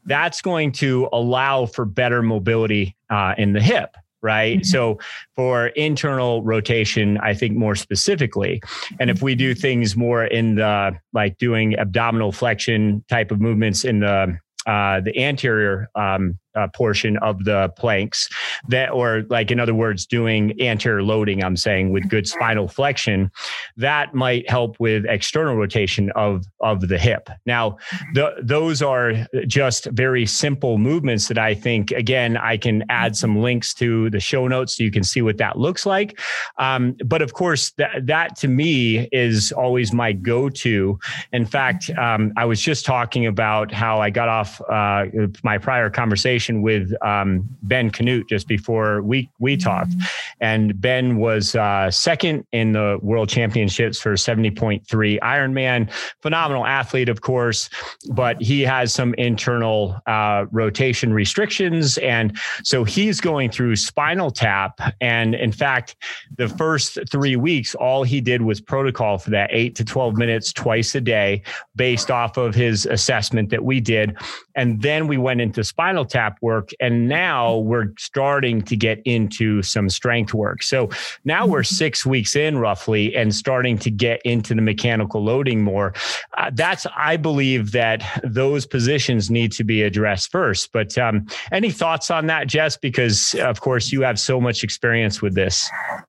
that's 0.04 0.40
going 0.42 0.72
to 0.72 1.08
allow 1.12 1.66
for 1.66 1.84
better 1.84 2.22
mobility 2.22 2.96
uh, 3.10 3.34
in 3.38 3.52
the 3.52 3.60
hip 3.60 3.96
right? 4.26 4.58
Mm-hmm. 4.58 4.64
So 4.64 4.98
for 5.36 5.68
internal 5.68 6.42
rotation, 6.42 7.16
I 7.18 7.32
think 7.32 7.56
more 7.56 7.76
specifically, 7.76 8.60
and 8.98 9.08
if 9.08 9.22
we 9.22 9.36
do 9.36 9.54
things 9.54 9.96
more 9.96 10.24
in 10.24 10.56
the 10.56 10.98
like 11.12 11.38
doing 11.38 11.78
abdominal 11.78 12.32
flexion 12.32 13.04
type 13.08 13.30
of 13.30 13.40
movements 13.40 13.84
in 13.84 14.00
the 14.00 14.38
uh, 14.66 15.00
the 15.00 15.16
anterior 15.16 15.88
um, 15.94 16.38
uh, 16.56 16.68
portion 16.74 17.16
of 17.18 17.44
the 17.44 17.72
planks 17.76 18.28
that 18.68 18.90
or 18.90 19.22
like 19.28 19.50
in 19.50 19.60
other 19.60 19.74
words 19.74 20.06
doing 20.06 20.58
anterior 20.60 21.02
loading 21.02 21.42
i'm 21.42 21.56
saying 21.56 21.92
with 21.92 22.08
good 22.08 22.26
spinal 22.26 22.68
flexion 22.68 23.30
that 23.76 24.14
might 24.14 24.48
help 24.48 24.78
with 24.78 25.04
external 25.08 25.56
rotation 25.56 26.10
of 26.16 26.44
of 26.60 26.88
the 26.88 26.98
hip. 26.98 27.28
Now 27.44 27.76
the, 28.14 28.34
those 28.42 28.82
are 28.82 29.26
just 29.46 29.86
very 29.86 30.26
simple 30.26 30.78
movements 30.78 31.28
that 31.28 31.38
i 31.38 31.54
think 31.54 31.90
again 31.90 32.36
i 32.36 32.56
can 32.56 32.84
add 32.88 33.16
some 33.16 33.40
links 33.40 33.74
to 33.74 34.10
the 34.10 34.20
show 34.20 34.46
notes 34.48 34.76
so 34.76 34.84
you 34.84 34.90
can 34.90 35.04
see 35.04 35.22
what 35.22 35.38
that 35.38 35.58
looks 35.58 35.86
like. 35.86 36.18
Um, 36.58 36.96
but 37.04 37.22
of 37.22 37.32
course 37.32 37.70
that, 37.78 38.06
that 38.06 38.36
to 38.36 38.48
me 38.48 39.08
is 39.12 39.52
always 39.52 39.92
my 39.92 40.12
go-to. 40.12 40.98
In 41.32 41.46
fact 41.46 41.90
um, 41.98 42.32
i 42.36 42.44
was 42.44 42.60
just 42.60 42.84
talking 42.84 43.26
about 43.26 43.72
how 43.72 44.00
i 44.00 44.10
got 44.10 44.28
off 44.28 44.60
uh, 44.70 45.06
my 45.42 45.58
prior 45.58 45.90
conversation 45.90 46.45
conversation 46.46 46.62
with 46.62 46.92
um, 47.02 47.48
Ben 47.62 47.90
Kanute 47.90 48.28
just 48.28 48.48
before 48.48 49.02
we 49.02 49.30
we 49.38 49.56
talked, 49.56 49.94
and 50.40 50.80
Ben 50.80 51.18
was 51.18 51.54
uh, 51.54 51.90
second 51.90 52.46
in 52.52 52.72
the 52.72 52.98
World 53.02 53.28
Championships 53.28 54.00
for 54.00 54.16
seventy 54.16 54.50
point 54.50 54.86
three 54.86 55.18
Ironman. 55.20 55.90
Phenomenal 56.22 56.66
athlete, 56.66 57.08
of 57.08 57.20
course, 57.20 57.68
but 58.10 58.40
he 58.40 58.62
has 58.62 58.92
some 58.92 59.14
internal 59.14 60.00
uh, 60.06 60.46
rotation 60.50 61.12
restrictions, 61.12 61.98
and 61.98 62.36
so 62.62 62.84
he's 62.84 63.20
going 63.20 63.50
through 63.50 63.76
spinal 63.76 64.30
tap. 64.30 64.80
And 65.00 65.34
in 65.34 65.52
fact, 65.52 65.96
the 66.36 66.48
first 66.48 66.98
three 67.10 67.36
weeks, 67.36 67.74
all 67.74 68.04
he 68.04 68.20
did 68.20 68.42
was 68.42 68.60
protocol 68.60 69.18
for 69.18 69.30
that 69.30 69.50
eight 69.52 69.74
to 69.76 69.84
twelve 69.84 70.16
minutes 70.16 70.52
twice 70.52 70.94
a 70.94 71.00
day, 71.00 71.42
based 71.74 72.10
off 72.10 72.36
of 72.36 72.54
his 72.54 72.86
assessment 72.86 73.50
that 73.50 73.64
we 73.64 73.80
did, 73.80 74.16
and 74.54 74.82
then 74.82 75.06
we 75.06 75.18
went 75.18 75.40
into 75.40 75.62
spinal 75.64 76.04
tap 76.04 76.35
work. 76.40 76.70
And 76.80 77.08
now 77.08 77.58
we're 77.58 77.92
starting 77.98 78.62
to 78.62 78.76
get 78.76 79.00
into 79.04 79.62
some 79.62 79.88
strength 79.90 80.34
work. 80.34 80.62
So 80.62 80.90
now 81.24 81.46
we're 81.46 81.60
mm-hmm. 81.60 81.74
six 81.74 82.06
weeks 82.06 82.36
in 82.36 82.58
roughly 82.58 83.14
and 83.14 83.34
starting 83.34 83.78
to 83.78 83.90
get 83.90 84.20
into 84.24 84.54
the 84.54 84.62
mechanical 84.62 85.22
loading 85.22 85.62
more. 85.62 85.94
Uh, 86.38 86.50
that's, 86.52 86.86
I 86.96 87.16
believe 87.16 87.72
that 87.72 88.02
those 88.24 88.66
positions 88.66 89.30
need 89.30 89.52
to 89.52 89.64
be 89.64 89.82
addressed 89.82 90.30
first. 90.30 90.72
But 90.72 90.96
um, 90.98 91.26
any 91.52 91.70
thoughts 91.70 92.10
on 92.10 92.26
that, 92.26 92.46
Jess? 92.46 92.76
Because 92.76 93.34
of 93.34 93.60
course 93.60 93.92
you 93.92 94.02
have 94.02 94.18
so 94.18 94.40
much 94.40 94.64
experience 94.64 95.22
with 95.22 95.34
this. 95.34 95.68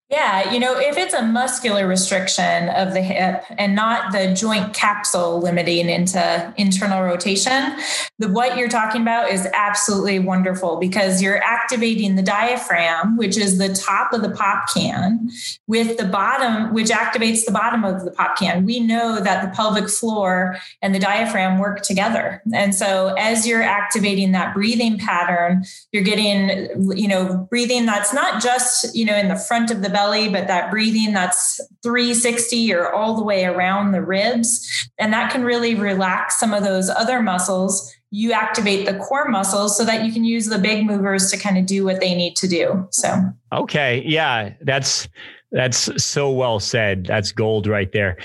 Yeah, 0.09 0.53
you 0.53 0.59
know, 0.61 0.79
if 0.79 0.95
it's 0.95 1.13
a 1.13 1.21
muscular 1.21 1.85
restriction 1.85 2.69
of 2.69 2.93
the 2.93 3.01
hip 3.01 3.43
and 3.57 3.75
not 3.75 4.13
the 4.13 4.33
joint 4.33 4.73
capsule 4.73 5.41
limiting 5.41 5.89
into 5.89 6.53
internal 6.55 7.03
rotation, 7.03 7.75
the 8.17 8.29
what 8.29 8.57
you're 8.57 8.69
talking 8.69 9.01
about 9.01 9.29
is 9.29 9.45
absolutely 9.53 10.19
wonderful 10.19 10.77
because 10.77 11.21
you're 11.21 11.43
activating 11.43 12.15
the 12.15 12.21
diaphragm, 12.21 13.17
which 13.17 13.35
is 13.35 13.57
the 13.57 13.67
top 13.73 14.13
of 14.13 14.21
the 14.21 14.29
pop 14.29 14.69
can, 14.73 15.29
with 15.67 15.97
the 15.97 16.05
bottom, 16.05 16.73
which 16.73 16.87
activates 16.87 17.43
the 17.43 17.51
bottom 17.51 17.83
of 17.83 18.05
the 18.05 18.11
pop 18.11 18.37
can. 18.37 18.63
We 18.63 18.79
know 18.79 19.19
that 19.19 19.43
the 19.43 19.53
pelvic 19.53 19.89
floor 19.89 20.57
and 20.81 20.95
the 20.95 20.99
diaphragm 20.99 21.59
work 21.59 21.81
together. 21.81 22.41
And 22.53 22.73
so 22.73 23.13
as 23.17 23.45
you're 23.45 23.61
activating 23.61 24.31
that 24.31 24.53
breathing 24.53 24.97
pattern, 24.97 25.65
you're 25.91 26.03
getting, 26.03 26.97
you 26.97 27.09
know, 27.09 27.45
breathing 27.49 27.85
that's 27.85 28.13
not 28.13 28.41
just, 28.41 28.95
you 28.95 29.03
know, 29.03 29.17
in 29.17 29.27
the 29.27 29.35
front 29.35 29.69
of 29.69 29.81
the 29.81 29.96
belly, 29.97 30.29
but 30.29 30.47
that 30.47 30.69
breathing 30.69 31.11
that's 31.11 31.59
360 31.81 32.71
or 32.71 32.93
all 32.93 33.15
the 33.15 33.23
way 33.23 33.45
around 33.45 33.93
the 33.93 34.01
ribs. 34.01 34.89
And 34.99 35.11
that 35.11 35.31
can 35.31 35.43
really 35.43 35.73
relax 35.73 36.39
some 36.39 36.53
of 36.53 36.63
those 36.63 36.87
other 36.87 37.19
muscles. 37.19 37.91
You 38.11 38.31
activate 38.31 38.85
the 38.85 38.93
core 38.99 39.27
muscles 39.27 39.75
so 39.75 39.83
that 39.85 40.05
you 40.05 40.13
can 40.13 40.23
use 40.23 40.45
the 40.45 40.59
big 40.59 40.85
movers 40.85 41.31
to 41.31 41.37
kind 41.37 41.57
of 41.57 41.65
do 41.65 41.83
what 41.83 41.99
they 41.99 42.13
need 42.13 42.35
to 42.35 42.47
do. 42.47 42.87
So, 42.91 43.21
okay. 43.51 44.03
Yeah. 44.05 44.53
That's, 44.61 45.09
that's 45.51 46.03
so 46.03 46.29
well 46.31 46.59
said. 46.59 47.05
That's 47.05 47.31
gold 47.31 47.67
right 47.67 47.91
there. 47.91 48.17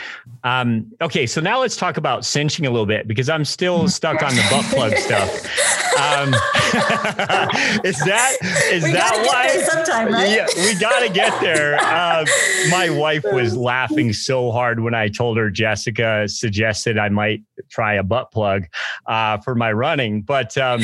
Um, 0.43 0.91
okay, 1.01 1.27
so 1.27 1.41
now 1.41 1.61
let's 1.61 1.77
talk 1.77 1.97
about 1.97 2.25
cinching 2.25 2.66
a 2.66 2.70
little 2.70 2.87
bit 2.87 3.07
because 3.07 3.29
I'm 3.29 3.45
still 3.45 3.89
stuck 3.89 4.23
on 4.23 4.35
the 4.35 4.45
butt 4.51 4.64
plug 4.64 4.97
stuff. 4.97 5.31
Um, 5.99 6.29
is 7.85 7.99
that 8.01 8.37
is 8.73 8.83
we 8.83 8.93
that 8.93 9.25
why? 9.27 9.49
Sometime, 9.62 10.12
right? 10.12 10.31
Yeah, 10.31 10.47
we 10.57 10.75
got 10.75 11.01
to 11.01 11.09
get 11.09 11.39
there. 11.41 11.77
Uh, 11.77 12.25
my 12.70 12.91
wife 12.91 13.25
was 13.31 13.57
laughing 13.57 14.12
so 14.12 14.51
hard 14.51 14.81
when 14.81 14.95
I 14.95 15.09
told 15.09 15.37
her 15.37 15.49
Jessica 15.49 16.27
suggested 16.29 16.99
I 16.99 17.09
might 17.09 17.43
try 17.68 17.95
a 17.95 18.03
butt 18.03 18.33
plug 18.33 18.64
uh, 19.07 19.39
for 19.39 19.55
my 19.55 19.73
running, 19.73 20.23
but. 20.23 20.59
Um, 20.59 20.83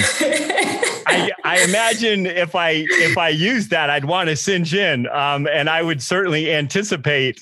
I, 1.18 1.30
I, 1.44 1.64
imagine 1.64 2.26
if 2.26 2.54
I 2.54 2.84
if 2.88 3.18
I 3.18 3.28
use 3.28 3.68
that, 3.68 3.90
I'd 3.90 4.04
want 4.04 4.28
to 4.28 4.36
singe 4.36 4.74
in, 4.74 5.06
um, 5.08 5.46
and 5.46 5.68
I 5.68 5.82
would 5.82 6.02
certainly 6.02 6.52
anticipate. 6.52 7.40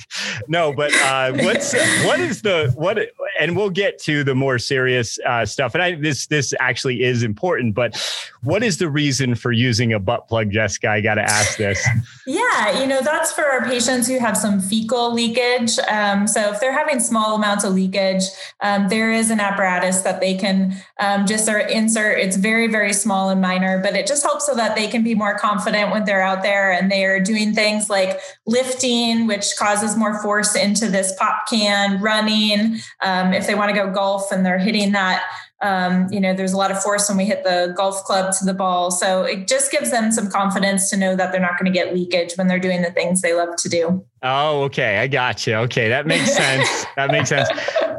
No, 0.49 0.73
but 0.73 0.93
uh, 0.95 1.33
what's 1.33 1.73
what 2.05 2.21
is 2.21 2.43
the 2.43 2.73
what? 2.77 2.99
And 3.39 3.57
we'll 3.57 3.71
get 3.71 3.99
to 4.03 4.25
the 4.25 4.35
more 4.35 4.59
serious 4.59 5.19
uh, 5.27 5.45
stuff. 5.47 5.75
And 5.75 5.83
I, 5.83 5.95
this 5.95 6.27
this 6.27 6.55
actually 6.61 7.03
is 7.03 7.23
important. 7.23 7.75
But 7.75 7.97
what 8.43 8.63
is 8.63 8.79
the 8.79 8.89
reason 8.89 9.35
for 9.35 9.53
using 9.53 9.93
a 9.93 9.99
butt 9.99 10.29
plug, 10.29 10.51
Jessica? 10.51 10.91
I 10.91 11.01
got 11.01 11.15
to 11.15 11.23
ask 11.23 11.59
this. 11.59 11.87
Yeah, 12.27 12.81
you 12.81 12.87
know 12.87 13.01
that's 13.03 13.33
for 13.33 13.45
our 13.45 13.65
patients 13.65 14.09
who 14.09 14.19
have 14.19 14.37
some 14.37 14.61
fecal 14.61 15.13
leakage. 15.13 15.79
Um, 15.79 16.27
so 16.27 16.53
if 16.53 16.61
they're 16.61 16.77
having 16.77 17.01
small 17.01 17.37
amounts 17.37 17.65
of 17.65 17.73
leakage, 17.73 18.25
um, 18.61 18.89
there 18.89 19.13
is 19.13 19.31
an 19.31 19.41
apparatus 19.41 20.03
that 20.03 20.21
they 20.21 20.35
can 20.35 20.77
um, 20.99 21.27
just 21.27 21.49
insert. 21.49 22.19
It's 22.19 22.37
very 22.37 22.67
very 22.67 22.93
small 22.93 23.31
and 23.31 23.41
minor, 23.41 23.66
but 23.83 23.95
it 23.95 24.07
just 24.07 24.23
helps 24.23 24.47
so 24.47 24.55
that 24.55 24.75
they 24.75 24.87
can 24.89 25.03
be 25.03 25.15
more 25.15 25.39
confident 25.39 25.91
when 25.91 26.05
they're 26.05 26.23
out 26.23 26.43
there 26.43 26.73
and 26.73 26.91
they 26.91 27.05
are 27.05 27.21
doing 27.21 27.55
things 27.55 27.89
like 27.91 28.19
lifting, 28.47 29.27
which 29.27 29.57
causes 29.59 29.97
more 29.97 30.21
force 30.23 30.55
into 30.55 30.89
this 30.89 31.15
pop 31.19 31.47
can, 31.49 32.01
running. 32.01 32.79
Um, 33.03 33.33
if 33.33 33.47
they 33.47 33.55
want 33.55 33.71
to 33.71 33.77
go 33.77 33.91
golf 33.91 34.33
and 34.33 34.45
they're 34.45 34.59
hitting 34.59 34.93
that 34.93 35.23
um, 35.63 36.09
you 36.13 36.21
know, 36.21 36.35
there's 36.35 36.53
a 36.53 36.57
lot 36.57 36.71
of 36.71 36.83
force 36.83 37.09
when 37.09 37.17
we 37.17 37.25
hit 37.25 37.43
the 37.43 37.73
golf 37.77 38.05
club 38.05 38.35
to 38.39 38.45
the 38.45 38.53
ball. 38.53 38.91
So 38.91 39.23
it 39.23 39.49
just 39.49 39.73
gives 39.73 39.91
them 39.91 40.13
some 40.13 40.31
confidence 40.31 40.91
to 40.91 40.97
know 40.97 41.17
that 41.17 41.33
they're 41.33 41.41
not 41.41 41.59
going 41.59 41.73
to 41.73 41.77
get 41.77 41.95
leakage 41.95 42.35
when 42.37 42.47
they're 42.47 42.59
doing 42.59 42.83
the 42.83 42.91
things 42.91 43.23
they 43.23 43.33
love 43.33 43.57
to 43.57 43.69
do. 43.69 44.05
Oh, 44.23 44.65
okay. 44.65 44.99
I 44.99 45.07
got 45.07 45.47
you. 45.47 45.55
Okay. 45.55 45.89
That 45.89 46.07
makes 46.07 46.35
sense. 46.37 46.87
that 46.97 47.11
makes 47.11 47.31
sense. 47.31 47.49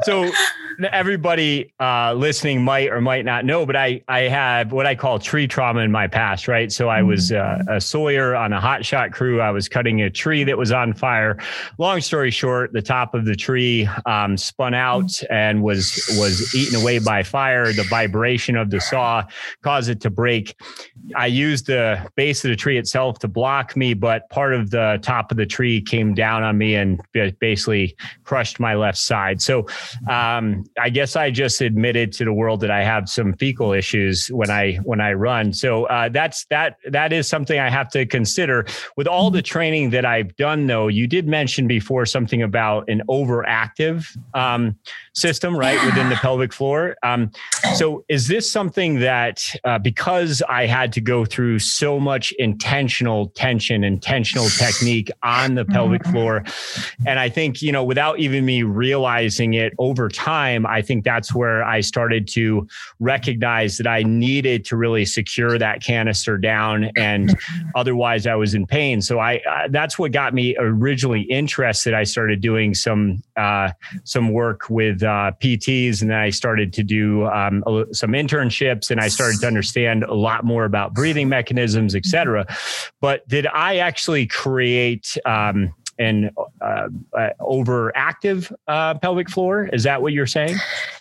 So 0.04 0.30
everybody 0.92 1.72
uh, 1.80 2.14
listening 2.14 2.62
might 2.62 2.90
or 2.90 3.00
might 3.00 3.24
not 3.24 3.44
know, 3.44 3.66
but 3.66 3.76
I 3.76 4.02
I 4.08 4.22
have 4.22 4.72
what 4.72 4.86
I 4.86 4.94
call 4.94 5.18
tree 5.18 5.46
trauma 5.46 5.80
in 5.80 5.90
my 5.90 6.06
past, 6.06 6.48
right? 6.48 6.70
So 6.70 6.88
I 6.88 7.02
was 7.02 7.30
mm-hmm. 7.30 7.68
uh, 7.68 7.76
a 7.76 7.80
sawyer 7.80 8.34
on 8.34 8.52
a 8.52 8.60
hot 8.60 8.84
shot 8.84 9.12
crew. 9.12 9.40
I 9.40 9.50
was 9.50 9.68
cutting 9.68 10.02
a 10.02 10.10
tree 10.10 10.44
that 10.44 10.56
was 10.56 10.72
on 10.72 10.94
fire. 10.94 11.38
Long 11.78 12.00
story 12.00 12.30
short, 12.30 12.72
the 12.72 12.82
top 12.82 13.14
of 13.14 13.24
the 13.24 13.34
tree 13.34 13.88
um, 14.06 14.36
spun 14.36 14.74
out 14.74 15.20
and 15.30 15.62
was 15.62 16.04
was 16.18 16.54
eaten 16.54 16.80
away 16.80 16.98
by 16.98 17.22
fire. 17.22 17.72
The 17.72 17.84
vibration 17.84 18.56
of 18.56 18.70
the 18.70 18.80
saw 18.80 19.24
caused 19.62 19.90
it 19.90 20.00
to 20.02 20.10
break. 20.10 20.54
I 21.16 21.26
used 21.26 21.66
the 21.66 22.08
base 22.16 22.44
of 22.44 22.50
the 22.50 22.56
tree 22.56 22.78
itself 22.78 23.18
to 23.20 23.28
block 23.28 23.76
me, 23.76 23.94
but 23.94 24.28
part 24.30 24.54
of 24.54 24.70
the 24.70 24.98
top 25.02 25.30
of 25.30 25.36
the 25.36 25.46
tree 25.46 25.80
came 25.80 26.14
down 26.14 26.42
on 26.42 26.58
me 26.58 26.74
and 26.74 27.00
basically 27.40 27.96
crushed 28.28 28.60
my 28.60 28.74
left 28.74 28.98
side. 28.98 29.40
So 29.40 29.66
um, 30.06 30.64
I 30.78 30.90
guess 30.90 31.16
I 31.16 31.30
just 31.30 31.62
admitted 31.62 32.12
to 32.12 32.26
the 32.26 32.32
world 32.32 32.60
that 32.60 32.70
I 32.70 32.84
have 32.84 33.08
some 33.08 33.32
fecal 33.32 33.72
issues 33.72 34.28
when 34.28 34.50
I 34.50 34.74
when 34.84 35.00
I 35.00 35.14
run. 35.14 35.54
So 35.54 35.86
uh, 35.86 36.10
that's 36.10 36.44
that 36.50 36.76
that 36.90 37.10
is 37.10 37.26
something 37.26 37.58
I 37.58 37.70
have 37.70 37.88
to 37.92 38.04
consider. 38.04 38.66
With 38.98 39.06
all 39.06 39.30
the 39.30 39.40
training 39.40 39.90
that 39.90 40.04
I've 40.04 40.36
done, 40.36 40.66
though, 40.66 40.88
you 40.88 41.06
did 41.06 41.26
mention 41.26 41.66
before 41.66 42.04
something 42.04 42.42
about 42.42 42.86
an 42.90 43.00
overactive 43.08 44.14
um, 44.34 44.76
system, 45.18 45.56
right, 45.56 45.82
within 45.84 46.08
the 46.08 46.16
pelvic 46.22 46.52
floor. 46.52 46.96
Um, 47.02 47.30
so 47.74 48.04
is 48.08 48.28
this 48.28 48.50
something 48.50 49.00
that 49.00 49.54
uh, 49.64 49.78
because 49.78 50.42
I 50.48 50.66
had 50.66 50.92
to 50.94 51.00
go 51.00 51.24
through 51.24 51.58
so 51.58 51.98
much 51.98 52.32
intentional 52.32 53.28
tension, 53.30 53.84
intentional 53.84 54.48
technique 54.48 55.10
on 55.22 55.54
the 55.54 55.64
pelvic 55.64 56.02
mm-hmm. 56.02 56.12
floor, 56.12 56.44
and 57.06 57.18
I 57.18 57.28
think 57.28 57.62
you 57.62 57.72
know 57.72 57.84
without 57.84 58.18
even 58.18 58.44
me 58.44 58.62
realizing 58.62 59.54
it 59.54 59.74
over 59.78 60.08
time 60.08 60.28
time, 60.28 60.66
I 60.66 60.82
think 60.82 61.04
that's 61.04 61.34
where 61.34 61.64
I 61.64 61.80
started 61.80 62.28
to 62.28 62.66
recognize 63.00 63.78
that 63.78 63.86
I 63.86 64.02
needed 64.02 64.64
to 64.66 64.76
really 64.76 65.04
secure 65.04 65.58
that 65.58 65.82
canister 65.82 66.36
down, 66.38 66.90
and 66.96 67.38
otherwise 67.74 68.26
I 68.26 68.34
was 68.34 68.54
in 68.54 68.66
pain. 68.66 69.00
So 69.00 69.18
I 69.18 69.36
uh, 69.48 69.68
that's 69.70 69.98
what 69.98 70.12
got 70.12 70.34
me 70.34 70.56
originally 70.58 71.22
interested. 71.22 71.94
I 71.94 72.04
started 72.04 72.40
doing 72.40 72.74
some 72.74 73.22
uh, 73.36 73.72
some 74.04 74.32
work 74.32 74.68
with 74.68 75.02
uh, 75.08 75.32
PTs, 75.40 76.00
and 76.00 76.10
then 76.10 76.18
I 76.18 76.30
started 76.30 76.72
to 76.74 76.84
do 76.84 77.26
um, 77.26 77.64
some 77.92 78.10
internships, 78.10 78.90
and 78.90 79.00
I 79.00 79.08
started 79.08 79.40
to 79.40 79.46
understand 79.46 80.04
a 80.04 80.14
lot 80.14 80.44
more 80.44 80.64
about 80.64 80.94
breathing 80.94 81.28
mechanisms, 81.28 81.94
et 81.94 82.06
cetera. 82.06 82.46
But 83.00 83.26
did 83.28 83.46
I 83.46 83.78
actually 83.78 84.26
create 84.26 85.16
um, 85.24 85.74
an 85.98 86.30
uh, 86.60 86.88
uh, 87.12 87.30
overactive 87.40 88.52
uh, 88.66 88.94
pelvic 88.94 89.28
floor. 89.28 89.68
Is 89.72 89.82
that 89.82 90.02
what 90.02 90.12
you're 90.12 90.26
saying? 90.26 90.56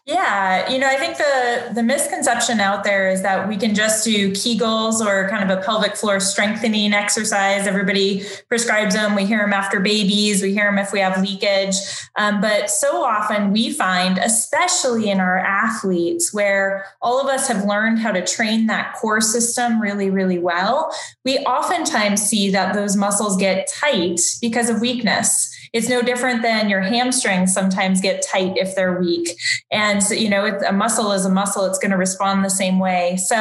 Yeah, 0.06 0.70
you 0.70 0.80
know, 0.80 0.88
I 0.88 0.96
think 0.96 1.18
the 1.18 1.72
the 1.74 1.84
misconception 1.84 2.62
out 2.62 2.86
there 2.86 3.10
is 3.10 3.22
that 3.24 3.48
we 3.48 3.58
can 3.58 3.76
just 3.76 4.06
do 4.06 4.32
Kegels 4.32 5.06
or 5.06 5.28
kind 5.30 5.50
of 5.50 5.58
a 5.58 5.62
pelvic 5.62 5.98
floor 5.98 6.22
strengthening 6.22 6.94
exercise. 6.94 7.68
Everybody 7.68 8.24
prescribes 8.48 8.96
them. 8.96 9.16
We 9.16 9.26
hear 9.26 9.40
them 9.40 9.52
after 9.52 9.82
babies. 9.82 10.42
We 10.42 10.54
hear 10.54 10.66
them 10.66 10.78
if 10.78 10.94
we 10.94 11.00
have 11.00 11.22
leakage. 11.22 11.76
Um, 12.16 12.40
but 12.40 12.70
so 12.70 13.04
often 13.04 13.52
we 13.52 13.74
find, 13.74 14.18
especially 14.18 15.10
in 15.10 15.20
our 15.20 15.38
athletes, 15.38 16.34
where 16.34 16.86
all 17.02 17.20
of 17.20 17.28
us 17.28 17.50
have 17.50 17.66
learned 17.66 18.00
how 18.00 18.14
to 18.14 18.26
train 18.26 18.68
that 18.68 18.96
core 18.96 19.20
system 19.20 19.82
really, 19.82 20.10
really 20.10 20.40
well, 20.40 20.90
we 21.26 21.40
oftentimes 21.40 22.22
see 22.22 22.50
that 22.52 22.74
those 22.74 22.96
muscles 22.96 23.36
get 23.36 23.68
tight 23.68 24.22
because 24.42 24.70
of 24.70 24.80
weakness. 24.88 25.54
It's 25.74 25.90
no 25.90 26.02
different 26.02 26.42
than 26.44 26.70
your 26.70 26.80
hamstrings 26.80 27.54
sometimes 27.54 28.00
get 28.00 28.26
tight 28.26 28.54
if 28.56 28.74
they're 28.74 29.00
weak. 29.00 29.38
And, 29.70 30.02
you 30.10 30.30
know, 30.30 30.46
a 30.66 30.72
muscle 30.72 31.12
is 31.12 31.26
a 31.26 31.30
muscle, 31.30 31.66
it's 31.66 31.78
going 31.78 31.92
to 31.92 31.98
respond 31.98 32.46
the 32.46 32.50
same 32.50 32.80
way. 32.80 33.18
So 33.18 33.36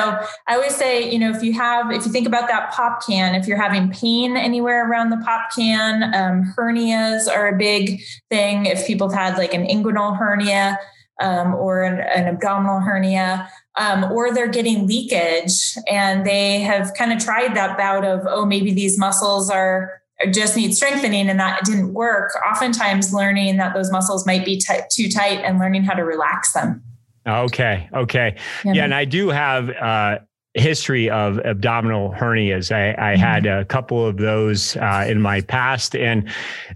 I 0.49 0.55
always 0.57 0.74
say, 0.74 1.09
you 1.09 1.20
know, 1.20 1.30
if 1.30 1.42
you 1.42 1.53
have, 1.53 1.92
if 1.92 2.05
you 2.05 2.11
think 2.11 2.26
about 2.26 2.49
that 2.49 2.72
pop 2.72 3.07
can, 3.07 3.36
if 3.36 3.47
you're 3.47 3.61
having 3.61 3.90
pain 3.90 4.36
anywhere 4.36 4.90
around 4.90 5.11
the 5.11 5.18
pop 5.18 5.51
can, 5.55 6.03
um, 6.14 6.53
hernias 6.59 7.28
are 7.28 7.47
a 7.47 7.57
big 7.57 8.03
thing. 8.28 8.66
If 8.66 8.86
people 8.88 9.09
have 9.09 9.18
had 9.18 9.38
like 9.38 9.55
an 9.55 9.64
inguinal 9.66 10.18
hernia, 10.18 10.78
um, 11.18 11.55
or 11.55 11.82
an, 11.82 12.01
an, 12.01 12.26
abdominal 12.26 12.80
hernia, 12.80 13.49
um, 13.76 14.05
or 14.12 14.34
they're 14.34 14.49
getting 14.49 14.86
leakage 14.86 15.74
and 15.90 16.26
they 16.26 16.61
have 16.61 16.92
kind 16.92 17.11
of 17.11 17.18
tried 17.18 17.57
that 17.57 17.78
bout 17.78 18.05
of, 18.05 18.26
oh, 18.28 18.44
maybe 18.44 18.70
these 18.70 18.99
muscles 18.99 19.49
are 19.49 20.03
just 20.31 20.57
need 20.57 20.75
strengthening 20.75 21.29
and 21.29 21.39
that 21.39 21.64
didn't 21.64 21.93
work, 21.93 22.33
oftentimes 22.51 23.12
learning 23.12 23.57
that 23.59 23.75
those 23.75 23.91
muscles 23.93 24.27
might 24.27 24.45
be 24.45 24.59
t- 24.59 24.75
too 24.91 25.09
tight 25.09 25.41
and 25.45 25.59
learning 25.59 25.85
how 25.85 25.95
to 25.95 26.03
relax 26.03 26.53
them. 26.53 26.83
Okay. 27.27 27.89
Okay. 27.93 28.37
Yeah. 28.64 28.73
yeah 28.73 28.85
and 28.85 28.95
I 28.95 29.05
do 29.05 29.29
have 29.29 29.71
uh, 29.71 30.19
history 30.55 31.11
of 31.11 31.39
abdominal 31.41 32.12
hernias. 32.12 32.73
I, 32.73 32.91
I 32.91 33.14
mm-hmm. 33.14 33.23
had 33.23 33.47
a 33.47 33.64
couple 33.64 34.05
of 34.07 34.17
those 34.17 34.77
uh, 34.77 35.07
in 35.09 35.21
my 35.21 35.43
past, 35.43 35.95
and 35.95 36.29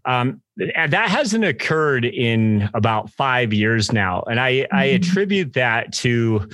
um, 0.05 0.41
that 0.61 1.09
hasn't 1.09 1.45
occurred 1.45 2.05
in 2.05 2.69
about 2.75 3.11
five 3.11 3.53
years 3.53 3.93
now. 3.93 4.23
And 4.23 4.39
I, 4.39 4.53
mm-hmm. 4.53 4.77
I 4.77 4.85
attribute 4.85 5.55
that 5.55 5.93
to 5.95 6.49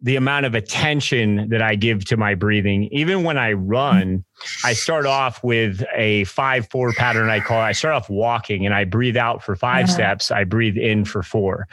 the 0.00 0.14
amount 0.14 0.46
of 0.46 0.54
attention 0.54 1.48
that 1.48 1.60
I 1.60 1.74
give 1.74 2.04
to 2.04 2.16
my 2.16 2.36
breathing. 2.36 2.84
Even 2.92 3.24
when 3.24 3.36
I 3.36 3.52
run, 3.54 4.24
I 4.64 4.74
start 4.74 5.06
off 5.06 5.42
with 5.42 5.82
a 5.96 6.22
five, 6.24 6.68
four 6.70 6.92
pattern. 6.92 7.28
I 7.30 7.40
call 7.40 7.58
it. 7.60 7.64
I 7.64 7.72
start 7.72 7.94
off 7.94 8.08
walking 8.08 8.64
and 8.64 8.72
I 8.72 8.84
breathe 8.84 9.16
out 9.16 9.42
for 9.42 9.56
5 9.56 9.84
uh-huh. 9.84 9.92
steps. 9.92 10.30
I 10.30 10.44
breathe 10.44 10.76
in 10.76 11.04
for 11.04 11.24
four. 11.24 11.66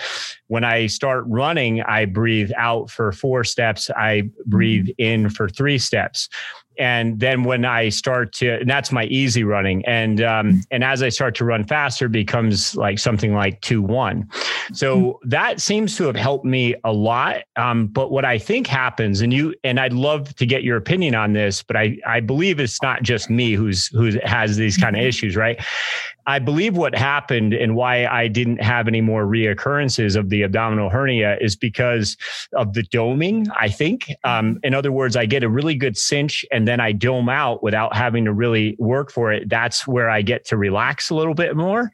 When 0.47 0.63
I 0.63 0.87
start 0.87 1.23
running, 1.27 1.83
I 1.83 2.05
breathe 2.05 2.51
out 2.57 2.89
for 2.89 3.11
four 3.11 3.43
steps. 3.43 3.91
I 3.95 4.23
breathe 4.47 4.87
mm-hmm. 4.87 5.25
in 5.25 5.29
for 5.29 5.47
three 5.47 5.77
steps 5.77 6.29
and 6.77 7.19
then 7.19 7.43
when 7.43 7.65
I 7.65 7.89
start 7.89 8.33
to, 8.33 8.59
and 8.59 8.69
that's 8.69 8.91
my 8.91 9.05
easy 9.05 9.43
running, 9.43 9.85
and 9.85 10.21
um, 10.21 10.61
and 10.71 10.83
as 10.83 11.01
I 11.01 11.09
start 11.09 11.35
to 11.35 11.45
run 11.45 11.65
faster, 11.65 12.07
becomes 12.07 12.75
like 12.75 12.99
something 12.99 13.33
like 13.33 13.61
two 13.61 13.81
one. 13.81 14.29
So 14.73 15.19
that 15.23 15.61
seems 15.61 15.95
to 15.97 16.05
have 16.05 16.15
helped 16.15 16.45
me 16.45 16.75
a 16.83 16.91
lot. 16.91 17.43
Um, 17.55 17.87
but 17.87 18.11
what 18.11 18.25
I 18.25 18.37
think 18.37 18.67
happens, 18.67 19.21
and 19.21 19.33
you, 19.33 19.53
and 19.63 19.79
I'd 19.79 19.93
love 19.93 20.35
to 20.35 20.45
get 20.45 20.63
your 20.63 20.77
opinion 20.77 21.15
on 21.15 21.33
this, 21.33 21.61
but 21.61 21.75
I 21.75 21.97
I 22.05 22.19
believe 22.19 22.59
it's 22.59 22.81
not 22.81 23.03
just 23.03 23.29
me 23.29 23.53
who's 23.53 23.87
who 23.87 24.19
has 24.23 24.57
these 24.57 24.77
kind 24.77 24.95
of 24.95 25.03
issues, 25.03 25.35
right? 25.35 25.59
I 26.27 26.39
believe 26.39 26.75
what 26.75 26.95
happened 26.95 27.53
and 27.53 27.75
why 27.75 28.05
I 28.07 28.27
didn't 28.27 28.61
have 28.61 28.87
any 28.87 29.01
more 29.01 29.25
reoccurrences 29.25 30.15
of 30.15 30.29
the 30.29 30.43
abdominal 30.43 30.89
hernia 30.89 31.37
is 31.39 31.55
because 31.55 32.17
of 32.53 32.73
the 32.73 32.81
doming. 32.81 33.47
I 33.55 33.69
think, 33.69 34.11
um, 34.23 34.59
in 34.63 34.73
other 34.73 34.91
words, 34.91 35.15
I 35.15 35.27
get 35.27 35.43
a 35.43 35.49
really 35.49 35.75
good 35.75 35.97
cinch 35.97 36.43
and 36.51 36.64
then 36.67 36.79
I 36.79 36.91
dome 36.91 37.29
out 37.29 37.63
without 37.63 37.95
having 37.95 38.25
to 38.25 38.33
really 38.33 38.75
work 38.79 39.11
for 39.11 39.31
it. 39.31 39.49
That's 39.49 39.87
where 39.87 40.09
I 40.09 40.21
get 40.21 40.45
to 40.45 40.57
relax 40.57 41.09
a 41.09 41.15
little 41.15 41.33
bit 41.33 41.55
more. 41.55 41.91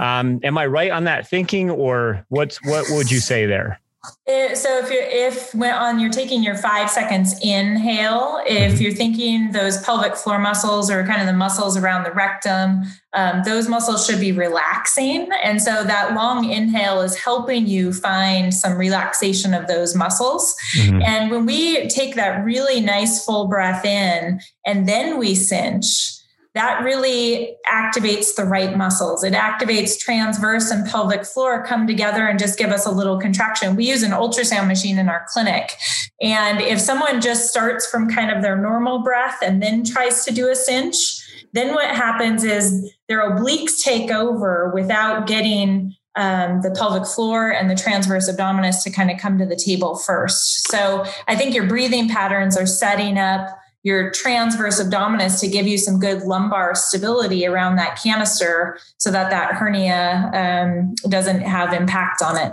Um, 0.00 0.40
am 0.42 0.58
I 0.58 0.66
right 0.66 0.90
on 0.90 1.04
that 1.04 1.28
thinking, 1.28 1.70
or 1.70 2.24
what's 2.28 2.62
what 2.64 2.86
would 2.90 3.10
you 3.10 3.20
say 3.20 3.46
there? 3.46 3.80
Eh, 4.26 4.54
so 4.54 4.78
if 4.78 4.90
you're 4.90 5.02
if 5.02 5.54
when 5.54 5.72
on 5.72 6.00
you're 6.00 6.10
taking 6.10 6.42
your 6.42 6.56
five 6.56 6.90
seconds 6.90 7.38
inhale, 7.40 8.40
if 8.46 8.72
mm-hmm. 8.72 8.82
you're 8.82 8.92
thinking 8.92 9.52
those 9.52 9.80
pelvic 9.84 10.16
floor 10.16 10.40
muscles 10.40 10.90
or 10.90 11.06
kind 11.06 11.20
of 11.20 11.28
the 11.28 11.32
muscles 11.32 11.76
around 11.76 12.02
the 12.02 12.10
rectum, 12.10 12.82
um, 13.12 13.42
those 13.44 13.68
muscles 13.68 14.04
should 14.04 14.18
be 14.18 14.32
relaxing, 14.32 15.28
and 15.44 15.62
so 15.62 15.84
that 15.84 16.14
long 16.14 16.50
inhale 16.50 17.00
is 17.00 17.16
helping 17.16 17.68
you 17.68 17.92
find 17.92 18.52
some 18.52 18.76
relaxation 18.76 19.54
of 19.54 19.68
those 19.68 19.94
muscles. 19.94 20.56
Mm-hmm. 20.76 21.02
And 21.02 21.30
when 21.30 21.46
we 21.46 21.86
take 21.88 22.16
that 22.16 22.44
really 22.44 22.80
nice 22.80 23.24
full 23.24 23.46
breath 23.46 23.84
in, 23.84 24.40
and 24.66 24.88
then 24.88 25.16
we 25.16 25.36
cinch 25.36 26.21
that 26.54 26.84
really 26.84 27.56
activates 27.66 28.34
the 28.34 28.44
right 28.44 28.76
muscles. 28.76 29.24
It 29.24 29.32
activates 29.32 29.98
transverse 29.98 30.70
and 30.70 30.86
pelvic 30.86 31.24
floor 31.24 31.64
come 31.64 31.86
together 31.86 32.26
and 32.26 32.38
just 32.38 32.58
give 32.58 32.70
us 32.70 32.84
a 32.84 32.90
little 32.90 33.18
contraction. 33.18 33.74
We 33.74 33.88
use 33.88 34.02
an 34.02 34.10
ultrasound 34.10 34.68
machine 34.68 34.98
in 34.98 35.08
our 35.08 35.24
clinic. 35.28 35.72
And 36.20 36.60
if 36.60 36.78
someone 36.78 37.22
just 37.22 37.48
starts 37.48 37.86
from 37.86 38.10
kind 38.10 38.30
of 38.30 38.42
their 38.42 38.56
normal 38.56 38.98
breath 38.98 39.38
and 39.42 39.62
then 39.62 39.82
tries 39.84 40.24
to 40.26 40.32
do 40.32 40.50
a 40.50 40.54
cinch, 40.54 41.20
then 41.54 41.74
what 41.74 41.94
happens 41.94 42.44
is 42.44 42.92
their 43.08 43.30
obliques 43.30 43.82
take 43.82 44.10
over 44.10 44.70
without 44.74 45.26
getting 45.26 45.94
um, 46.16 46.60
the 46.60 46.70
pelvic 46.70 47.06
floor 47.06 47.50
and 47.50 47.70
the 47.70 47.74
transverse 47.74 48.30
abdominis 48.30 48.82
to 48.82 48.90
kind 48.90 49.10
of 49.10 49.18
come 49.18 49.38
to 49.38 49.46
the 49.46 49.56
table 49.56 49.96
first. 49.96 50.68
So 50.68 51.06
I 51.28 51.36
think 51.36 51.54
your 51.54 51.66
breathing 51.66 52.08
patterns 52.08 52.56
are 52.56 52.66
setting 52.66 53.16
up 53.16 53.58
your 53.82 54.10
transverse 54.10 54.80
abdominis 54.80 55.40
to 55.40 55.48
give 55.48 55.66
you 55.66 55.76
some 55.76 55.98
good 55.98 56.22
lumbar 56.22 56.74
stability 56.74 57.46
around 57.46 57.76
that 57.76 58.00
canister 58.02 58.78
so 58.98 59.10
that 59.10 59.30
that 59.30 59.54
hernia 59.54 60.30
um, 60.34 60.94
doesn't 61.08 61.40
have 61.40 61.72
impact 61.72 62.22
on 62.22 62.36
it. 62.36 62.52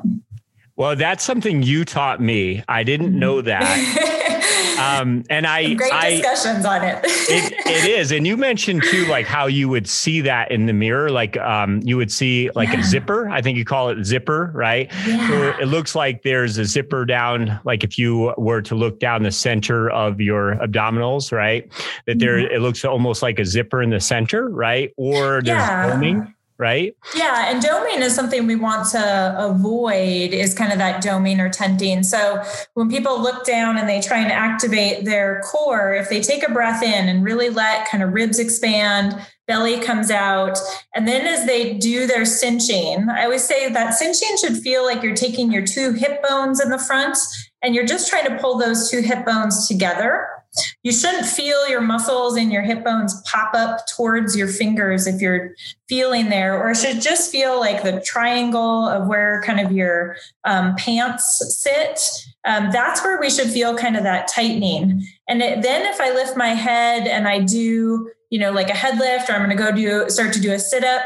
Well, 0.79 0.95
that's 0.95 1.25
something 1.25 1.61
you 1.61 1.83
taught 1.83 2.21
me. 2.21 2.63
I 2.69 2.83
didn't 2.83 3.17
know 3.17 3.41
that. 3.41 4.15
Um, 4.79 5.25
and 5.29 5.45
I 5.45 5.73
great 5.73 5.91
I, 5.91 6.11
discussions 6.11 6.63
on 6.63 6.81
it. 6.83 7.03
it. 7.03 7.53
It 7.65 7.89
is, 7.89 8.13
and 8.13 8.25
you 8.25 8.37
mentioned 8.37 8.83
too, 8.83 9.05
like 9.07 9.25
how 9.25 9.47
you 9.47 9.67
would 9.67 9.89
see 9.89 10.21
that 10.21 10.51
in 10.51 10.67
the 10.67 10.73
mirror, 10.73 11.09
like 11.09 11.35
um, 11.35 11.81
you 11.83 11.97
would 11.97 12.09
see 12.09 12.49
like 12.55 12.69
yeah. 12.69 12.79
a 12.79 12.83
zipper. 12.83 13.29
I 13.29 13.41
think 13.41 13.57
you 13.57 13.65
call 13.65 13.89
it 13.89 14.05
zipper, 14.05 14.51
right? 14.55 14.89
Yeah. 15.05 15.27
So 15.27 15.61
it 15.61 15.65
looks 15.65 15.95
like 15.95 16.23
there's 16.23 16.57
a 16.57 16.63
zipper 16.63 17.03
down, 17.03 17.59
like 17.65 17.83
if 17.83 17.97
you 17.97 18.33
were 18.37 18.61
to 18.61 18.73
look 18.73 19.01
down 19.01 19.23
the 19.23 19.31
center 19.31 19.89
of 19.89 20.21
your 20.21 20.55
abdominals, 20.55 21.33
right? 21.33 21.69
That 22.05 22.19
there, 22.19 22.37
mm-hmm. 22.37 22.55
it 22.55 22.61
looks 22.61 22.85
almost 22.85 23.21
like 23.21 23.37
a 23.37 23.45
zipper 23.45 23.81
in 23.81 23.89
the 23.89 23.99
center, 23.99 24.47
right? 24.47 24.93
Or 24.95 25.41
there's 25.41 25.59
yeah 25.59 26.29
right? 26.59 26.93
Yeah, 27.15 27.49
and 27.49 27.63
doming 27.63 28.01
is 28.01 28.13
something 28.13 28.45
we 28.45 28.57
want 28.57 28.89
to 28.89 29.35
avoid 29.37 30.33
is 30.33 30.53
kind 30.53 30.73
of 30.73 30.77
that 30.77 31.01
doming 31.01 31.39
or 31.39 31.49
tenting. 31.49 32.03
So 32.03 32.43
when 32.73 32.89
people 32.89 33.19
look 33.19 33.45
down 33.45 33.77
and 33.77 33.87
they 33.87 34.01
try 34.01 34.19
and 34.19 34.31
activate 34.31 35.05
their 35.05 35.41
core, 35.45 35.93
if 35.93 36.09
they 36.09 36.19
take 36.19 36.47
a 36.47 36.51
breath 36.51 36.83
in 36.83 37.07
and 37.07 37.23
really 37.23 37.49
let 37.49 37.87
kind 37.87 38.03
of 38.03 38.13
ribs 38.13 38.39
expand, 38.39 39.17
belly 39.47 39.79
comes 39.79 40.11
out, 40.11 40.59
and 40.93 41.07
then 41.07 41.25
as 41.25 41.47
they 41.47 41.75
do 41.75 42.05
their 42.05 42.25
cinching, 42.25 43.07
I 43.09 43.23
always 43.23 43.45
say 43.45 43.71
that 43.71 43.93
cinching 43.93 44.35
should 44.37 44.57
feel 44.57 44.83
like 44.83 45.01
you're 45.01 45.15
taking 45.15 45.51
your 45.51 45.65
two 45.65 45.93
hip 45.93 46.21
bones 46.21 46.59
in 46.59 46.69
the 46.69 46.77
front 46.77 47.17
and 47.63 47.73
you're 47.73 47.85
just 47.85 48.09
trying 48.09 48.25
to 48.25 48.37
pull 48.37 48.57
those 48.57 48.91
two 48.91 49.01
hip 49.01 49.25
bones 49.25 49.67
together 49.67 50.27
you 50.83 50.91
shouldn't 50.91 51.25
feel 51.25 51.67
your 51.69 51.81
muscles 51.81 52.35
and 52.35 52.51
your 52.51 52.61
hip 52.61 52.83
bones 52.83 53.21
pop 53.25 53.53
up 53.53 53.85
towards 53.87 54.35
your 54.35 54.47
fingers 54.47 55.07
if 55.07 55.21
you're 55.21 55.53
feeling 55.87 56.29
there, 56.29 56.59
or 56.61 56.71
it 56.71 56.77
should 56.77 57.01
just 57.01 57.31
feel 57.31 57.59
like 57.59 57.83
the 57.83 58.01
triangle 58.01 58.87
of 58.87 59.07
where 59.07 59.41
kind 59.45 59.59
of 59.59 59.71
your 59.71 60.15
um, 60.45 60.75
pants 60.75 61.41
sit. 61.61 61.99
Um, 62.45 62.69
that's 62.71 63.03
where 63.03 63.19
we 63.19 63.29
should 63.29 63.49
feel 63.49 63.75
kind 63.75 63.97
of 63.97 64.03
that 64.03 64.27
tightening. 64.27 65.05
And 65.27 65.41
it, 65.41 65.61
then 65.61 65.85
if 65.85 65.99
I 65.99 66.11
lift 66.11 66.37
my 66.37 66.49
head 66.49 67.07
and 67.07 67.27
I 67.27 67.39
do, 67.39 68.11
you 68.29 68.39
know, 68.39 68.51
like 68.51 68.69
a 68.69 68.75
head 68.75 68.97
lift, 68.97 69.29
or 69.29 69.33
I'm 69.33 69.43
going 69.43 69.55
to 69.55 69.63
go 69.63 69.71
do 69.71 70.09
start 70.09 70.33
to 70.33 70.41
do 70.41 70.51
a 70.51 70.59
sit 70.59 70.83
up, 70.83 71.01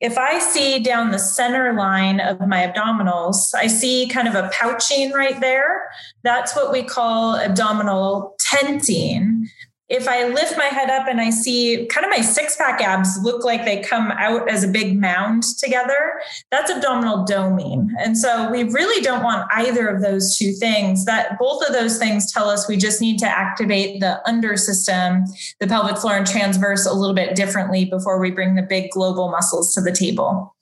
if 0.00 0.18
I 0.18 0.38
see 0.38 0.78
down 0.78 1.10
the 1.10 1.18
center 1.18 1.72
line 1.72 2.20
of 2.20 2.40
my 2.46 2.66
abdominals, 2.66 3.54
I 3.54 3.66
see 3.66 4.06
kind 4.08 4.28
of 4.28 4.34
a 4.34 4.50
pouching 4.52 5.12
right 5.12 5.40
there. 5.40 5.88
That's 6.22 6.54
what 6.54 6.70
we 6.70 6.82
call 6.82 7.36
abdominal 7.36 8.36
tenting 8.38 9.48
if 9.88 10.08
I 10.08 10.26
lift 10.26 10.56
my 10.56 10.64
head 10.64 10.90
up 10.90 11.06
and 11.06 11.20
I 11.20 11.30
see 11.30 11.86
kind 11.90 12.04
of 12.04 12.10
my 12.10 12.20
six 12.20 12.56
pack 12.56 12.80
abs 12.80 13.18
look 13.22 13.44
like 13.44 13.64
they 13.64 13.80
come 13.82 14.10
out 14.12 14.48
as 14.50 14.64
a 14.64 14.68
big 14.68 14.98
mound 14.98 15.44
together, 15.60 16.20
that's 16.50 16.70
abdominal 16.70 17.24
doming. 17.24 17.88
And 17.98 18.18
so 18.18 18.50
we 18.50 18.64
really 18.64 19.00
don't 19.02 19.22
want 19.22 19.48
either 19.52 19.86
of 19.86 20.02
those 20.02 20.36
two 20.36 20.52
things. 20.52 21.04
That 21.04 21.38
both 21.38 21.64
of 21.64 21.72
those 21.72 21.98
things 21.98 22.32
tell 22.32 22.50
us 22.50 22.68
we 22.68 22.76
just 22.76 23.00
need 23.00 23.18
to 23.20 23.26
activate 23.26 24.00
the 24.00 24.26
under 24.28 24.56
system, 24.56 25.24
the 25.60 25.68
pelvic 25.68 25.98
floor 25.98 26.16
and 26.16 26.26
transverse 26.26 26.84
a 26.84 26.92
little 26.92 27.14
bit 27.14 27.36
differently 27.36 27.84
before 27.84 28.18
we 28.18 28.32
bring 28.32 28.56
the 28.56 28.62
big 28.62 28.90
global 28.90 29.30
muscles 29.30 29.72
to 29.74 29.80
the 29.80 29.92
table. 29.92 30.52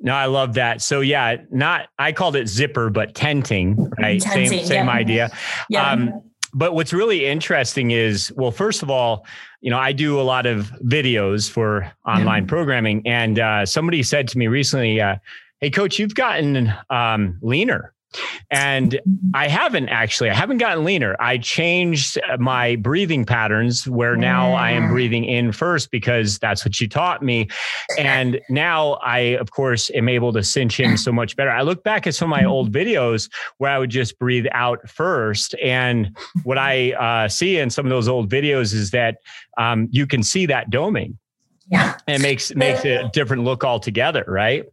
No, 0.00 0.14
I 0.14 0.26
love 0.26 0.54
that. 0.54 0.82
So 0.82 1.00
yeah, 1.00 1.36
not 1.52 1.88
I 2.00 2.10
called 2.10 2.34
it 2.34 2.48
zipper, 2.48 2.90
but 2.90 3.14
tenting, 3.14 3.92
right? 4.00 4.20
Same 4.20 4.48
same 4.48 4.86
yeah. 4.86 4.90
idea. 4.90 5.30
Yeah. 5.68 5.88
Um, 5.88 6.22
but 6.52 6.74
what's 6.74 6.92
really 6.92 7.26
interesting 7.26 7.90
is, 7.90 8.32
well, 8.36 8.50
first 8.50 8.82
of 8.82 8.90
all, 8.90 9.26
you 9.60 9.70
know, 9.70 9.78
I 9.78 9.92
do 9.92 10.20
a 10.20 10.22
lot 10.22 10.46
of 10.46 10.72
videos 10.84 11.50
for 11.50 11.90
online 12.06 12.44
yeah. 12.44 12.48
programming, 12.48 13.02
and 13.06 13.38
uh, 13.38 13.64
somebody 13.64 14.02
said 14.02 14.28
to 14.28 14.38
me 14.38 14.48
recently, 14.48 15.00
uh, 15.00 15.16
"Hey, 15.60 15.70
coach, 15.70 15.98
you've 15.98 16.14
gotten 16.14 16.72
um, 16.90 17.38
leaner." 17.42 17.94
And 18.50 19.00
I 19.34 19.48
haven't 19.48 19.88
actually, 19.88 20.30
I 20.30 20.34
haven't 20.34 20.58
gotten 20.58 20.84
leaner. 20.84 21.16
I 21.20 21.38
changed 21.38 22.18
my 22.38 22.76
breathing 22.76 23.24
patterns 23.24 23.86
where 23.86 24.16
now 24.16 24.52
I 24.52 24.70
am 24.70 24.88
breathing 24.88 25.24
in 25.24 25.52
first 25.52 25.90
because 25.90 26.38
that's 26.38 26.64
what 26.64 26.80
you 26.80 26.88
taught 26.88 27.22
me. 27.22 27.48
And 27.98 28.40
now 28.48 28.94
I, 28.94 29.18
of 29.18 29.50
course, 29.50 29.90
am 29.94 30.08
able 30.08 30.32
to 30.32 30.42
cinch 30.42 30.80
in 30.80 30.96
so 30.96 31.12
much 31.12 31.36
better. 31.36 31.50
I 31.50 31.62
look 31.62 31.82
back 31.84 32.06
at 32.06 32.14
some 32.14 32.32
of 32.32 32.38
my 32.38 32.44
old 32.44 32.72
videos 32.72 33.30
where 33.58 33.70
I 33.70 33.78
would 33.78 33.90
just 33.90 34.18
breathe 34.18 34.46
out 34.52 34.88
first. 34.88 35.54
And 35.62 36.16
what 36.44 36.58
I 36.58 36.92
uh, 36.92 37.28
see 37.28 37.58
in 37.58 37.70
some 37.70 37.86
of 37.86 37.90
those 37.90 38.08
old 38.08 38.30
videos 38.30 38.72
is 38.74 38.90
that 38.90 39.18
um, 39.58 39.88
you 39.90 40.06
can 40.06 40.22
see 40.22 40.46
that 40.46 40.70
doming. 40.70 41.16
Yeah. 41.70 41.96
And 42.06 42.20
it 42.20 42.22
makes 42.22 42.54
makes 42.54 42.84
it 42.84 43.04
a 43.04 43.10
different 43.12 43.44
look 43.44 43.64
altogether, 43.64 44.24
right? 44.26 44.64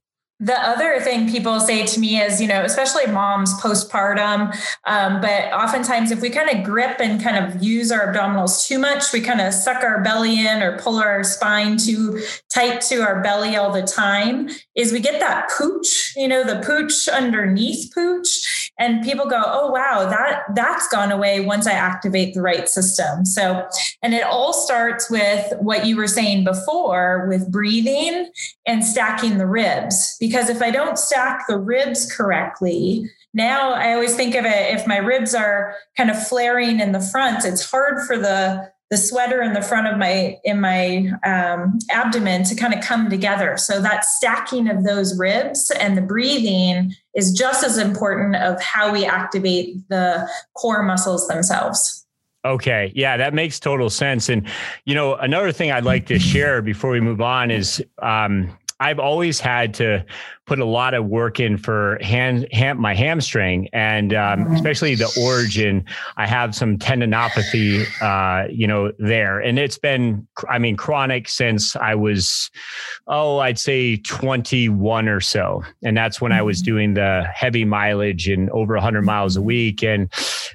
The 0.42 0.58
other 0.58 1.02
thing 1.02 1.30
people 1.30 1.60
say 1.60 1.86
to 1.86 2.00
me 2.00 2.22
is, 2.22 2.40
you 2.40 2.48
know, 2.48 2.64
especially 2.64 3.06
moms 3.08 3.54
postpartum, 3.56 4.56
um, 4.86 5.20
but 5.20 5.52
oftentimes 5.52 6.12
if 6.12 6.22
we 6.22 6.30
kind 6.30 6.50
of 6.50 6.64
grip 6.64 7.02
and 7.02 7.22
kind 7.22 7.46
of 7.46 7.62
use 7.62 7.92
our 7.92 8.08
abdominals 8.08 8.66
too 8.66 8.80
much, 8.80 9.12
we 9.12 9.20
kind 9.20 9.42
of 9.42 9.54
suck 9.54 9.84
our 9.84 10.02
belly 10.02 10.40
in 10.48 10.62
or 10.62 10.78
pull 10.78 10.98
our 10.98 11.26
spine 11.26 11.76
too 11.76 12.22
tight 12.54 12.80
to 12.82 13.02
our 13.02 13.22
belly 13.22 13.58
all 13.58 13.74
the 13.74 13.82
time, 13.82 14.50
is 14.76 14.94
we 14.94 15.02
get 15.02 15.20
that 15.20 15.52
pooch, 15.58 16.14
you 16.16 16.28
know, 16.28 16.46
the 16.46 16.66
pooch 16.66 17.10
underneath 17.10 17.94
pooch. 17.94 18.39
And 18.80 19.04
people 19.04 19.28
go, 19.28 19.42
oh 19.46 19.70
wow, 19.70 20.10
that 20.10 20.44
that's 20.56 20.88
gone 20.88 21.12
away 21.12 21.42
once 21.42 21.68
I 21.68 21.74
activate 21.74 22.34
the 22.34 22.42
right 22.42 22.68
system. 22.68 23.26
So, 23.26 23.68
and 24.02 24.14
it 24.14 24.24
all 24.24 24.54
starts 24.54 25.10
with 25.10 25.54
what 25.60 25.86
you 25.86 25.98
were 25.98 26.08
saying 26.08 26.46
before 26.46 27.28
with 27.28 27.52
breathing 27.52 28.32
and 28.66 28.84
stacking 28.84 29.38
the 29.38 29.48
ribs 29.48 30.16
because 30.20 30.50
if 30.50 30.62
I 30.62 30.72
don't 30.72 30.98
stack 30.98 31.46
the 31.48 31.58
ribs 31.58 32.12
correctly, 32.12 33.10
now 33.34 33.72
I 33.74 33.94
always 33.94 34.16
think 34.16 34.36
of 34.36 34.46
it 34.46 34.74
if 34.74 34.88
my 34.88 34.98
ribs 34.98 35.36
are 35.36 35.76
kind 35.96 36.10
of 36.10 36.28
flaring 36.28 36.80
in 36.80 36.94
the 36.94 37.02
front, 37.02 37.46
it's 37.46 37.70
hard 37.70 38.06
for 38.08 38.18
the 38.18 38.72
the 38.90 38.98
sweater 38.98 39.42
in 39.42 39.54
the 39.54 39.62
front 39.62 39.88
of 39.88 39.98
my 39.98 40.38
in 40.44 40.60
my 40.60 41.12
um, 41.24 41.78
abdomen 41.92 42.44
to 42.44 42.56
kind 42.56 42.74
of 42.74 42.82
come 42.82 43.10
together 43.10 43.56
so 43.56 43.82
that 43.82 44.04
stacking 44.04 44.68
of 44.68 44.84
those 44.84 45.18
ribs 45.18 45.72
and 45.80 45.96
the 45.96 46.02
breathing 46.02 46.96
is 47.16 47.34
just 47.34 47.64
as 47.64 47.78
important 47.78 48.36
of 48.36 48.62
how 48.62 48.91
we 48.91 49.05
activate 49.05 49.78
the 49.89 50.30
core 50.53 50.84
muscles 50.84 51.28
themselves 51.28 52.05
Okay. 52.45 52.91
Yeah, 52.95 53.18
that 53.18 53.34
makes 53.34 53.60
total 53.60 53.89
sense. 53.89 54.30
And, 54.30 54.47
you 54.86 54.95
know, 54.95 55.16
another 55.16 55.51
thing 55.51 55.72
I'd 55.72 55.84
like 55.84 56.05
to 56.07 56.20
share 56.20 56.62
before 56.62 56.91
we 56.91 57.01
move 57.01 57.22
on 57.22 57.51
is 57.51 57.84
um, 58.01 58.57
I've 58.80 58.99
always 58.99 59.39
had 59.39 59.74
to 59.76 60.05
put 60.50 60.58
a 60.58 60.66
lot 60.66 60.95
of 60.95 61.06
work 61.06 61.39
in 61.39 61.60
for 61.60 62.00
hand, 62.02 62.47
my 62.80 62.95
hamstring 62.95 63.70
and 63.72 64.16
um, 64.16 64.39
mm-hmm. 64.39 64.56
especially 64.56 64.95
the 64.95 65.08
origin. 65.22 65.86
I 66.18 66.26
have 66.26 66.56
some 66.56 66.80
tendinopathy, 66.80 67.86
uh, 68.02 68.47
you 68.50 68.66
know, 68.66 68.91
there, 68.97 69.39
and 69.39 69.60
it's 69.60 69.78
been, 69.78 70.28
I 70.50 70.58
mean, 70.58 70.76
chronic 70.76 71.30
since 71.30 71.76
I 71.76 71.93
was, 71.93 72.50
oh, 73.06 73.38
I'd 73.38 73.60
say 73.60 73.97
21 73.97 75.08
or 75.08 75.22
so, 75.22 75.64
and 75.84 75.95
that's 75.95 76.20
when 76.20 76.32
I 76.32 76.41
was 76.41 76.58
mm-hmm. 76.58 76.72
doing 76.72 76.93
the 76.95 77.30
heavy 77.32 77.64
mileage 77.64 78.28
and 78.28 78.50
over 78.50 78.74
100 78.74 79.04
miles 79.04 79.38
a 79.38 79.43
week, 79.43 79.84
and 79.84 80.12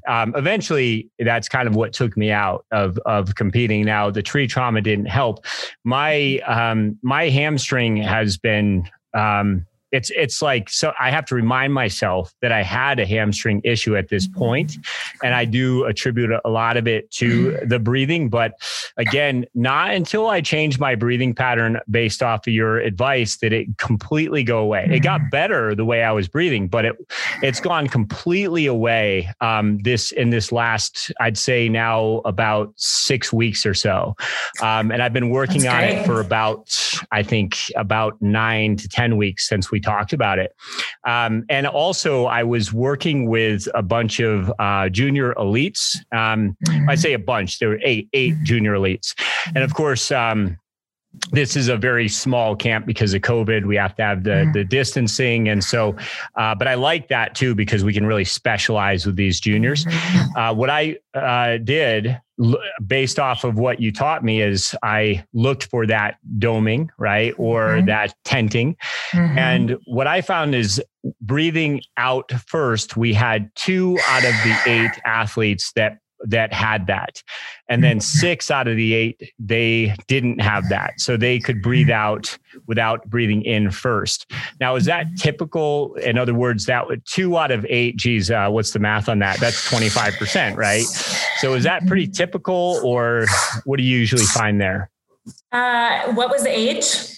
um, 0.09 0.35
eventually 0.35 1.09
that's 1.21 1.49
kind 1.49 1.69
of 1.69 1.77
what 1.77 1.93
took 1.93 2.17
me 2.17 2.33
out 2.33 2.67
of 2.73 2.99
of 3.07 3.37
competing. 3.37 3.85
Now 3.85 4.11
the 4.11 4.23
tree 4.23 4.49
trauma 4.49 4.81
didn't 4.81 5.07
help. 5.07 5.45
My 5.85 6.41
um, 6.49 6.99
my 7.03 7.29
hamstring 7.29 7.97
has 7.99 8.37
been 8.37 8.91
um, 9.17 9.67
it's 9.95 10.11
it's 10.11 10.43
like 10.43 10.69
so 10.69 10.93
I 10.99 11.11
have 11.11 11.25
to 11.27 11.37
remind 11.37 11.73
myself 11.73 12.35
that 12.43 12.51
I 12.51 12.65
had 12.65 12.99
a 12.99 13.07
hamstring 13.07 13.61
issue 13.63 13.97
at 13.97 14.09
this 14.09 14.27
point, 14.27 14.77
and 15.23 15.35
I 15.35 15.45
do 15.45 15.85
attribute 15.85 16.33
a 16.45 16.51
lot 16.51 16.77
of 16.77 16.89
it 16.89 17.11
to 17.13 17.57
the 17.65 17.79
breathing. 17.79 18.29
But 18.29 18.55
again, 18.97 19.47
not 19.55 19.95
until 19.95 20.27
I 20.27 20.41
changed 20.41 20.81
my 20.81 20.97
breathing 20.97 21.33
pattern 21.33 21.79
based 21.89 22.25
off 22.25 22.45
of 22.47 22.53
your 22.53 22.81
advice 22.81 23.37
did 23.37 23.53
it 23.53 23.79
completely 23.79 24.43
go 24.43 24.59
away. 24.59 24.89
It 24.91 25.01
got 25.01 25.31
better 25.31 25.77
the 25.77 25.85
way 25.85 26.03
I 26.03 26.11
was 26.11 26.27
breathing, 26.27 26.67
but 26.67 26.85
it 26.85 26.97
it's 27.41 27.61
gone 27.61 27.87
completely 27.87 28.67
away. 28.67 29.31
Um, 29.41 29.79
this 29.85 30.11
in 30.11 30.31
this 30.31 30.51
last 30.51 31.13
I'd 31.21 31.39
say 31.39 31.69
now 31.69 32.21
about 32.25 32.73
six 32.77 33.33
weeks 33.33 33.65
or 33.65 33.75
so, 33.75 34.17
um, 34.61 34.91
and 34.91 35.01
I've 35.01 35.13
been 35.13 35.31
working 35.31 35.69
on 35.69 35.85
it 35.85 36.05
for 36.05 36.21
about 36.21 36.77
I 37.13 37.23
think 37.23 37.59
about 37.77 38.21
nine 38.21 38.77
to 38.79 38.89
ten 38.89 39.17
weeks 39.17 39.49
since 39.49 39.71
we 39.71 39.84
talked 39.85 40.13
about 40.13 40.39
it. 40.39 40.53
Um, 41.07 41.45
and 41.49 41.67
also, 41.67 42.25
I 42.27 42.43
was 42.43 42.73
working 42.73 43.29
with 43.29 43.69
a 43.75 43.83
bunch 43.83 44.21
of 44.21 44.53
uh, 44.59 44.89
junior 44.89 45.35
elites. 45.35 45.97
Um, 46.13 46.57
I 46.89 46.95
say 46.95 47.13
a 47.13 47.19
bunch; 47.19 47.59
there 47.59 47.69
were 47.69 47.81
eight 47.85 48.09
eight 48.13 48.35
junior 48.43 48.75
elites, 48.75 49.15
and 49.55 49.59
of 49.59 49.75
course. 49.75 50.11
Um, 50.11 50.59
this 51.31 51.57
is 51.57 51.69
a 51.69 51.77
very 51.77 52.09
small 52.09 52.57
camp 52.57 52.87
because 52.87 53.15
of 53.15 53.23
COVID. 53.23 53.65
We 53.65 53.77
have 53.77 53.95
to 53.97 54.03
have 54.03 54.25
the 54.25 54.31
mm-hmm. 54.31 54.53
the 54.53 54.65
distancing, 54.65 55.49
and 55.49 55.63
so. 55.63 55.97
Uh, 56.37 56.55
but 56.55 56.69
I 56.69 56.75
like 56.75 57.09
that 57.09 57.35
too 57.35 57.55
because 57.55 57.85
we 57.85 57.93
can 57.93 58.07
really 58.07 58.25
specialize 58.25 59.07
with 59.07 59.17
these 59.17 59.41
juniors. 59.41 59.85
Mm-hmm. 59.85 60.37
Uh, 60.39 60.55
what 60.55 60.71
I 60.71 60.99
uh, 61.15 61.59
did 61.59 62.21
based 62.85 63.21
off 63.21 63.45
of 63.45 63.57
what 63.57 63.81
you 63.81 63.93
taught 63.93 64.25
me 64.25 64.43
is 64.43 64.75
I 64.83 65.25
looked 65.33 65.67
for 65.67 65.87
that 65.87 66.17
doming, 66.39 66.89
right, 66.99 67.33
or 67.39 67.77
mm-hmm. 67.77 67.87
that 67.87 68.15
tenting, 68.25 68.77
mm-hmm. 69.13 69.39
and 69.39 69.77
what 69.87 70.07
I 70.07 70.21
found 70.21 70.55
is 70.55 70.83
breathing 71.21 71.83
out 71.97 72.33
first. 72.47 72.97
We 72.97 73.13
had 73.13 73.51
two 73.55 73.99
out 74.09 74.25
of 74.25 74.33
the 74.43 74.57
eight 74.67 75.01
athletes 75.05 75.73
that 75.77 75.99
that 76.25 76.53
had 76.53 76.87
that. 76.87 77.23
And 77.69 77.83
then 77.83 77.99
mm-hmm. 77.99 78.19
six 78.19 78.51
out 78.51 78.69
of 78.69 78.77
the 78.77 78.95
eight, 78.95 79.33
they 79.39 79.95
didn't 80.07 80.41
have 80.41 80.69
that. 80.69 80.95
So 80.99 81.17
they 81.17 81.39
could 81.39 81.63
breathe 81.63 81.91
out 81.91 82.37
without 82.67 83.09
breathing 83.09 83.43
in 83.43 83.71
first. 83.71 84.31
Now, 84.61 84.77
is 84.77 84.85
that 84.87 85.07
typical? 85.17 85.95
In 85.97 86.19
other 86.19 86.35
words, 86.35 86.67
that 86.67 86.87
would 86.87 87.05
two 87.07 87.39
out 87.39 87.51
of 87.51 87.65
eight, 87.69 87.97
geez, 87.97 88.31
uh, 88.31 88.49
what's 88.49 88.73
the 88.73 88.79
math 88.79 89.09
on 89.09 89.19
that? 89.21 89.39
That's 89.41 89.69
25%, 89.71 90.57
right? 90.57 90.85
So 91.39 91.55
is 91.55 91.65
that 91.65 91.87
pretty 91.87 92.09
typical 92.09 92.81
or 92.85 93.27
what 93.65 93.77
do 93.77 93.83
you 93.83 93.99
usually 93.99 94.25
find 94.25 94.61
there? 94.61 94.91
Uh, 95.53 96.13
what 96.13 96.31
was 96.31 96.43
the 96.43 96.51
age? 96.51 97.15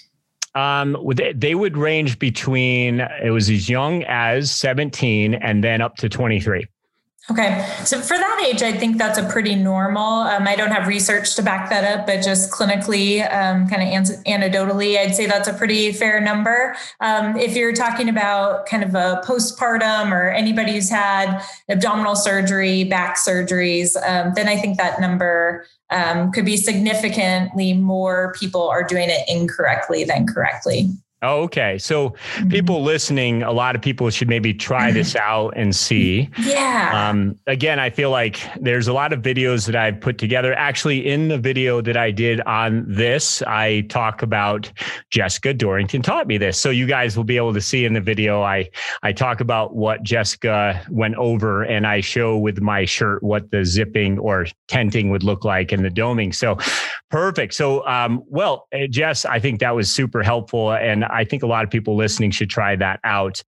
Um, 0.55 0.97
they 1.35 1.55
would 1.55 1.77
range 1.77 2.19
between 2.19 3.01
it 3.01 3.31
was 3.31 3.51
as 3.51 3.69
young 3.69 4.05
as 4.05 4.51
17 4.51 5.35
and 5.35 5.63
then 5.63 5.83
up 5.83 5.97
to 5.97 6.09
23. 6.09 6.67
Okay. 7.29 7.69
So 7.85 8.01
for 8.01 8.17
that 8.17 8.45
age, 8.47 8.63
I 8.63 8.71
think 8.71 8.99
that's 8.99 9.19
a 9.19 9.25
pretty 9.29 9.57
normal. 9.57 10.21
Um, 10.21 10.47
I 10.47 10.55
don't 10.55 10.71
have 10.71 10.87
research 10.87 11.35
to 11.35 11.43
back 11.43 11.69
that 11.71 11.83
up, 11.83 12.07
but 12.07 12.23
just 12.23 12.53
clinically, 12.53 13.21
um, 13.33 13.67
kind 13.67 13.83
of 13.83 13.89
anecdotally, 14.25 14.97
I'd 14.97 15.17
say 15.17 15.27
that's 15.27 15.49
a 15.49 15.53
pretty 15.53 15.91
fair 15.91 16.21
number. 16.21 16.77
Um, 17.01 17.37
if 17.37 17.57
you're 17.57 17.73
talking 17.73 18.09
about 18.09 18.67
kind 18.67 18.85
of 18.85 18.95
a 18.95 19.23
postpartum 19.27 20.13
or 20.13 20.31
anybody 20.31 20.75
who's 20.75 20.89
had 20.89 21.43
abdominal 21.69 22.15
surgery, 22.15 22.85
back 22.85 23.17
surgeries, 23.17 23.97
um, 24.09 24.33
then 24.37 24.47
I 24.47 24.57
think 24.57 24.79
that 24.79 25.01
number 25.01 25.67
um, 25.91 26.31
could 26.31 26.45
be 26.45 26.57
significantly 26.57 27.73
more 27.73 28.35
people 28.39 28.69
are 28.69 28.85
doing 28.85 29.09
it 29.11 29.25
incorrectly 29.29 30.05
than 30.05 30.29
correctly. 30.29 30.91
Oh, 31.23 31.43
okay. 31.45 31.79
So 31.79 32.11
mm-hmm. 32.11 32.51
people 32.51 32.83
listening, 32.83 33.43
a 33.43 33.51
lot 33.51 33.75
of 33.75 33.81
people 33.81 34.11
should 34.11 34.29
maybe 34.29 34.53
try 34.53 34.93
this 34.93 35.17
out 35.27 35.55
and 35.57 35.75
see. 35.75 36.29
Yeah. 36.39 37.09
Um, 37.09 37.39
again, 37.47 37.81
I 37.81 37.89
feel 37.89 38.11
like 38.11 38.39
there's 38.61 38.87
a 38.87 38.93
lot 38.93 39.15
of 39.15 39.23
videos 39.23 39.65
that 39.67 39.75
I've 39.75 39.99
put 39.99 40.19
together. 40.19 40.53
Actually, 40.53 41.07
in 41.07 41.29
the 41.29 41.39
video 41.39 41.81
that 41.81 41.97
I 41.97 42.11
did 42.11 42.43
on 42.43 42.85
this, 42.87 43.43
I 43.43 43.83
talk 43.89 44.21
about 44.21 44.71
Jessica 45.11 45.55
Dorrington 45.55 46.03
taught 46.03 46.27
me 46.27 46.37
this. 46.37 46.61
So 46.61 46.69
you 46.69 46.87
guys 46.87 47.17
will 47.17 47.25
be 47.25 47.39
able 47.39 47.55
to 47.55 47.63
see 47.63 47.87
in 47.87 47.95
the 47.95 48.01
video. 48.01 48.43
I 48.43 48.69
I 49.03 49.13
talk 49.13 49.41
about 49.41 49.75
what 49.75 50.03
Jessica 50.03 50.85
went 50.91 51.15
over, 51.15 51.63
and 51.63 51.87
I 51.87 52.03
show 52.03 52.37
with 52.37 52.61
my 52.61 52.85
shirt 52.85 53.23
what 53.23 53.51
the 53.51 53.65
zipping 53.65 54.19
or 54.19 54.47
tenting 54.69 55.11
would 55.11 55.23
look 55.23 55.45
like 55.45 55.73
in 55.73 55.83
the 55.83 55.91
doming. 55.91 56.35
So 56.35 56.59
perfect. 57.11 57.55
So 57.55 57.87
um, 57.87 58.23
well, 58.27 58.67
eh, 58.73 58.87
Jess, 58.89 59.25
I 59.25 59.39
think 59.39 59.61
that 59.61 59.75
was 59.75 59.91
super 59.91 60.23
helpful 60.23 60.73
and 60.73 61.05
I 61.05 61.25
think 61.25 61.43
a 61.43 61.47
lot 61.47 61.65
of 61.65 61.71
people 61.71 61.97
listening 61.97 62.31
should 62.31 62.51
try 62.51 62.77
that 62.77 63.01
out. 63.05 63.43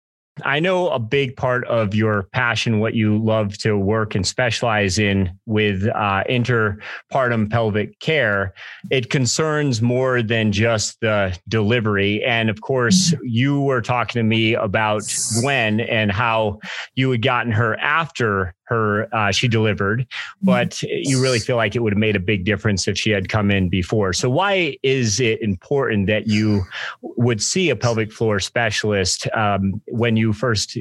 I 0.45 0.61
know 0.61 0.89
a 0.91 0.99
big 0.99 1.37
part 1.37 1.67
of 1.67 1.95
your 1.95 2.25
passion, 2.33 2.81
what 2.81 2.95
you 2.95 3.19
love 3.19 3.57
to 3.59 3.77
work 3.77 4.15
and 4.15 4.27
specialize 4.27 4.99
in 4.99 5.31
with 5.47 5.87
uh, 5.89 6.25
interpartum 6.29 7.51
pelvic 7.51 7.99
care, 8.01 8.55
it 8.91 9.11
concerns 9.11 9.83
more 9.83 10.23
than 10.23 10.53
just 10.53 11.01
the 11.01 11.39
delivery. 11.49 12.23
And 12.25 12.51
of 12.51 12.61
course, 12.61 13.11
mm-hmm. 13.11 13.25
you 13.25 13.61
were 13.61 13.81
talking 13.81 14.21
to 14.21 14.25
me 14.25 14.55
about 14.55 15.03
Gwen 15.41 15.81
and 15.81 16.13
how 16.13 16.61
you 16.95 17.11
had 17.11 17.23
gotten 17.23 17.53
her 17.53 17.79
after 17.81 18.55
her 18.69 19.09
uh, 19.15 19.31
she 19.31 19.49
delivered 19.49 20.07
but 20.43 20.83
you 20.83 21.21
really 21.21 21.39
feel 21.39 21.57
like 21.57 21.75
it 21.75 21.81
would 21.81 21.93
have 21.93 21.99
made 21.99 22.17
a 22.17 22.21
big 22.21 22.45
difference 22.45 22.87
if 22.87 22.97
she 22.99 23.11
had 23.11 23.29
come 23.29 23.51
in 23.51 23.69
before. 23.69 24.13
So 24.13 24.31
why 24.31 24.77
is 24.83 25.21
it 25.21 25.41
important 25.43 26.07
that 26.07 26.27
you 26.27 26.65
would 27.03 27.43
see 27.43 27.71
a 27.71 27.77
pelvic 27.77 28.13
floor 28.13 28.41
specialist 28.41 29.29
um, 29.35 29.81
when 29.89 30.17
you 30.17 30.33
first 30.33 30.79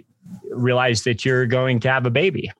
realize 0.51 1.03
that 1.03 1.25
you're 1.25 1.45
going 1.45 1.79
to 1.81 1.89
have 1.89 2.05
a 2.05 2.09
baby 2.09 2.51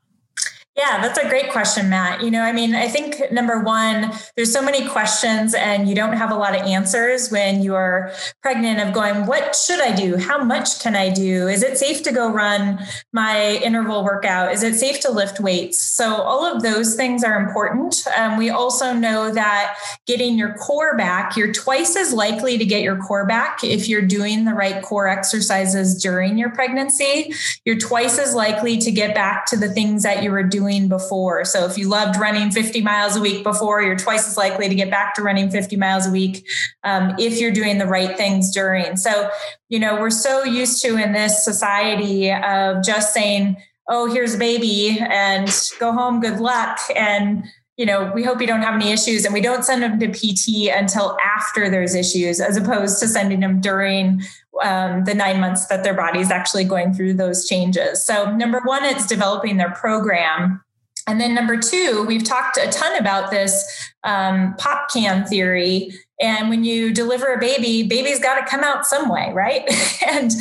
yeah, 0.78 1.02
that's 1.02 1.18
a 1.18 1.28
great 1.28 1.52
question, 1.52 1.90
Matt. 1.90 2.22
You 2.22 2.30
know, 2.30 2.44
I 2.44 2.52
mean, 2.52 2.76
I 2.76 2.88
think 2.88 3.32
number 3.32 3.60
one, 3.60 4.14
there's 4.36 4.54
so 4.54 4.62
many 4.62 4.88
questions 4.88 5.56
and 5.56 5.90
you 5.90 5.96
don't 5.96 6.14
have 6.14 6.30
a 6.30 6.36
lot 6.36 6.56
of 6.56 6.62
answers 6.62 7.32
when 7.32 7.64
you're 7.64 8.12
pregnant 8.44 8.88
of 8.88 8.94
going, 8.94 9.26
what 9.26 9.56
should 9.56 9.82
I 9.82 9.96
do? 9.96 10.18
How 10.18 10.44
much 10.44 10.80
can 10.80 10.96
I 10.96 11.10
do? 11.10 11.48
Is 11.48 11.64
it 11.64 11.80
safe 11.80 12.04
to 12.04 12.12
go 12.12 12.32
run 12.32 12.80
my 13.12 13.56
interval 13.64 14.04
workout? 14.04 14.52
Is 14.52 14.62
it 14.62 14.76
safe 14.76 15.00
to 15.00 15.12
lift 15.12 15.40
weights? 15.40 15.80
So 15.80 16.14
all 16.14 16.46
of 16.46 16.62
those 16.62 16.94
things 16.94 17.24
are 17.24 17.42
important. 17.42 18.06
Um, 18.16 18.38
we 18.38 18.52
also 18.52 18.94
know 18.94 19.34
that 19.34 19.80
getting 20.06 20.38
your 20.38 20.54
core 20.54 20.96
back, 20.96 21.36
you're 21.36 21.54
twice 21.54 21.96
as 21.96 22.14
likely 22.14 22.56
to 22.60 22.66
get 22.66 22.84
your 22.84 22.98
core 22.98 23.26
back 23.26 23.64
if 23.64 23.90
you're 23.90 24.06
doing 24.06 24.46
the 24.46 24.54
right 24.54 24.84
core 24.84 25.08
exercises 25.08 26.00
during 26.00 26.38
your 26.38 26.52
pregnancy. 26.52 27.34
You're 27.66 27.80
twice 27.80 28.20
as 28.20 28.36
likely 28.36 28.78
to 28.78 28.92
get 28.92 29.16
back 29.16 29.48
to 29.48 29.58
the 29.58 29.70
things 29.70 30.04
that 30.04 30.22
you 30.22 30.30
were 30.30 30.44
doing 30.44 30.67
doing 30.68 30.88
before. 30.88 31.46
So 31.46 31.66
if 31.66 31.78
you 31.78 31.88
loved 31.88 32.20
running 32.20 32.52
50 32.52 32.82
miles 32.82 33.16
a 33.16 33.22
week 33.22 33.44
before, 33.44 33.82
you're 33.82 33.98
twice 33.98 34.28
as 34.28 34.38
likely 34.38 34.68
to 34.70 34.76
get 34.76 34.90
back 34.90 35.16
to 35.16 35.22
running 35.22 35.50
50 35.50 35.76
miles 35.78 36.06
a 36.06 36.12
week 36.12 36.48
um, 36.84 37.16
if 37.18 37.40
you're 37.40 37.52
doing 37.52 37.78
the 37.78 37.86
right 37.86 38.18
things 38.18 38.52
during. 38.54 38.98
So, 38.98 39.30
you 39.70 39.80
know, 39.80 40.00
we're 40.00 40.10
so 40.10 40.44
used 40.44 40.82
to 40.84 40.98
in 40.98 41.14
this 41.14 41.44
society 41.44 42.32
of 42.32 42.84
just 42.84 43.14
saying, 43.14 43.58
oh, 43.90 44.12
here's 44.12 44.36
a 44.36 44.38
baby 44.38 45.00
and 45.00 45.50
go 45.80 45.94
home, 45.94 46.20
good 46.20 46.40
luck. 46.40 46.80
And 46.96 47.46
you 47.78 47.86
know, 47.86 48.12
we 48.14 48.24
hope 48.24 48.42
you 48.42 48.48
don't 48.48 48.64
have 48.64 48.74
any 48.74 48.92
issues 48.92 49.24
and 49.24 49.34
we 49.34 49.40
don't 49.40 49.64
send 49.64 49.84
them 49.84 50.00
to 50.00 50.08
PT 50.08 50.70
until 50.76 51.16
after 51.24 51.70
there's 51.70 51.94
issues, 51.94 52.42
as 52.42 52.58
opposed 52.58 53.00
to 53.00 53.08
sending 53.08 53.40
them 53.40 53.62
during 53.62 54.22
um, 54.64 55.04
the 55.04 55.14
nine 55.14 55.40
months 55.40 55.68
that 55.68 55.84
their 55.84 55.94
body 55.94 56.20
is 56.20 56.32
actually 56.32 56.64
going 56.64 56.92
through 56.92 57.14
those 57.14 57.48
changes. 57.48 58.04
So, 58.04 58.36
number 58.36 58.62
one, 58.66 58.84
it's 58.84 59.06
developing 59.06 59.58
their 59.58 59.70
program. 59.72 60.64
And 61.08 61.22
then 61.22 61.34
number 61.34 61.58
two, 61.58 62.04
we've 62.08 62.24
talked 62.24 62.58
a 62.58 62.68
ton 62.70 62.98
about 62.98 63.32
this 63.32 63.90
um, 64.04 64.56
pop 64.58 64.90
can 64.92 65.26
theory. 65.26 65.92
And 66.20 66.50
when 66.50 66.64
you 66.64 66.94
deliver 66.94 67.34
a 67.34 67.40
baby, 67.40 67.84
baby's 67.84 68.20
got 68.20 68.40
to 68.40 68.46
come 68.46 68.64
out 68.64 68.86
some 68.86 69.08
way, 69.08 69.32
right? 69.34 69.64
and 70.08 70.32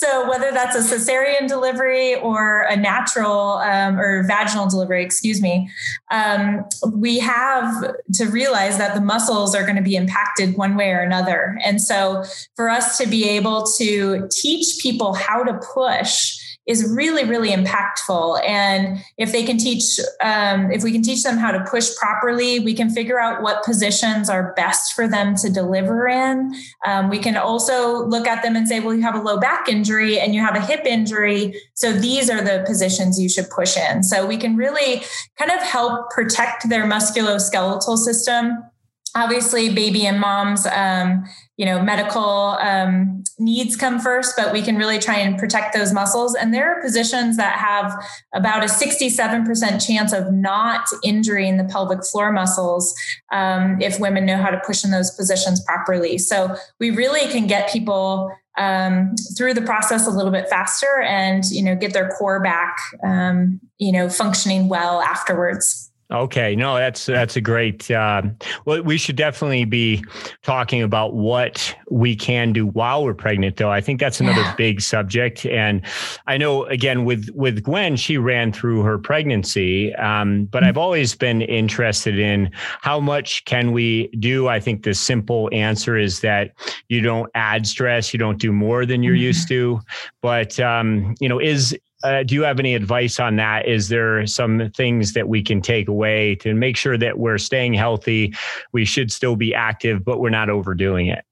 so 0.00 0.28
whether 0.28 0.50
that's 0.50 0.74
a 0.74 0.80
cesarean 0.80 1.46
delivery 1.46 2.16
or 2.16 2.62
a 2.62 2.76
natural 2.76 3.58
um, 3.58 3.98
or 3.98 4.24
vaginal 4.26 4.68
delivery, 4.68 5.04
excuse 5.04 5.40
me, 5.40 5.70
um, 6.10 6.64
we 6.92 7.18
have 7.18 7.94
to 8.14 8.26
realize 8.26 8.78
that 8.78 8.94
the 8.94 9.00
muscles 9.00 9.54
are 9.54 9.62
going 9.62 9.76
to 9.76 9.82
be 9.82 9.96
impacted 9.96 10.56
one 10.56 10.74
way 10.74 10.90
or 10.90 11.00
another. 11.00 11.58
And 11.62 11.80
so 11.80 12.24
for 12.56 12.68
us 12.68 12.98
to 12.98 13.06
be 13.06 13.28
able 13.28 13.64
to 13.78 14.28
teach 14.32 14.82
people 14.82 15.12
how 15.12 15.44
to 15.44 15.60
push 15.74 16.39
is 16.70 16.88
really 16.90 17.24
really 17.24 17.50
impactful. 17.50 18.40
And 18.46 19.04
if 19.18 19.32
they 19.32 19.42
can 19.42 19.58
teach 19.58 19.98
um, 20.22 20.70
if 20.70 20.82
we 20.82 20.92
can 20.92 21.02
teach 21.02 21.22
them 21.22 21.36
how 21.36 21.50
to 21.50 21.64
push 21.64 21.94
properly 21.96 22.60
we 22.60 22.74
can 22.74 22.88
figure 22.88 23.20
out 23.20 23.42
what 23.42 23.64
positions 23.64 24.30
are 24.30 24.54
best 24.54 24.94
for 24.94 25.08
them 25.08 25.34
to 25.36 25.50
deliver 25.50 26.08
in. 26.08 26.54
Um, 26.86 27.10
we 27.10 27.18
can 27.18 27.36
also 27.36 28.04
look 28.06 28.26
at 28.26 28.42
them 28.42 28.56
and 28.56 28.68
say 28.68 28.80
well 28.80 28.94
you 28.94 29.02
have 29.02 29.16
a 29.16 29.22
low 29.22 29.38
back 29.38 29.68
injury 29.68 30.18
and 30.20 30.34
you 30.34 30.40
have 30.40 30.56
a 30.56 30.60
hip 30.60 30.84
injury. 30.86 31.54
So 31.74 31.92
these 31.92 32.30
are 32.30 32.42
the 32.42 32.64
positions 32.66 33.20
you 33.20 33.28
should 33.28 33.50
push 33.50 33.76
in. 33.76 34.02
So 34.02 34.24
we 34.26 34.36
can 34.36 34.56
really 34.56 35.02
kind 35.38 35.50
of 35.50 35.60
help 35.60 36.10
protect 36.10 36.68
their 36.68 36.84
musculoskeletal 36.84 37.98
system 37.98 38.69
obviously 39.14 39.72
baby 39.72 40.06
and 40.06 40.20
moms 40.20 40.66
um, 40.66 41.24
you 41.56 41.66
know 41.66 41.82
medical 41.82 42.56
um, 42.60 43.22
needs 43.38 43.76
come 43.76 43.98
first 43.98 44.34
but 44.36 44.52
we 44.52 44.62
can 44.62 44.76
really 44.76 44.98
try 44.98 45.16
and 45.16 45.38
protect 45.38 45.74
those 45.74 45.92
muscles. 45.92 46.34
And 46.34 46.52
there 46.52 46.72
are 46.72 46.82
positions 46.82 47.36
that 47.36 47.58
have 47.58 47.92
about 48.34 48.62
a 48.62 48.66
67% 48.66 49.86
chance 49.86 50.12
of 50.12 50.32
not 50.32 50.86
injuring 51.02 51.56
the 51.56 51.64
pelvic 51.64 52.04
floor 52.04 52.32
muscles 52.32 52.94
um, 53.32 53.80
if 53.80 54.00
women 54.00 54.26
know 54.26 54.36
how 54.36 54.50
to 54.50 54.60
push 54.64 54.84
in 54.84 54.90
those 54.90 55.10
positions 55.10 55.62
properly. 55.64 56.18
So 56.18 56.56
we 56.78 56.90
really 56.90 57.30
can 57.30 57.46
get 57.46 57.70
people 57.70 58.30
um, 58.58 59.14
through 59.36 59.54
the 59.54 59.62
process 59.62 60.06
a 60.06 60.10
little 60.10 60.32
bit 60.32 60.48
faster 60.48 61.00
and 61.02 61.44
you 61.50 61.62
know 61.62 61.76
get 61.76 61.92
their 61.92 62.10
core 62.10 62.42
back 62.42 62.76
um, 63.04 63.60
you 63.78 63.92
know 63.92 64.08
functioning 64.08 64.68
well 64.68 65.00
afterwards 65.00 65.89
Okay, 66.12 66.56
no, 66.56 66.76
that's 66.76 67.06
that's 67.06 67.36
a 67.36 67.40
great. 67.40 67.88
Uh, 67.88 68.22
well, 68.64 68.82
we 68.82 68.98
should 68.98 69.14
definitely 69.14 69.64
be 69.64 70.02
talking 70.42 70.82
about 70.82 71.14
what 71.14 71.76
we 71.88 72.16
can 72.16 72.52
do 72.52 72.66
while 72.66 73.04
we're 73.04 73.14
pregnant, 73.14 73.56
though. 73.56 73.70
I 73.70 73.80
think 73.80 74.00
that's 74.00 74.20
another 74.20 74.40
yeah. 74.40 74.56
big 74.56 74.80
subject, 74.80 75.46
and 75.46 75.82
I 76.26 76.36
know 76.36 76.64
again 76.64 77.04
with 77.04 77.28
with 77.32 77.62
Gwen, 77.62 77.94
she 77.94 78.18
ran 78.18 78.52
through 78.52 78.82
her 78.82 78.98
pregnancy, 78.98 79.94
um, 79.94 80.46
but 80.46 80.62
mm-hmm. 80.62 80.68
I've 80.68 80.78
always 80.78 81.14
been 81.14 81.42
interested 81.42 82.18
in 82.18 82.50
how 82.80 82.98
much 82.98 83.44
can 83.44 83.70
we 83.70 84.08
do. 84.18 84.48
I 84.48 84.58
think 84.58 84.82
the 84.82 84.94
simple 84.94 85.48
answer 85.52 85.96
is 85.96 86.20
that 86.20 86.50
you 86.88 87.02
don't 87.02 87.30
add 87.36 87.68
stress, 87.68 88.12
you 88.12 88.18
don't 88.18 88.38
do 88.38 88.52
more 88.52 88.84
than 88.84 89.04
you're 89.04 89.14
mm-hmm. 89.14 89.22
used 89.22 89.46
to, 89.48 89.80
but 90.22 90.58
um, 90.58 91.14
you 91.20 91.28
know, 91.28 91.38
is 91.38 91.78
uh, 92.02 92.22
do 92.22 92.34
you 92.34 92.42
have 92.42 92.58
any 92.58 92.74
advice 92.74 93.20
on 93.20 93.36
that? 93.36 93.68
Is 93.68 93.88
there 93.88 94.26
some 94.26 94.70
things 94.74 95.12
that 95.12 95.28
we 95.28 95.42
can 95.42 95.60
take 95.60 95.88
away 95.88 96.34
to 96.36 96.54
make 96.54 96.76
sure 96.76 96.96
that 96.96 97.18
we're 97.18 97.38
staying 97.38 97.74
healthy? 97.74 98.34
We 98.72 98.84
should 98.84 99.12
still 99.12 99.36
be 99.36 99.54
active, 99.54 100.04
but 100.04 100.20
we're 100.20 100.30
not 100.30 100.48
overdoing 100.48 101.08
it. 101.08 101.24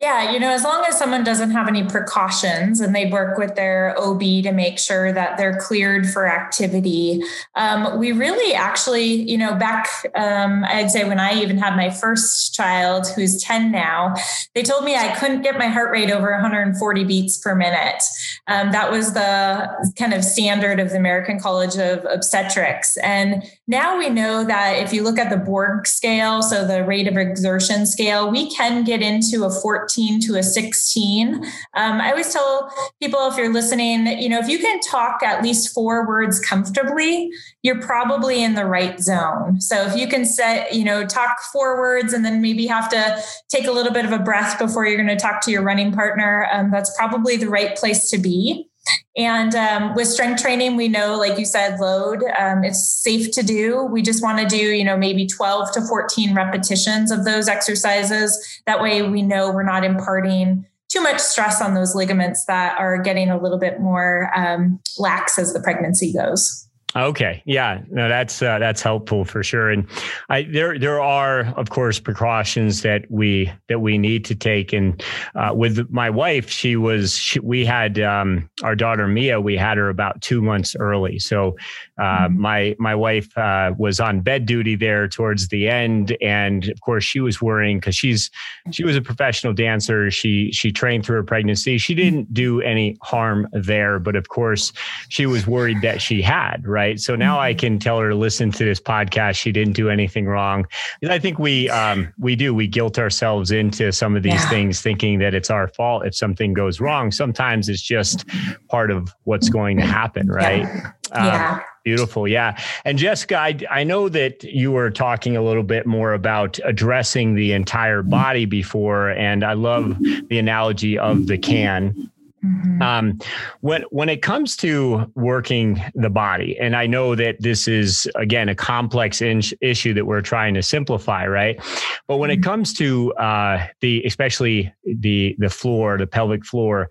Yeah, 0.00 0.32
you 0.32 0.38
know, 0.38 0.50
as 0.50 0.64
long 0.64 0.84
as 0.86 0.98
someone 0.98 1.24
doesn't 1.24 1.52
have 1.52 1.66
any 1.66 1.82
precautions 1.84 2.80
and 2.80 2.94
they 2.94 3.06
work 3.10 3.38
with 3.38 3.54
their 3.54 3.94
OB 3.98 4.20
to 4.20 4.52
make 4.52 4.78
sure 4.78 5.12
that 5.12 5.38
they're 5.38 5.56
cleared 5.58 6.08
for 6.08 6.26
activity, 6.26 7.22
um, 7.54 7.98
we 7.98 8.12
really 8.12 8.54
actually, 8.54 9.04
you 9.04 9.38
know, 9.38 9.54
back, 9.54 9.88
um, 10.14 10.64
I'd 10.64 10.90
say 10.90 11.04
when 11.04 11.18
I 11.18 11.40
even 11.40 11.56
had 11.56 11.76
my 11.76 11.90
first 11.90 12.54
child, 12.54 13.06
who's 13.08 13.42
10 13.42 13.72
now, 13.72 14.14
they 14.54 14.62
told 14.62 14.84
me 14.84 14.94
I 14.94 15.14
couldn't 15.16 15.42
get 15.42 15.56
my 15.56 15.68
heart 15.68 15.90
rate 15.90 16.10
over 16.10 16.30
140 16.32 17.04
beats 17.04 17.38
per 17.38 17.54
minute. 17.54 18.02
Um, 18.46 18.72
that 18.72 18.90
was 18.90 19.14
the 19.14 19.92
kind 19.96 20.12
of 20.12 20.22
standard 20.22 20.80
of 20.80 20.90
the 20.90 20.96
American 20.96 21.40
College 21.40 21.76
of 21.76 22.04
Obstetrics. 22.04 22.96
And 22.98 23.42
now 23.66 23.96
we 23.96 24.10
know 24.10 24.44
that 24.44 24.74
if 24.82 24.92
you 24.92 25.02
look 25.02 25.18
at 25.18 25.30
the 25.30 25.38
Borg 25.38 25.86
scale, 25.86 26.42
so 26.42 26.66
the 26.66 26.84
rate 26.84 27.08
of 27.08 27.16
exertion 27.16 27.86
scale, 27.86 28.30
we 28.30 28.54
can 28.54 28.84
get 28.84 29.00
into 29.00 29.44
a 29.44 29.50
14 29.50 30.20
to 30.20 30.34
a 30.36 30.42
16. 30.42 31.34
Um, 31.34 31.50
I 31.74 32.10
always 32.10 32.30
tell 32.30 32.70
people 33.00 33.26
if 33.28 33.38
you're 33.38 33.52
listening, 33.52 34.06
you 34.20 34.28
know, 34.28 34.38
if 34.38 34.48
you 34.48 34.58
can 34.58 34.80
talk 34.80 35.22
at 35.22 35.42
least 35.42 35.72
four 35.72 36.06
words 36.06 36.38
comfortably, 36.40 37.30
you're 37.62 37.80
probably 37.80 38.44
in 38.44 38.54
the 38.54 38.66
right 38.66 39.00
zone. 39.00 39.62
So 39.62 39.86
if 39.86 39.96
you 39.96 40.08
can 40.08 40.26
set, 40.26 40.74
you 40.74 40.84
know, 40.84 41.06
talk 41.06 41.38
four 41.50 41.78
words 41.78 42.12
and 42.12 42.22
then 42.22 42.42
maybe 42.42 42.66
have 42.66 42.90
to 42.90 43.22
take 43.48 43.66
a 43.66 43.72
little 43.72 43.92
bit 43.92 44.04
of 44.04 44.12
a 44.12 44.18
breath 44.18 44.58
before 44.58 44.86
you're 44.86 45.02
going 45.02 45.08
to 45.08 45.16
talk 45.16 45.40
to 45.42 45.50
your 45.50 45.62
running 45.62 45.90
partner, 45.90 46.46
um, 46.52 46.70
that's 46.70 46.94
probably 46.98 47.38
the 47.38 47.48
right 47.48 47.74
place 47.76 48.10
to 48.10 48.18
be. 48.18 48.68
And 49.16 49.54
um, 49.54 49.94
with 49.94 50.08
strength 50.08 50.42
training, 50.42 50.74
we 50.74 50.88
know, 50.88 51.16
like 51.16 51.38
you 51.38 51.44
said, 51.44 51.78
load, 51.78 52.24
um, 52.36 52.64
it's 52.64 52.84
safe 52.84 53.30
to 53.32 53.42
do. 53.44 53.84
We 53.84 54.02
just 54.02 54.22
want 54.22 54.40
to 54.40 54.46
do, 54.46 54.72
you 54.72 54.82
know, 54.82 54.96
maybe 54.96 55.26
12 55.26 55.72
to 55.74 55.82
14 55.82 56.34
repetitions 56.34 57.12
of 57.12 57.24
those 57.24 57.46
exercises. 57.46 58.60
That 58.66 58.82
way 58.82 59.02
we 59.02 59.22
know 59.22 59.52
we're 59.52 59.62
not 59.62 59.84
imparting 59.84 60.66
too 60.88 61.00
much 61.00 61.20
stress 61.20 61.60
on 61.60 61.74
those 61.74 61.94
ligaments 61.94 62.44
that 62.46 62.76
are 62.78 62.98
getting 62.98 63.30
a 63.30 63.40
little 63.40 63.58
bit 63.58 63.80
more 63.80 64.30
um, 64.36 64.80
lax 64.98 65.38
as 65.38 65.52
the 65.52 65.60
pregnancy 65.60 66.12
goes. 66.12 66.68
Okay, 66.96 67.42
yeah, 67.44 67.80
no, 67.90 68.08
that's 68.08 68.40
uh, 68.40 68.60
that's 68.60 68.80
helpful 68.80 69.24
for 69.24 69.42
sure. 69.42 69.68
And 69.68 69.88
I 70.28 70.42
there 70.44 70.78
there 70.78 71.02
are 71.02 71.40
of 71.56 71.68
course 71.68 71.98
precautions 71.98 72.82
that 72.82 73.10
we 73.10 73.50
that 73.68 73.80
we 73.80 73.98
need 73.98 74.24
to 74.26 74.36
take. 74.36 74.72
And 74.72 75.02
uh, 75.34 75.50
with 75.54 75.90
my 75.90 76.08
wife, 76.08 76.48
she 76.48 76.76
was 76.76 77.16
she, 77.16 77.40
we 77.40 77.64
had 77.64 77.98
um, 77.98 78.48
our 78.62 78.76
daughter 78.76 79.08
Mia. 79.08 79.40
We 79.40 79.56
had 79.56 79.76
her 79.76 79.88
about 79.88 80.22
two 80.22 80.40
months 80.40 80.76
early, 80.78 81.18
so 81.18 81.56
uh, 81.98 82.28
mm-hmm. 82.28 82.40
my 82.40 82.76
my 82.78 82.94
wife 82.94 83.36
uh, 83.36 83.72
was 83.76 83.98
on 83.98 84.20
bed 84.20 84.46
duty 84.46 84.76
there 84.76 85.08
towards 85.08 85.48
the 85.48 85.68
end, 85.68 86.16
and 86.22 86.68
of 86.68 86.80
course 86.80 87.02
she 87.02 87.18
was 87.18 87.42
worrying 87.42 87.80
because 87.80 87.96
she's 87.96 88.30
she 88.70 88.84
was 88.84 88.94
a 88.94 89.02
professional 89.02 89.52
dancer. 89.52 90.12
She 90.12 90.52
she 90.52 90.70
trained 90.70 91.04
through 91.04 91.16
her 91.16 91.24
pregnancy. 91.24 91.76
She 91.76 91.96
didn't 91.96 92.32
do 92.32 92.60
any 92.60 92.96
harm 93.02 93.48
there, 93.52 93.98
but 93.98 94.14
of 94.14 94.28
course 94.28 94.72
she 95.08 95.26
was 95.26 95.44
worried 95.44 95.82
that 95.82 96.00
she 96.00 96.22
had 96.22 96.64
right 96.64 96.83
right? 96.84 97.00
So 97.00 97.16
now 97.16 97.40
I 97.40 97.52
mm-hmm. 97.52 97.58
can 97.58 97.78
tell 97.78 97.98
her 97.98 98.10
to 98.10 98.14
listen 98.14 98.50
to 98.52 98.64
this 98.64 98.80
podcast. 98.80 99.36
She 99.36 99.52
didn't 99.52 99.74
do 99.74 99.88
anything 99.88 100.26
wrong. 100.26 100.66
And 101.02 101.10
I 101.12 101.18
think 101.18 101.38
we 101.38 101.70
um, 101.70 102.12
we 102.18 102.36
do 102.36 102.54
we 102.54 102.66
guilt 102.66 102.98
ourselves 102.98 103.50
into 103.50 103.92
some 103.92 104.16
of 104.16 104.22
these 104.22 104.34
yeah. 104.34 104.50
things, 104.50 104.80
thinking 104.80 105.18
that 105.20 105.34
it's 105.34 105.50
our 105.50 105.68
fault 105.68 106.06
if 106.06 106.14
something 106.14 106.52
goes 106.52 106.80
wrong. 106.80 107.10
Sometimes 107.10 107.68
it's 107.68 107.82
just 107.82 108.26
part 108.68 108.90
of 108.90 109.14
what's 109.24 109.48
going 109.48 109.78
to 109.78 109.86
happen, 109.86 110.28
right? 110.28 110.62
Yeah. 110.62 110.92
Um, 111.12 111.26
yeah. 111.26 111.60
Beautiful. 111.84 112.26
Yeah. 112.26 112.58
And 112.86 112.96
Jessica, 112.96 113.36
I, 113.36 113.58
I 113.70 113.84
know 113.84 114.08
that 114.08 114.42
you 114.42 114.72
were 114.72 114.90
talking 114.90 115.36
a 115.36 115.42
little 115.42 115.62
bit 115.62 115.86
more 115.86 116.14
about 116.14 116.58
addressing 116.64 117.34
the 117.34 117.52
entire 117.52 118.02
body 118.02 118.46
before, 118.46 119.10
and 119.10 119.44
I 119.44 119.52
love 119.52 119.98
the 120.00 120.38
analogy 120.38 120.98
of 120.98 121.26
the 121.26 121.36
can. 121.36 122.10
Mm-hmm. 122.44 122.82
Um, 122.82 123.18
when 123.60 123.82
when 123.90 124.08
it 124.08 124.20
comes 124.20 124.56
to 124.58 125.10
working 125.14 125.82
the 125.94 126.10
body, 126.10 126.58
and 126.60 126.76
I 126.76 126.86
know 126.86 127.14
that 127.14 127.40
this 127.40 127.66
is 127.66 128.08
again 128.16 128.48
a 128.48 128.54
complex 128.54 129.22
in- 129.22 129.42
issue 129.60 129.94
that 129.94 130.06
we're 130.06 130.20
trying 130.20 130.54
to 130.54 130.62
simplify, 130.62 131.26
right? 131.26 131.58
But 132.06 132.18
when 132.18 132.30
mm-hmm. 132.30 132.40
it 132.40 132.42
comes 132.42 132.74
to 132.74 133.14
uh, 133.14 133.66
the 133.80 134.02
especially 134.04 134.72
the 134.84 135.36
the 135.38 135.48
floor, 135.48 135.96
the 135.96 136.06
pelvic 136.06 136.44
floor, 136.44 136.90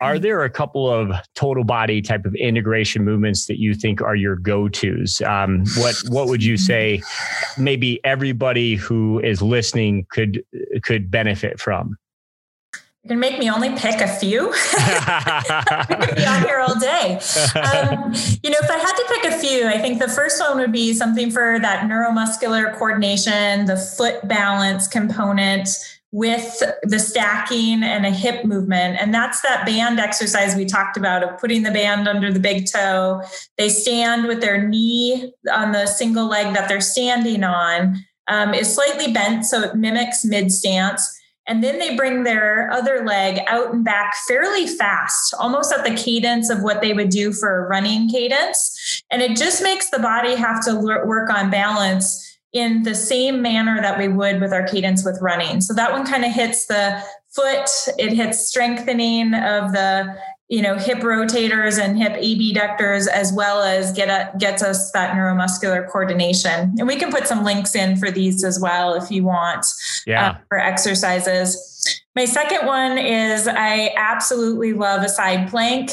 are 0.00 0.14
mm-hmm. 0.14 0.22
there 0.22 0.44
a 0.44 0.50
couple 0.50 0.90
of 0.90 1.12
total 1.34 1.64
body 1.64 2.02
type 2.02 2.24
of 2.24 2.34
integration 2.34 3.04
movements 3.04 3.46
that 3.46 3.58
you 3.58 3.74
think 3.74 4.00
are 4.00 4.16
your 4.16 4.36
go-to's? 4.36 5.20
Um, 5.22 5.64
what 5.76 5.94
what 6.08 6.26
would 6.28 6.42
you 6.42 6.56
say? 6.56 7.02
Maybe 7.58 8.00
everybody 8.04 8.74
who 8.74 9.20
is 9.20 9.40
listening 9.40 10.06
could 10.10 10.42
could 10.82 11.10
benefit 11.10 11.60
from. 11.60 11.96
Can 13.10 13.18
make 13.18 13.40
me 13.40 13.50
only 13.50 13.70
pick 13.70 14.00
a 14.00 14.06
few. 14.06 14.50
we 14.50 16.06
could 16.06 16.14
be 16.14 16.24
on 16.24 16.42
here 16.42 16.60
all 16.60 16.78
day. 16.78 17.18
Um, 17.56 18.12
you 18.40 18.50
know, 18.50 18.58
if 18.62 18.70
I 18.70 18.78
had 18.78 18.92
to 18.92 19.04
pick 19.08 19.32
a 19.32 19.36
few, 19.36 19.66
I 19.66 19.78
think 19.78 19.98
the 19.98 20.06
first 20.06 20.40
one 20.40 20.58
would 20.58 20.70
be 20.70 20.94
something 20.94 21.32
for 21.32 21.58
that 21.58 21.90
neuromuscular 21.90 22.72
coordination, 22.78 23.66
the 23.66 23.76
foot 23.76 24.28
balance 24.28 24.86
component 24.86 25.70
with 26.12 26.62
the 26.84 27.00
stacking 27.00 27.82
and 27.82 28.06
a 28.06 28.10
hip 28.10 28.44
movement. 28.44 29.00
And 29.00 29.12
that's 29.12 29.40
that 29.40 29.66
band 29.66 29.98
exercise 29.98 30.54
we 30.54 30.64
talked 30.64 30.96
about 30.96 31.24
of 31.24 31.36
putting 31.40 31.64
the 31.64 31.72
band 31.72 32.06
under 32.06 32.32
the 32.32 32.38
big 32.38 32.66
toe. 32.72 33.22
They 33.58 33.70
stand 33.70 34.28
with 34.28 34.40
their 34.40 34.68
knee 34.68 35.32
on 35.52 35.72
the 35.72 35.86
single 35.86 36.28
leg 36.28 36.54
that 36.54 36.68
they're 36.68 36.80
standing 36.80 37.42
on, 37.42 38.04
um, 38.28 38.54
is 38.54 38.72
slightly 38.72 39.12
bent, 39.12 39.46
so 39.46 39.62
it 39.62 39.74
mimics 39.74 40.24
mid 40.24 40.52
stance 40.52 41.19
and 41.50 41.64
then 41.64 41.80
they 41.80 41.96
bring 41.96 42.22
their 42.22 42.70
other 42.70 43.04
leg 43.04 43.40
out 43.48 43.74
and 43.74 43.84
back 43.84 44.14
fairly 44.28 44.68
fast, 44.68 45.34
almost 45.36 45.72
at 45.72 45.84
the 45.84 45.96
cadence 45.96 46.48
of 46.48 46.62
what 46.62 46.80
they 46.80 46.92
would 46.92 47.08
do 47.08 47.32
for 47.32 47.64
a 47.64 47.68
running 47.68 48.08
cadence. 48.08 49.02
And 49.10 49.20
it 49.20 49.36
just 49.36 49.60
makes 49.60 49.90
the 49.90 49.98
body 49.98 50.36
have 50.36 50.64
to 50.66 50.76
work 50.76 51.28
on 51.28 51.50
balance 51.50 52.38
in 52.52 52.84
the 52.84 52.94
same 52.94 53.42
manner 53.42 53.80
that 53.80 53.98
we 53.98 54.06
would 54.06 54.40
with 54.40 54.52
our 54.52 54.64
cadence 54.64 55.04
with 55.04 55.18
running. 55.20 55.60
So 55.60 55.74
that 55.74 55.90
one 55.90 56.06
kind 56.06 56.24
of 56.24 56.30
hits 56.30 56.66
the 56.66 57.02
foot, 57.34 57.68
it 57.98 58.12
hits 58.12 58.46
strengthening 58.46 59.34
of 59.34 59.72
the 59.72 60.16
you 60.50 60.60
know 60.60 60.76
hip 60.76 60.98
rotators 60.98 61.82
and 61.82 61.96
hip 61.96 62.12
abductors 62.16 63.06
as 63.06 63.32
well 63.32 63.62
as 63.62 63.92
get 63.92 64.08
a, 64.08 64.36
gets 64.36 64.62
us 64.62 64.90
that 64.90 65.14
neuromuscular 65.14 65.88
coordination. 65.88 66.74
And 66.78 66.86
we 66.86 66.96
can 66.96 67.10
put 67.10 67.26
some 67.26 67.44
links 67.44 67.74
in 67.74 67.96
for 67.96 68.10
these 68.10 68.44
as 68.44 68.60
well 68.60 68.94
if 68.94 69.10
you 69.10 69.24
want 69.24 69.64
yeah. 70.06 70.30
Uh, 70.30 70.38
for 70.48 70.58
exercises. 70.58 72.02
My 72.16 72.24
second 72.24 72.66
one 72.66 72.98
is 72.98 73.48
i 73.48 73.94
absolutely 73.96 74.72
love 74.72 75.02
a 75.02 75.08
side 75.08 75.48
plank 75.48 75.92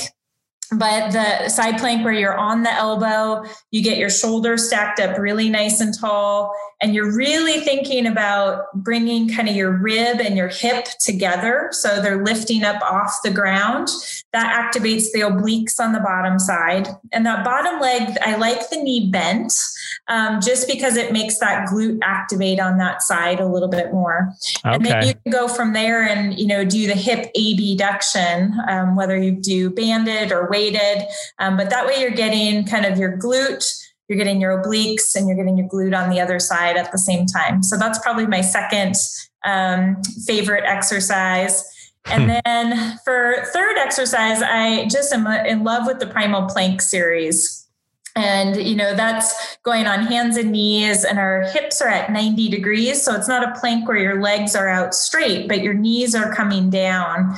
but 0.71 1.11
the 1.11 1.49
side 1.49 1.77
plank 1.77 2.03
where 2.03 2.13
you're 2.13 2.37
on 2.37 2.63
the 2.63 2.71
elbow, 2.71 3.43
you 3.71 3.81
get 3.83 3.97
your 3.97 4.09
shoulders 4.09 4.67
stacked 4.67 4.99
up 4.99 5.17
really 5.17 5.49
nice 5.49 5.79
and 5.79 5.97
tall, 5.97 6.53
and 6.81 6.93
you're 6.93 7.15
really 7.15 7.61
thinking 7.61 8.05
about 8.05 8.65
bringing 8.75 9.29
kind 9.29 9.49
of 9.49 9.55
your 9.55 9.71
rib 9.71 10.19
and 10.19 10.37
your 10.37 10.49
hip 10.49 10.85
together. 10.99 11.69
So 11.71 12.01
they're 12.01 12.23
lifting 12.23 12.63
up 12.63 12.81
off 12.81 13.17
the 13.23 13.31
ground. 13.31 13.89
That 14.33 14.73
activates 14.73 15.11
the 15.11 15.21
obliques 15.21 15.79
on 15.79 15.93
the 15.93 15.99
bottom 15.99 16.37
side. 16.37 16.87
And 17.11 17.25
that 17.25 17.43
bottom 17.43 17.79
leg, 17.79 18.15
I 18.21 18.35
like 18.35 18.69
the 18.69 18.77
knee 18.77 19.09
bent 19.09 19.53
um, 20.07 20.39
just 20.41 20.67
because 20.67 20.97
it 20.97 21.11
makes 21.11 21.39
that 21.39 21.67
glute 21.67 21.99
activate 22.03 22.59
on 22.59 22.77
that 22.77 23.01
side 23.01 23.39
a 23.39 23.47
little 23.47 23.69
bit 23.69 23.91
more. 23.91 24.29
Okay. 24.63 24.75
And 24.75 24.85
then 24.85 25.07
you 25.07 25.13
can 25.13 25.31
go 25.31 25.47
from 25.47 25.73
there 25.73 26.03
and, 26.03 26.37
you 26.37 26.45
know, 26.45 26.63
do 26.63 26.85
the 26.85 26.93
hip 26.93 27.31
abduction, 27.35 28.53
um, 28.67 28.95
whether 28.95 29.17
you 29.17 29.31
do 29.31 29.71
banded 29.71 30.31
or 30.31 30.47
weighted. 30.57 31.07
Um, 31.39 31.57
but 31.57 31.69
that 31.69 31.85
way 31.85 31.99
you're 31.99 32.11
getting 32.11 32.65
kind 32.65 32.85
of 32.85 32.97
your 32.97 33.17
glute, 33.17 33.65
you're 34.07 34.17
getting 34.17 34.41
your 34.41 34.61
obliques, 34.61 35.15
and 35.15 35.27
you're 35.27 35.37
getting 35.37 35.57
your 35.57 35.67
glute 35.67 35.97
on 35.97 36.09
the 36.09 36.19
other 36.19 36.39
side 36.39 36.77
at 36.77 36.91
the 36.91 36.97
same 36.97 37.25
time. 37.25 37.61
So 37.63 37.77
that's 37.77 37.99
probably 37.99 38.25
my 38.25 38.41
second 38.41 38.95
um, 39.45 40.01
favorite 40.25 40.63
exercise. 40.65 41.63
And 42.05 42.23
hmm. 42.23 42.37
then 42.45 42.97
for 43.03 43.43
third 43.53 43.77
exercise, 43.77 44.41
I 44.41 44.87
just 44.87 45.13
am 45.13 45.27
in 45.45 45.63
love 45.63 45.85
with 45.85 45.99
the 45.99 46.07
primal 46.07 46.47
plank 46.47 46.81
series. 46.81 47.65
And, 48.15 48.55
you 48.55 48.75
know, 48.75 48.95
that's 48.95 49.57
going 49.61 49.85
on 49.85 50.07
hands 50.07 50.37
and 50.37 50.51
knees, 50.51 51.05
and 51.05 51.19
our 51.19 51.43
hips 51.43 51.81
are 51.81 51.87
at 51.87 52.11
90 52.11 52.49
degrees. 52.49 53.03
So 53.03 53.13
it's 53.13 53.27
not 53.27 53.47
a 53.47 53.59
plank 53.59 53.87
where 53.87 53.97
your 53.97 54.19
legs 54.19 54.55
are 54.55 54.67
out 54.67 54.95
straight, 54.95 55.47
but 55.47 55.61
your 55.61 55.75
knees 55.75 56.15
are 56.15 56.33
coming 56.33 56.71
down. 56.71 57.35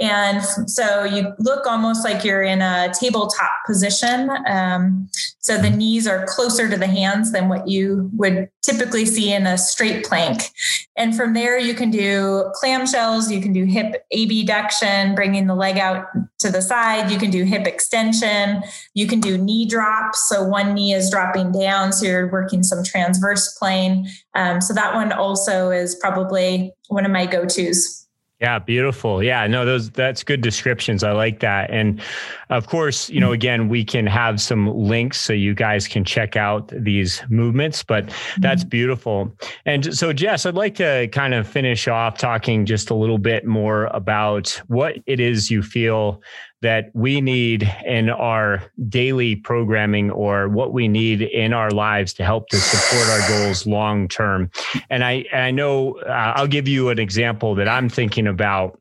And 0.00 0.42
so 0.42 1.04
you 1.04 1.34
look 1.38 1.66
almost 1.66 2.04
like 2.04 2.24
you're 2.24 2.42
in 2.42 2.62
a 2.62 2.90
tabletop 2.98 3.50
position. 3.66 4.30
Um, 4.46 5.08
so 5.40 5.58
the 5.58 5.68
knees 5.68 6.06
are 6.06 6.24
closer 6.26 6.70
to 6.70 6.76
the 6.76 6.86
hands 6.86 7.32
than 7.32 7.48
what 7.48 7.68
you 7.68 8.10
would 8.14 8.48
typically 8.62 9.04
see 9.04 9.32
in 9.32 9.46
a 9.46 9.58
straight 9.58 10.04
plank. 10.04 10.52
And 10.96 11.14
from 11.14 11.34
there, 11.34 11.58
you 11.58 11.74
can 11.74 11.90
do 11.90 12.50
clamshells, 12.62 13.30
you 13.30 13.42
can 13.42 13.52
do 13.52 13.64
hip 13.64 14.06
abduction, 14.12 15.14
bringing 15.14 15.46
the 15.46 15.54
leg 15.54 15.76
out 15.76 16.06
to 16.40 16.50
the 16.50 16.62
side. 16.62 17.10
You 17.10 17.18
can 17.18 17.30
do 17.30 17.44
hip 17.44 17.66
extension. 17.66 18.62
You 18.94 19.06
can 19.06 19.20
do 19.20 19.36
knee 19.36 19.66
drops. 19.66 20.28
So 20.28 20.42
one 20.42 20.74
knee 20.74 20.92
is 20.92 21.10
dropping 21.10 21.52
down. 21.52 21.92
So 21.92 22.06
you're 22.06 22.30
working 22.30 22.62
some 22.62 22.82
transverse 22.82 23.56
plane. 23.58 24.08
Um, 24.34 24.60
so 24.60 24.72
that 24.74 24.94
one 24.94 25.12
also 25.12 25.70
is 25.70 25.94
probably 25.94 26.72
one 26.88 27.04
of 27.04 27.12
my 27.12 27.26
go 27.26 27.44
tos. 27.44 27.99
Yeah, 28.40 28.58
beautiful. 28.58 29.22
Yeah, 29.22 29.46
no, 29.46 29.66
those 29.66 29.90
that's 29.90 30.24
good 30.24 30.40
descriptions. 30.40 31.04
I 31.04 31.12
like 31.12 31.40
that. 31.40 31.70
And 31.70 32.00
of 32.48 32.68
course, 32.68 33.10
you 33.10 33.20
know, 33.20 33.32
again, 33.32 33.68
we 33.68 33.84
can 33.84 34.06
have 34.06 34.40
some 34.40 34.66
links 34.66 35.20
so 35.20 35.34
you 35.34 35.54
guys 35.54 35.86
can 35.86 36.06
check 36.06 36.36
out 36.36 36.72
these 36.74 37.22
movements, 37.28 37.82
but 37.82 38.10
that's 38.38 38.62
mm-hmm. 38.62 38.70
beautiful. 38.70 39.36
And 39.66 39.94
so 39.94 40.14
Jess, 40.14 40.46
I'd 40.46 40.54
like 40.54 40.74
to 40.76 41.08
kind 41.08 41.34
of 41.34 41.46
finish 41.46 41.86
off 41.86 42.16
talking 42.16 42.64
just 42.64 42.88
a 42.88 42.94
little 42.94 43.18
bit 43.18 43.44
more 43.44 43.84
about 43.86 44.48
what 44.68 44.94
it 45.04 45.20
is 45.20 45.50
you 45.50 45.62
feel 45.62 46.22
that 46.62 46.90
we 46.94 47.20
need 47.20 47.70
in 47.84 48.10
our 48.10 48.62
daily 48.88 49.36
programming 49.36 50.10
or 50.10 50.48
what 50.48 50.72
we 50.72 50.88
need 50.88 51.22
in 51.22 51.52
our 51.52 51.70
lives 51.70 52.12
to 52.14 52.24
help 52.24 52.48
to 52.48 52.56
support 52.56 53.08
our 53.08 53.28
goals 53.28 53.66
long 53.66 54.08
term. 54.08 54.50
And 54.88 55.04
I, 55.04 55.24
I 55.32 55.50
know 55.50 55.98
uh, 56.00 56.32
I'll 56.36 56.46
give 56.46 56.68
you 56.68 56.88
an 56.90 56.98
example 56.98 57.54
that 57.56 57.68
I'm 57.68 57.88
thinking 57.88 58.26
about 58.26 58.79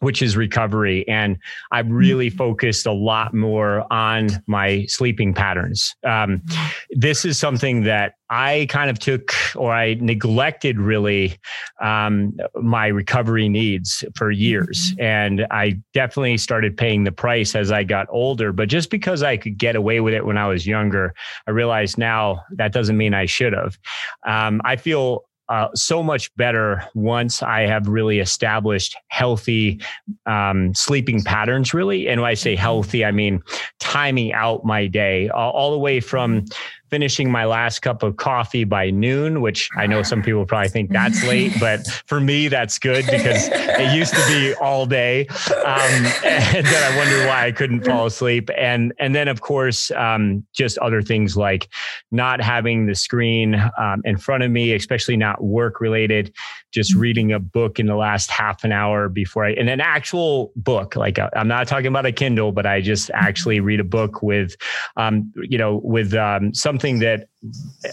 which 0.00 0.22
is 0.22 0.36
recovery. 0.36 1.06
And 1.08 1.38
I've 1.72 1.90
really 1.90 2.28
mm-hmm. 2.28 2.38
focused 2.38 2.86
a 2.86 2.92
lot 2.92 3.34
more 3.34 3.90
on 3.92 4.28
my 4.46 4.84
sleeping 4.86 5.34
patterns. 5.34 5.94
Um, 6.04 6.42
this 6.90 7.24
is 7.24 7.38
something 7.38 7.84
that 7.84 8.14
I 8.30 8.66
kind 8.68 8.90
of 8.90 8.98
took 8.98 9.32
or 9.56 9.72
I 9.72 9.94
neglected 9.94 10.78
really 10.78 11.38
um, 11.80 12.36
my 12.54 12.88
recovery 12.88 13.48
needs 13.48 14.04
for 14.16 14.30
years. 14.30 14.92
Mm-hmm. 14.92 15.02
And 15.02 15.46
I 15.50 15.80
definitely 15.94 16.36
started 16.36 16.76
paying 16.76 17.04
the 17.04 17.12
price 17.12 17.54
as 17.54 17.72
I 17.72 17.84
got 17.84 18.06
older. 18.10 18.52
But 18.52 18.68
just 18.68 18.90
because 18.90 19.22
I 19.22 19.36
could 19.36 19.56
get 19.56 19.76
away 19.76 20.00
with 20.00 20.14
it 20.14 20.26
when 20.26 20.36
I 20.36 20.46
was 20.46 20.66
younger, 20.66 21.14
I 21.46 21.52
realize 21.52 21.96
now 21.96 22.42
that 22.56 22.72
doesn't 22.72 22.96
mean 22.96 23.14
I 23.14 23.26
should 23.26 23.54
have. 23.54 23.78
Um, 24.26 24.60
I 24.64 24.76
feel 24.76 25.24
uh, 25.48 25.68
so 25.74 26.02
much 26.02 26.34
better 26.36 26.84
once 26.94 27.42
I 27.42 27.62
have 27.62 27.88
really 27.88 28.18
established 28.18 28.96
healthy 29.08 29.80
um, 30.26 30.74
sleeping 30.74 31.22
patterns, 31.22 31.72
really. 31.72 32.08
And 32.08 32.20
when 32.20 32.30
I 32.30 32.34
say 32.34 32.54
healthy, 32.54 33.04
I 33.04 33.12
mean 33.12 33.42
timing 33.80 34.32
out 34.32 34.64
my 34.64 34.86
day 34.86 35.28
all, 35.30 35.50
all 35.52 35.70
the 35.72 35.78
way 35.78 36.00
from 36.00 36.44
finishing 36.90 37.30
my 37.30 37.44
last 37.44 37.80
cup 37.80 38.02
of 38.02 38.16
coffee 38.16 38.64
by 38.64 38.90
noon, 38.90 39.40
which 39.40 39.68
I 39.76 39.86
know 39.86 40.02
some 40.02 40.22
people 40.22 40.44
probably 40.46 40.68
think 40.68 40.90
that's 40.90 41.24
late, 41.24 41.52
but 41.60 41.86
for 42.06 42.20
me, 42.20 42.48
that's 42.48 42.78
good 42.78 43.06
because 43.06 43.48
it 43.52 43.94
used 43.94 44.14
to 44.14 44.26
be 44.28 44.54
all 44.54 44.86
day. 44.86 45.26
Um, 45.28 45.34
and 46.24 46.66
then 46.66 46.92
I 46.92 46.96
wonder 46.96 47.26
why 47.26 47.46
I 47.46 47.52
couldn't 47.52 47.84
fall 47.84 48.06
asleep. 48.06 48.50
And, 48.56 48.92
and 48.98 49.14
then 49.14 49.28
of 49.28 49.40
course, 49.40 49.90
um, 49.92 50.46
just 50.52 50.78
other 50.78 51.02
things 51.02 51.36
like 51.36 51.68
not 52.10 52.40
having 52.40 52.86
the 52.86 52.94
screen 52.94 53.54
um, 53.78 54.02
in 54.04 54.16
front 54.16 54.42
of 54.42 54.50
me, 54.50 54.74
especially 54.74 55.16
not 55.16 55.42
work 55.42 55.80
related, 55.80 56.32
just 56.72 56.94
reading 56.94 57.32
a 57.32 57.38
book 57.38 57.78
in 57.78 57.86
the 57.86 57.96
last 57.96 58.30
half 58.30 58.64
an 58.64 58.72
hour 58.72 59.08
before 59.08 59.44
I, 59.44 59.52
and 59.52 59.68
an 59.68 59.80
actual 59.80 60.52
book, 60.56 60.96
like 60.96 61.18
i 61.18 61.28
am 61.34 61.48
not 61.48 61.66
talking 61.66 61.86
about 61.86 62.06
a 62.06 62.12
Kindle, 62.12 62.52
but 62.52 62.66
I 62.66 62.80
just 62.80 63.10
actually 63.14 63.60
read 63.60 63.80
a 63.80 63.84
book 63.84 64.22
with, 64.22 64.56
um, 64.96 65.32
you 65.36 65.58
know, 65.58 65.80
with 65.82 66.14
um, 66.14 66.52
something 66.54 66.98
that 67.00 67.28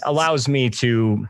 allows 0.04 0.48
me 0.48 0.70
to 0.70 1.26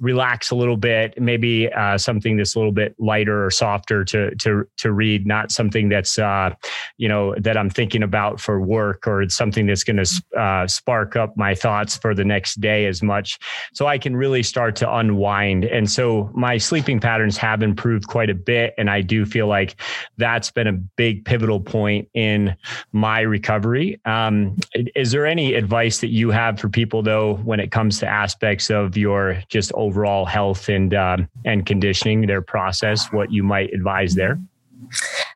relax 0.00 0.50
a 0.50 0.54
little 0.54 0.76
bit, 0.76 1.20
maybe 1.20 1.70
uh, 1.72 1.98
something 1.98 2.36
that's 2.36 2.54
a 2.54 2.58
little 2.58 2.72
bit 2.72 2.94
lighter 2.98 3.44
or 3.44 3.50
softer 3.50 4.04
to 4.06 4.34
to 4.36 4.66
to 4.78 4.92
read, 4.92 5.26
not 5.26 5.52
something 5.52 5.88
that's 5.88 6.18
uh, 6.18 6.50
you 6.96 7.08
know 7.08 7.34
that 7.38 7.56
I'm 7.56 7.70
thinking 7.70 8.02
about 8.02 8.40
for 8.40 8.60
work 8.60 9.06
or 9.06 9.28
something 9.28 9.66
that's 9.66 9.84
going 9.84 10.02
to 10.02 10.40
uh, 10.40 10.66
spark 10.66 11.16
up 11.16 11.36
my 11.36 11.54
thoughts 11.54 11.96
for 11.96 12.14
the 12.14 12.24
next 12.24 12.60
day 12.60 12.86
as 12.86 13.02
much, 13.02 13.38
so 13.74 13.86
I 13.86 13.98
can 13.98 14.16
really 14.16 14.42
start 14.42 14.74
to 14.76 14.92
unwind. 14.92 15.64
And 15.64 15.90
so 15.90 16.30
my 16.34 16.56
sleeping 16.56 16.98
patterns 16.98 17.36
have 17.36 17.62
improved 17.62 18.06
quite 18.06 18.30
a 18.30 18.34
bit, 18.34 18.74
and 18.78 18.88
I 18.88 19.02
do 19.02 19.26
feel 19.26 19.46
like 19.46 19.76
that's 20.16 20.50
been 20.50 20.66
a 20.66 20.72
big 20.72 21.24
pivotal 21.24 21.60
point 21.60 22.08
in 22.14 22.56
my 22.92 23.20
recovery. 23.20 24.00
Um, 24.06 24.56
is 24.74 25.12
there 25.12 25.26
any 25.26 25.54
advice 25.54 26.00
that 26.00 26.08
you 26.08 26.30
have 26.30 26.58
for 26.58 26.68
people 26.68 27.02
though 27.02 27.34
when 27.44 27.60
it 27.60 27.70
comes 27.70 27.98
to 28.00 28.06
aspects 28.06 28.70
of 28.70 28.96
your 28.96 29.42
just 29.48 29.72
overall 29.74 29.89
health 29.92 30.68
and 30.68 30.94
um, 30.94 31.28
and 31.44 31.66
conditioning, 31.66 32.26
their 32.26 32.42
process, 32.42 33.12
what 33.12 33.32
you 33.32 33.42
might 33.42 33.72
advise 33.72 34.14
there? 34.14 34.38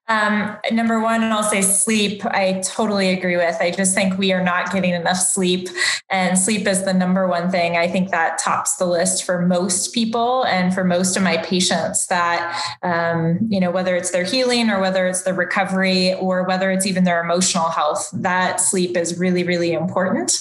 Um, 0.06 0.56
number 0.70 1.00
one, 1.00 1.22
I'll 1.22 1.42
say 1.42 1.62
sleep. 1.62 2.24
I 2.26 2.60
totally 2.62 3.08
agree 3.08 3.38
with. 3.38 3.56
I 3.58 3.70
just 3.70 3.94
think 3.94 4.18
we 4.18 4.32
are 4.32 4.42
not 4.42 4.70
getting 4.70 4.92
enough 4.92 5.16
sleep, 5.16 5.68
and 6.10 6.38
sleep 6.38 6.66
is 6.66 6.84
the 6.84 6.92
number 6.92 7.26
one 7.26 7.50
thing. 7.50 7.76
I 7.76 7.88
think 7.88 8.10
that 8.10 8.38
tops 8.38 8.76
the 8.76 8.84
list 8.84 9.24
for 9.24 9.40
most 9.40 9.94
people 9.94 10.44
and 10.44 10.74
for 10.74 10.84
most 10.84 11.16
of 11.16 11.22
my 11.22 11.38
patients. 11.38 12.06
That 12.08 12.60
um, 12.82 13.38
you 13.48 13.58
know, 13.58 13.70
whether 13.70 13.96
it's 13.96 14.10
their 14.10 14.24
healing 14.24 14.68
or 14.68 14.78
whether 14.78 15.06
it's 15.06 15.22
their 15.22 15.34
recovery 15.34 16.12
or 16.14 16.44
whether 16.44 16.70
it's 16.70 16.86
even 16.86 17.04
their 17.04 17.22
emotional 17.22 17.70
health, 17.70 18.10
that 18.12 18.60
sleep 18.60 18.98
is 18.98 19.18
really, 19.18 19.42
really 19.42 19.72
important. 19.72 20.38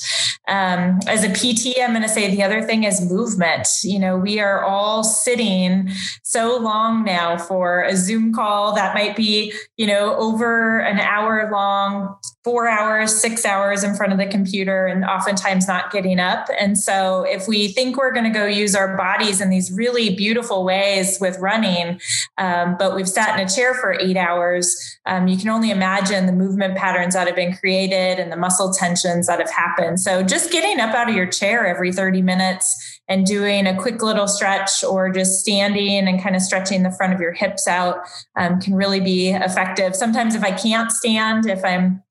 Um, 0.48 1.00
as 1.08 1.24
a 1.24 1.30
PT, 1.30 1.80
I'm 1.80 1.92
going 1.92 2.02
to 2.02 2.10
say 2.10 2.30
the 2.30 2.44
other 2.44 2.62
thing 2.62 2.84
is 2.84 3.10
movement. 3.10 3.68
You 3.84 4.00
know, 4.00 4.18
we 4.18 4.40
are 4.40 4.64
all 4.64 5.04
sitting 5.04 5.90
so 6.24 6.58
long 6.58 7.06
now 7.06 7.38
for 7.38 7.84
a 7.84 7.96
Zoom 7.96 8.34
call 8.34 8.76
that 8.76 8.94
might 8.94 9.16
be, 9.16 9.54
you 9.78 9.88
know, 9.88 10.16
over 10.16 10.80
an 10.80 11.00
hour 11.00 11.50
long, 11.50 12.16
four 12.44 12.68
hours, 12.68 13.16
six 13.16 13.46
hours 13.46 13.84
in 13.84 13.96
front 13.96 14.12
of 14.12 14.20
the 14.20 14.26
computer, 14.26 14.86
and 14.86 15.06
oftentimes 15.06 15.66
not 15.66 15.92
getting 15.92 16.20
up. 16.20 16.48
And 16.60 16.78
so, 16.78 17.24
if 17.24 17.48
we 17.48 17.70
think 17.70 17.98
we're 17.98 18.12
going 18.12 18.26
to 18.26 18.38
go 18.38 18.46
use 18.46 18.76
our 18.76 18.98
bodies 18.98 19.40
in 19.40 19.50
these 19.50 19.72
really 19.72 20.14
beautiful 20.14 20.66
ways 20.66 21.20
with 21.22 21.38
running, 21.40 22.02
um, 22.38 22.76
but 22.78 22.96
we've 22.96 23.08
sat 23.08 23.40
in 23.40 23.46
a 23.46 23.50
chair 23.50 23.74
for 23.74 23.94
eight 23.94 24.18
hours, 24.18 25.00
um, 25.06 25.28
you 25.28 25.38
can 25.38 25.50
only 25.50 25.72
imagine 25.72 26.26
the 26.26 26.34
movement 26.34 26.76
patterns 26.76 27.14
that 27.14 27.28
have 27.28 27.36
been 27.36 27.56
created 27.56 28.20
and 28.20 28.32
the 28.32 28.38
muscle 28.38 28.74
tensions 28.74 29.28
that 29.28 29.40
have 29.40 29.52
happened. 29.52 30.02
So, 30.02 30.22
just 30.22 30.52
getting 30.52 30.82
up 30.82 30.94
out 30.94 31.10
of 31.10 31.16
your 31.16 31.28
chair 31.28 31.66
every 31.66 31.94
30 31.94 32.22
minutes 32.22 33.00
and 33.08 33.26
doing 33.26 33.68
a 33.68 33.78
quick 33.78 34.02
little 34.02 34.28
stretch 34.28 34.84
or 34.84 35.10
just 35.10 35.40
standing 35.40 36.08
and 36.08 36.22
kind 36.22 36.36
of 36.36 36.42
stretching 36.42 36.84
the 36.84 36.92
front 36.92 37.14
of 37.14 37.22
your 37.22 37.34
hips 37.34 37.68
out 37.68 38.00
um, 38.36 38.60
can 38.60 38.76
really 38.76 39.00
be 39.00 39.30
effective. 39.30 39.96
Sometimes, 39.96 40.36
if 40.36 40.44
I 40.44 40.52
can't 40.52 40.92
stand, 40.92 41.46
if 41.46 41.64
I'm 41.64 42.04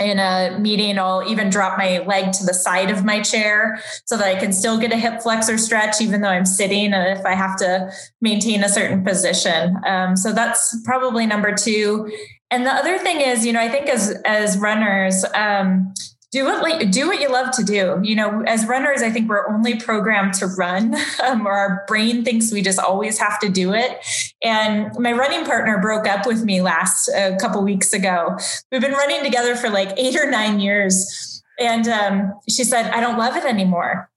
in 0.00 0.18
a 0.18 0.56
meeting, 0.60 0.98
I'll 0.98 1.28
even 1.28 1.50
drop 1.50 1.76
my 1.76 1.98
leg 1.98 2.32
to 2.32 2.46
the 2.46 2.54
side 2.54 2.90
of 2.90 3.04
my 3.04 3.20
chair 3.20 3.82
so 4.04 4.16
that 4.16 4.28
I 4.28 4.38
can 4.38 4.52
still 4.52 4.78
get 4.78 4.92
a 4.92 4.96
hip 4.96 5.20
flexor 5.22 5.58
stretch, 5.58 6.00
even 6.00 6.20
though 6.20 6.28
I'm 6.28 6.46
sitting 6.46 6.92
and 6.92 7.18
if 7.18 7.24
I 7.26 7.34
have 7.34 7.56
to 7.58 7.90
maintain 8.20 8.62
a 8.62 8.68
certain 8.68 9.04
position. 9.04 9.76
Um, 9.84 10.16
so 10.16 10.32
that's 10.32 10.76
probably 10.84 11.26
number 11.26 11.52
two. 11.52 12.10
And 12.50 12.64
the 12.64 12.72
other 12.72 12.98
thing 12.98 13.20
is, 13.20 13.44
you 13.44 13.52
know, 13.52 13.60
I 13.60 13.68
think 13.68 13.88
as 13.88 14.10
as 14.24 14.56
runners, 14.58 15.24
um, 15.34 15.92
do 16.30 16.44
what 16.44 16.90
do 16.90 17.08
what 17.08 17.20
you 17.20 17.30
love 17.30 17.52
to 17.52 17.64
do. 17.64 18.00
You 18.02 18.16
know, 18.16 18.42
as 18.46 18.66
runners, 18.66 19.02
I 19.02 19.10
think 19.10 19.28
we're 19.28 19.48
only 19.48 19.78
programmed 19.78 20.34
to 20.34 20.46
run, 20.46 20.94
um, 21.24 21.46
or 21.46 21.52
our 21.52 21.84
brain 21.88 22.24
thinks 22.24 22.52
we 22.52 22.62
just 22.62 22.78
always 22.78 23.18
have 23.18 23.38
to 23.40 23.48
do 23.48 23.72
it. 23.72 23.98
And 24.42 24.92
my 24.98 25.12
running 25.12 25.44
partner 25.44 25.78
broke 25.78 26.06
up 26.06 26.26
with 26.26 26.44
me 26.44 26.60
last 26.60 27.08
a 27.08 27.36
couple 27.40 27.62
weeks 27.62 27.92
ago. 27.92 28.36
We've 28.70 28.80
been 28.80 28.92
running 28.92 29.24
together 29.24 29.56
for 29.56 29.70
like 29.70 29.92
eight 29.96 30.16
or 30.16 30.30
nine 30.30 30.60
years, 30.60 31.42
and 31.58 31.88
um, 31.88 32.34
she 32.48 32.64
said, 32.64 32.90
"I 32.90 33.00
don't 33.00 33.18
love 33.18 33.36
it 33.36 33.44
anymore." 33.44 34.10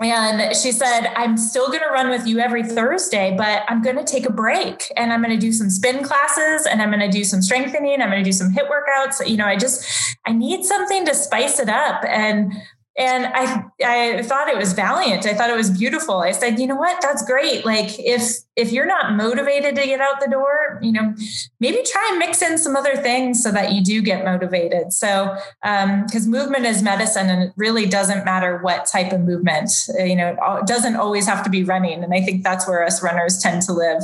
And 0.00 0.56
she 0.56 0.70
said, 0.70 1.12
I'm 1.16 1.36
still 1.36 1.68
going 1.68 1.80
to 1.80 1.88
run 1.88 2.08
with 2.08 2.26
you 2.26 2.38
every 2.38 2.62
Thursday, 2.62 3.34
but 3.36 3.64
I'm 3.66 3.82
going 3.82 3.96
to 3.96 4.04
take 4.04 4.26
a 4.26 4.32
break 4.32 4.92
and 4.96 5.12
I'm 5.12 5.20
going 5.22 5.34
to 5.34 5.40
do 5.40 5.52
some 5.52 5.70
spin 5.70 6.04
classes 6.04 6.66
and 6.66 6.80
I'm 6.80 6.90
going 6.90 7.00
to 7.00 7.10
do 7.10 7.24
some 7.24 7.42
strengthening. 7.42 8.00
I'm 8.00 8.08
going 8.08 8.22
to 8.22 8.28
do 8.28 8.32
some 8.32 8.52
HIIT 8.52 8.68
workouts. 8.70 9.28
You 9.28 9.36
know, 9.36 9.46
I 9.46 9.56
just, 9.56 9.84
I 10.24 10.32
need 10.32 10.64
something 10.64 11.04
to 11.04 11.14
spice 11.14 11.58
it 11.58 11.68
up. 11.68 12.04
And 12.04 12.52
and 12.96 13.26
I 13.26 13.64
I 13.84 14.22
thought 14.22 14.48
it 14.48 14.58
was 14.58 14.72
valiant. 14.72 15.24
I 15.24 15.32
thought 15.32 15.50
it 15.50 15.56
was 15.56 15.70
beautiful. 15.70 16.16
I 16.16 16.32
said, 16.32 16.58
you 16.58 16.66
know 16.66 16.74
what? 16.74 17.00
That's 17.00 17.24
great. 17.24 17.64
Like 17.64 17.98
if 17.98 18.38
if 18.58 18.72
you're 18.72 18.86
not 18.86 19.14
motivated 19.14 19.76
to 19.76 19.86
get 19.86 20.00
out 20.00 20.20
the 20.20 20.28
door, 20.28 20.80
you 20.82 20.90
know, 20.90 21.14
maybe 21.60 21.80
try 21.84 22.08
and 22.10 22.18
mix 22.18 22.42
in 22.42 22.58
some 22.58 22.74
other 22.74 22.96
things 22.96 23.40
so 23.40 23.52
that 23.52 23.72
you 23.72 23.82
do 23.82 24.02
get 24.02 24.24
motivated. 24.24 24.92
So 24.92 25.36
because 25.62 26.24
um, 26.24 26.30
movement 26.30 26.66
is 26.66 26.82
medicine, 26.82 27.30
and 27.30 27.44
it 27.44 27.52
really 27.56 27.86
doesn't 27.86 28.24
matter 28.24 28.58
what 28.58 28.86
type 28.86 29.12
of 29.12 29.20
movement. 29.20 29.70
Uh, 29.98 30.02
you 30.02 30.16
know, 30.16 30.36
it 30.60 30.66
doesn't 30.66 30.96
always 30.96 31.26
have 31.26 31.44
to 31.44 31.50
be 31.50 31.62
running, 31.62 32.02
and 32.02 32.12
I 32.12 32.20
think 32.20 32.42
that's 32.42 32.66
where 32.66 32.84
us 32.84 33.02
runners 33.02 33.38
tend 33.38 33.62
to 33.62 33.72
live. 33.72 34.02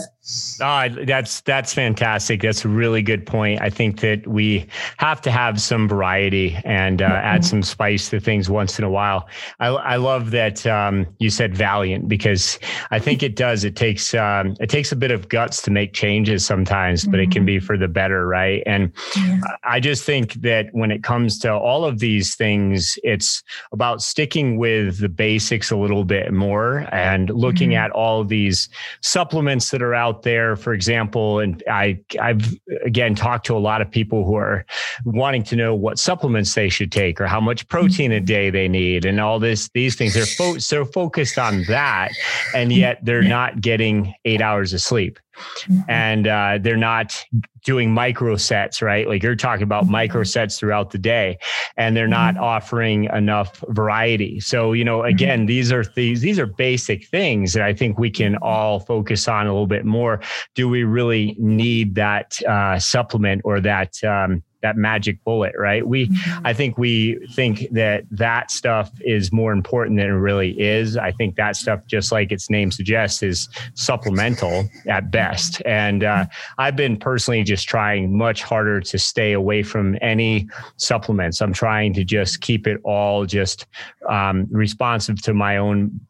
Oh, 0.61 0.89
that's 1.05 1.41
that's 1.43 1.75
fantastic. 1.75 2.41
That's 2.41 2.65
a 2.65 2.69
really 2.69 3.03
good 3.03 3.27
point. 3.27 3.61
I 3.61 3.69
think 3.69 4.01
that 4.01 4.27
we 4.27 4.67
have 4.99 5.21
to 5.23 5.31
have 5.31 5.61
some 5.61 5.89
variety 5.89 6.57
and 6.65 7.03
uh, 7.03 7.07
mm-hmm. 7.07 7.27
add 7.27 7.45
some 7.45 7.63
spice 7.63 8.09
to 8.11 8.21
things 8.21 8.49
once 8.49 8.79
in 8.79 8.85
a 8.85 8.91
while. 8.91 9.29
I, 9.61 9.67
I 9.67 9.97
love 9.97 10.31
that 10.31 10.67
um, 10.67 11.07
you 11.19 11.29
said 11.29 11.55
valiant 11.55 12.09
because 12.09 12.59
I 12.91 13.01
think 13.01 13.23
it 13.23 13.37
does. 13.37 13.65
It 13.65 13.77
takes 13.77 14.15
um, 14.45 14.57
it 14.61 14.69
takes 14.69 14.93
a 14.93 14.97
bit 14.97 15.11
of 15.11 15.29
guts 15.29 15.63
to 15.63 15.71
make 15.71 15.93
changes 15.93 16.45
sometimes, 16.45 17.03
mm-hmm. 17.03 17.11
but 17.11 17.21
it 17.21 17.31
can 17.31 17.45
be 17.45 17.57
mm-hmm. 17.57 17.67
for 17.67 17.77
the 17.77 17.89
better, 17.89 18.27
right? 18.27 18.63
And 18.67 18.93
yeah. 19.17 19.41
I 19.65 19.81
just 19.81 20.05
think 20.05 20.35
that 20.35 20.69
when 20.73 20.91
it 20.91 21.03
comes 21.03 21.39
to 21.41 21.53
all 21.53 21.85
of 21.85 21.99
these 21.99 22.35
things, 22.35 22.99
it's 23.03 23.43
about 23.73 24.03
sticking 24.03 24.59
with 24.59 25.01
the 25.01 25.09
basics 25.09 25.71
a 25.71 25.77
little 25.77 26.05
bit 26.05 26.33
more 26.33 26.87
and 26.93 27.31
looking 27.31 27.71
mm-hmm. 27.71 27.85
at 27.85 27.91
all 27.93 28.21
of 28.21 28.29
these 28.29 28.69
supplements 29.03 29.71
that 29.71 29.83
are 29.83 29.95
out 29.95 30.23
there. 30.23 30.57
For 30.57 30.73
example, 30.73 31.41
and 31.41 31.63
I 31.69 32.01
I've 32.21 32.55
again 32.85 33.15
talked 33.15 33.47
to 33.47 33.57
a 33.57 33.59
lot 33.59 33.81
of 33.81 33.91
people 33.91 34.25
who 34.25 34.35
are 34.35 34.65
wanting 35.05 35.43
to 35.45 35.57
know 35.57 35.75
what 35.75 35.99
supplements 35.99 36.55
they 36.55 36.69
should 36.69 36.93
take 36.93 37.21
or 37.21 37.27
how 37.27 37.41
much 37.41 37.67
protein 37.69 38.13
a 38.13 38.17
mm-hmm. 38.17 38.25
day 38.25 38.51
they 38.51 38.69
need 38.69 39.05
and 39.05 39.21
all 39.21 39.39
this 39.39 39.69
these 39.75 39.97
things 39.97 40.15
they're 40.15 40.27
fo- 40.27 40.59
so 40.59 40.85
focused 40.85 41.39
on 41.39 41.65
that 41.65 42.11
and 42.55 42.73
yet 42.73 42.99
they're 43.05 43.23
not 43.23 43.61
getting 43.61 44.15
eight 44.35 44.43
hours 44.43 44.73
of 44.73 44.81
sleep. 44.81 45.19
Mm-hmm. 45.35 45.81
and 45.89 46.27
uh, 46.29 46.59
they're 46.61 46.77
not 46.77 47.25
doing 47.65 47.93
micro 47.93 48.37
sets 48.37 48.81
right? 48.81 49.09
Like 49.09 49.23
you're 49.23 49.35
talking 49.35 49.65
about 49.65 49.89
micro 49.89 50.21
mm-hmm. 50.21 50.29
sets 50.29 50.61
throughout 50.61 50.93
the 50.93 50.99
day 50.99 51.39
and 51.77 51.97
they're 51.97 52.07
not 52.07 52.35
mm-hmm. 52.35 52.45
offering 52.45 53.05
enough 53.07 53.63
variety. 53.69 54.39
So 54.39 54.73
you 54.73 54.85
know 54.85 55.03
again 55.03 55.47
these 55.47 55.73
are 55.73 55.85
these 55.97 56.21
these 56.21 56.39
are 56.39 56.47
basic 56.47 57.07
things 57.09 57.53
that 57.53 57.63
i 57.63 57.75
think 57.75 57.99
we 57.99 58.11
can 58.11 58.37
all 58.43 58.79
focus 58.81 59.27
on 59.27 59.47
a 59.47 59.51
little 59.51 59.67
bit 59.67 59.85
more. 59.85 60.21
Do 60.55 60.69
we 60.69 60.85
really 60.85 61.35
need 61.39 61.97
that 61.97 62.41
uh, 62.45 62.79
supplement 62.79 63.43
or 63.45 63.61
that 63.61 64.03
um, 64.05 64.43
that 64.65 64.77
magic 64.79 65.23
bullet, 65.25 65.55
right? 65.59 65.87
We, 65.87 66.09
mm-hmm. 66.09 66.47
I 66.47 66.55
think 66.55 66.79
we 66.79 67.19
think 67.33 67.69
that 67.73 68.05
that 68.11 68.51
stuff 68.51 68.91
is 69.03 69.31
more 69.31 69.53
important 69.53 69.99
than 69.99 70.07
it 70.07 70.13
really 70.13 70.59
is. 70.59 70.97
I 70.97 71.13
think 71.13 71.37
that 71.37 71.55
stuff, 71.55 71.81
just 71.87 72.11
like 72.11 72.33
its 72.33 72.49
name 72.49 72.71
suggests, 72.71 73.23
is 73.23 73.47
supplemental 73.75 74.65
at 74.89 75.11
best. 75.11 75.61
And 75.67 76.03
uh, 76.03 76.25
I've 76.57 76.77
been 76.77 76.97
personally 76.97 77.43
just 77.43 77.69
trying 77.69 78.17
much 78.17 78.43
harder 78.43 78.81
to 78.81 78.99
stay 78.99 79.33
away 79.35 79.63
from 79.63 79.99
any 80.01 80.49
supplements. 80.79 81.43
I'm 81.43 81.53
trying 81.53 81.93
to 81.93 82.05
just 82.05 82.41
keep 82.41 82.67
it 82.67 82.81
all 82.85 83.27
just 83.27 83.67
um, 84.09 84.47
responsive 84.51 85.21
to 85.25 85.35
my 85.35 85.59
own 85.59 86.01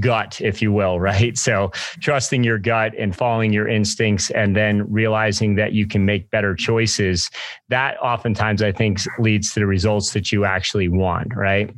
gut, 0.00 0.40
if 0.40 0.62
you 0.62 0.72
will, 0.72 1.00
right? 1.08 1.36
So 1.36 1.70
trusting 2.00 2.44
your 2.44 2.58
gut 2.58 2.92
and 2.98 3.14
following 3.14 3.52
your 3.52 3.68
instincts 3.68 4.30
and 4.30 4.56
then 4.56 4.90
realizing 4.90 5.54
that 5.56 5.72
you 5.72 5.86
can 5.86 6.04
make 6.04 6.30
better 6.30 6.54
choices. 6.54 7.30
That 7.68 7.96
oftentimes 7.98 8.62
I 8.62 8.72
think 8.72 9.00
leads 9.18 9.52
to 9.54 9.60
the 9.60 9.66
results 9.66 10.12
that 10.12 10.32
you 10.32 10.44
actually 10.44 10.88
want, 10.88 11.34
right? 11.34 11.70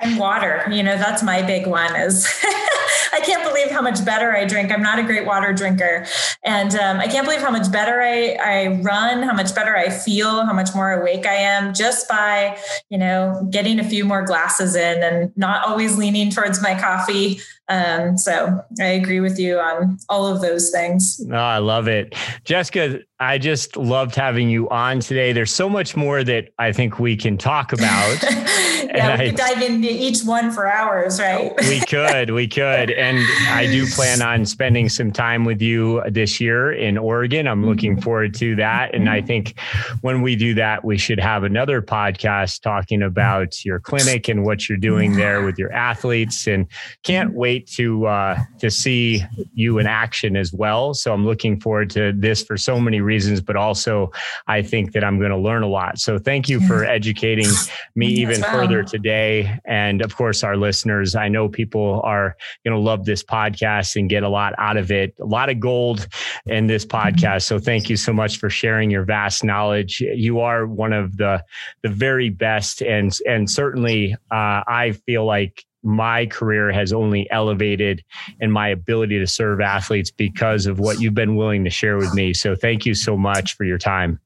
And 0.00 0.18
water, 0.18 0.64
you 0.70 0.82
know, 0.82 0.96
that's 0.96 1.22
my 1.22 1.42
big 1.42 1.66
one 1.66 1.94
is 1.96 2.26
I 3.12 3.20
can't 3.20 3.42
believe 3.42 3.70
how 3.70 3.82
much 3.82 4.04
better 4.04 4.32
I 4.32 4.44
drink. 4.44 4.72
I'm 4.72 4.82
not 4.82 4.98
a 4.98 5.02
great 5.02 5.26
water 5.26 5.52
drinker. 5.52 6.06
And 6.44 6.74
um, 6.74 6.98
I 6.98 7.06
can't 7.06 7.26
believe 7.26 7.40
how 7.40 7.50
much 7.50 7.70
better 7.70 8.00
I, 8.00 8.36
I 8.42 8.80
run, 8.82 9.22
how 9.22 9.34
much 9.34 9.54
better 9.54 9.76
I 9.76 9.90
feel, 9.90 10.44
how 10.44 10.52
much 10.52 10.74
more 10.74 10.92
awake 10.92 11.26
I 11.26 11.34
am 11.34 11.74
just 11.74 12.08
by, 12.08 12.58
you 12.88 12.98
know, 12.98 13.46
getting 13.50 13.80
a 13.80 13.84
few 13.84 14.04
more 14.04 14.24
glasses 14.24 14.76
in 14.76 15.02
and 15.02 15.36
not 15.36 15.66
always 15.66 15.96
leaning 15.96 16.30
towards 16.30 16.62
my 16.62 16.78
coffee. 16.78 17.40
Um, 17.68 18.18
so 18.18 18.60
I 18.80 18.84
agree 18.84 19.20
with 19.20 19.38
you 19.38 19.58
on 19.58 19.98
all 20.08 20.26
of 20.26 20.40
those 20.40 20.70
things. 20.70 21.24
Oh, 21.30 21.36
I 21.36 21.58
love 21.58 21.86
it. 21.88 22.14
Jessica, 22.44 23.00
I 23.20 23.36
just 23.36 23.76
loved 23.76 24.14
having 24.14 24.48
you 24.48 24.66
on 24.70 25.00
today. 25.00 25.34
There's 25.34 25.52
so 25.52 25.68
much 25.68 25.94
more 25.94 26.24
that 26.24 26.48
I 26.58 26.72
think 26.72 26.98
we 26.98 27.16
can 27.16 27.36
talk 27.36 27.72
about. 27.74 28.22
yeah, 28.22 29.18
we 29.18 29.24
I, 29.24 29.26
could 29.26 29.36
dive 29.36 29.62
into 29.62 29.90
each 29.90 30.22
one 30.22 30.50
for 30.50 30.66
hours, 30.66 31.20
right? 31.20 31.52
we 31.68 31.80
could, 31.80 32.30
we 32.30 32.48
could. 32.48 32.90
And 32.90 33.18
I 33.50 33.66
do 33.66 33.86
plan 33.86 34.22
on 34.22 34.46
spending 34.46 34.88
some 34.88 35.12
time 35.12 35.44
with 35.44 35.60
you 35.60 36.02
this 36.08 36.40
year 36.40 36.72
in 36.72 36.96
Oregon. 36.96 37.46
I'm 37.46 37.66
looking 37.66 37.92
mm-hmm. 37.92 38.02
forward 38.02 38.34
to 38.36 38.56
that. 38.56 38.94
And 38.94 39.10
I 39.10 39.20
think 39.20 39.58
when 40.00 40.22
we 40.22 40.34
do 40.34 40.54
that, 40.54 40.82
we 40.82 40.96
should 40.96 41.20
have 41.20 41.44
another 41.44 41.82
podcast 41.82 42.62
talking 42.62 43.02
about 43.02 43.64
your 43.66 43.80
clinic 43.80 44.28
and 44.28 44.44
what 44.44 44.66
you're 44.66 44.78
doing 44.78 45.16
there 45.16 45.44
with 45.44 45.58
your 45.58 45.72
athletes. 45.72 46.46
And 46.46 46.66
can't 47.02 47.34
wait 47.34 47.66
to 47.72 48.06
uh, 48.06 48.38
to 48.60 48.70
see 48.70 49.22
you 49.52 49.78
in 49.78 49.86
action 49.86 50.36
as 50.36 50.54
well. 50.54 50.94
So 50.94 51.12
I'm 51.12 51.26
looking 51.26 51.60
forward 51.60 51.90
to 51.90 52.14
this 52.16 52.42
for 52.42 52.56
so 52.56 52.80
many 52.80 53.00
reasons, 53.00 53.09
but 53.40 53.56
also 53.56 54.10
I 54.46 54.62
think 54.62 54.92
that 54.92 55.04
I'm 55.04 55.18
going 55.18 55.30
to 55.30 55.36
learn 55.36 55.62
a 55.62 55.68
lot. 55.68 55.98
So 55.98 56.18
thank 56.18 56.48
you 56.48 56.60
for 56.60 56.84
educating 56.84 57.48
me 57.94 58.06
even 58.22 58.42
further 58.42 58.82
today. 58.82 59.58
And 59.64 60.02
of 60.02 60.16
course, 60.16 60.42
our 60.44 60.56
listeners, 60.56 61.14
I 61.14 61.28
know 61.28 61.48
people 61.48 62.00
are 62.04 62.36
going 62.64 62.76
to 62.76 62.80
love 62.80 63.04
this 63.04 63.22
podcast 63.22 63.96
and 63.96 64.08
get 64.08 64.22
a 64.22 64.28
lot 64.28 64.54
out 64.58 64.76
of 64.76 64.90
it, 64.90 65.14
a 65.20 65.24
lot 65.24 65.50
of 65.50 65.60
gold 65.60 66.06
in 66.46 66.66
this 66.66 66.84
podcast. 66.86 67.42
So 67.42 67.58
thank 67.58 67.90
you 67.90 67.96
so 67.96 68.12
much 68.12 68.38
for 68.38 68.50
sharing 68.50 68.90
your 68.90 69.04
vast 69.04 69.44
knowledge. 69.44 70.00
You 70.00 70.40
are 70.40 70.66
one 70.66 70.92
of 70.92 71.16
the, 71.16 71.44
the 71.82 71.88
very 71.88 72.30
best. 72.30 72.82
And, 72.82 73.16
and 73.26 73.50
certainly 73.50 74.14
uh, 74.30 74.62
I 74.66 74.92
feel 75.06 75.24
like 75.24 75.64
my 75.82 76.26
career 76.26 76.70
has 76.72 76.92
only 76.92 77.30
elevated 77.30 78.04
and 78.40 78.52
my 78.52 78.68
ability 78.68 79.18
to 79.18 79.26
serve 79.26 79.60
athletes 79.60 80.10
because 80.10 80.66
of 80.66 80.78
what 80.78 81.00
you've 81.00 81.14
been 81.14 81.36
willing 81.36 81.64
to 81.64 81.70
share 81.70 81.96
with 81.96 82.12
me. 82.14 82.34
So 82.34 82.54
thank 82.54 82.84
you 82.84 82.94
so 82.94 83.16
much 83.16 83.56
for 83.56 83.64
your 83.64 83.78
time. 83.78 84.20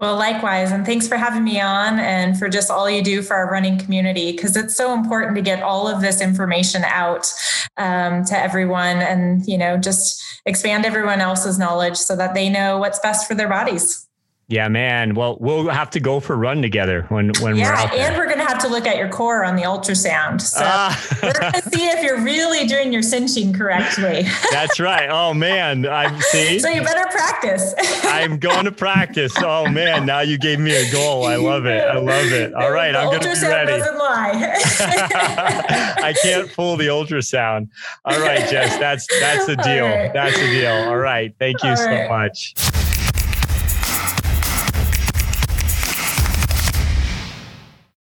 Well, 0.00 0.16
likewise. 0.16 0.72
And 0.72 0.84
thanks 0.84 1.06
for 1.06 1.16
having 1.16 1.44
me 1.44 1.60
on 1.60 1.98
and 1.98 2.36
for 2.36 2.48
just 2.48 2.70
all 2.70 2.90
you 2.90 3.02
do 3.02 3.22
for 3.22 3.34
our 3.34 3.50
running 3.50 3.78
community, 3.78 4.32
because 4.32 4.56
it's 4.56 4.74
so 4.74 4.92
important 4.92 5.36
to 5.36 5.42
get 5.42 5.62
all 5.62 5.86
of 5.86 6.00
this 6.00 6.20
information 6.20 6.82
out 6.84 7.32
um, 7.76 8.24
to 8.24 8.36
everyone 8.36 8.96
and, 8.96 9.46
you 9.46 9.56
know, 9.56 9.76
just 9.76 10.20
expand 10.46 10.84
everyone 10.84 11.20
else's 11.20 11.58
knowledge 11.58 11.96
so 11.96 12.16
that 12.16 12.34
they 12.34 12.48
know 12.48 12.78
what's 12.78 12.98
best 12.98 13.28
for 13.28 13.34
their 13.34 13.48
bodies. 13.48 14.08
Yeah, 14.52 14.68
man. 14.68 15.14
Well, 15.14 15.38
we'll 15.40 15.70
have 15.70 15.88
to 15.92 16.00
go 16.00 16.20
for 16.20 16.34
a 16.34 16.36
run 16.36 16.60
together 16.60 17.06
when 17.08 17.32
when 17.40 17.56
yeah, 17.56 17.70
we're 17.70 17.72
out 17.72 17.90
there. 17.90 18.06
and 18.06 18.18
we're 18.18 18.28
gonna 18.28 18.46
have 18.46 18.58
to 18.58 18.68
look 18.68 18.86
at 18.86 18.98
your 18.98 19.08
core 19.08 19.46
on 19.46 19.56
the 19.56 19.62
ultrasound. 19.62 20.42
So 20.42 20.60
ah. 20.62 21.08
we're 21.22 21.32
gonna 21.32 21.62
see 21.72 21.86
if 21.86 22.04
you're 22.04 22.20
really 22.20 22.66
doing 22.66 22.92
your 22.92 23.00
cinching 23.00 23.54
correctly. 23.54 24.26
That's 24.50 24.78
right. 24.78 25.08
Oh 25.08 25.32
man, 25.32 25.86
I 25.86 26.18
see. 26.18 26.58
So 26.58 26.68
you 26.68 26.82
better 26.82 27.08
practice. 27.10 27.74
I'm 28.04 28.38
going 28.38 28.66
to 28.66 28.72
practice. 28.72 29.32
Oh 29.38 29.66
man, 29.70 30.04
now 30.04 30.20
you 30.20 30.36
gave 30.36 30.60
me 30.60 30.76
a 30.76 30.92
goal. 30.92 31.24
I 31.24 31.36
love 31.36 31.64
it. 31.64 31.82
I 31.82 31.96
love 31.96 32.30
it. 32.30 32.52
All 32.52 32.70
right, 32.70 32.92
the 32.92 32.98
I'm 32.98 33.06
gonna 33.06 33.20
be 33.20 33.48
ready. 33.48 33.72
Doesn't 33.72 33.96
lie. 33.96 34.32
I 35.96 36.14
can't 36.22 36.50
fool 36.50 36.76
the 36.76 36.88
ultrasound. 36.88 37.70
All 38.04 38.20
right, 38.20 38.46
Jess. 38.50 38.76
That's 38.76 39.06
that's 39.18 39.46
the 39.46 39.56
deal. 39.56 39.86
Right. 39.86 40.12
That's 40.12 40.38
the 40.38 40.46
deal. 40.48 40.72
All 40.72 40.98
right. 40.98 41.34
Thank 41.38 41.62
you 41.62 41.70
All 41.70 41.76
so 41.76 41.86
right. 41.86 42.10
much. 42.10 42.54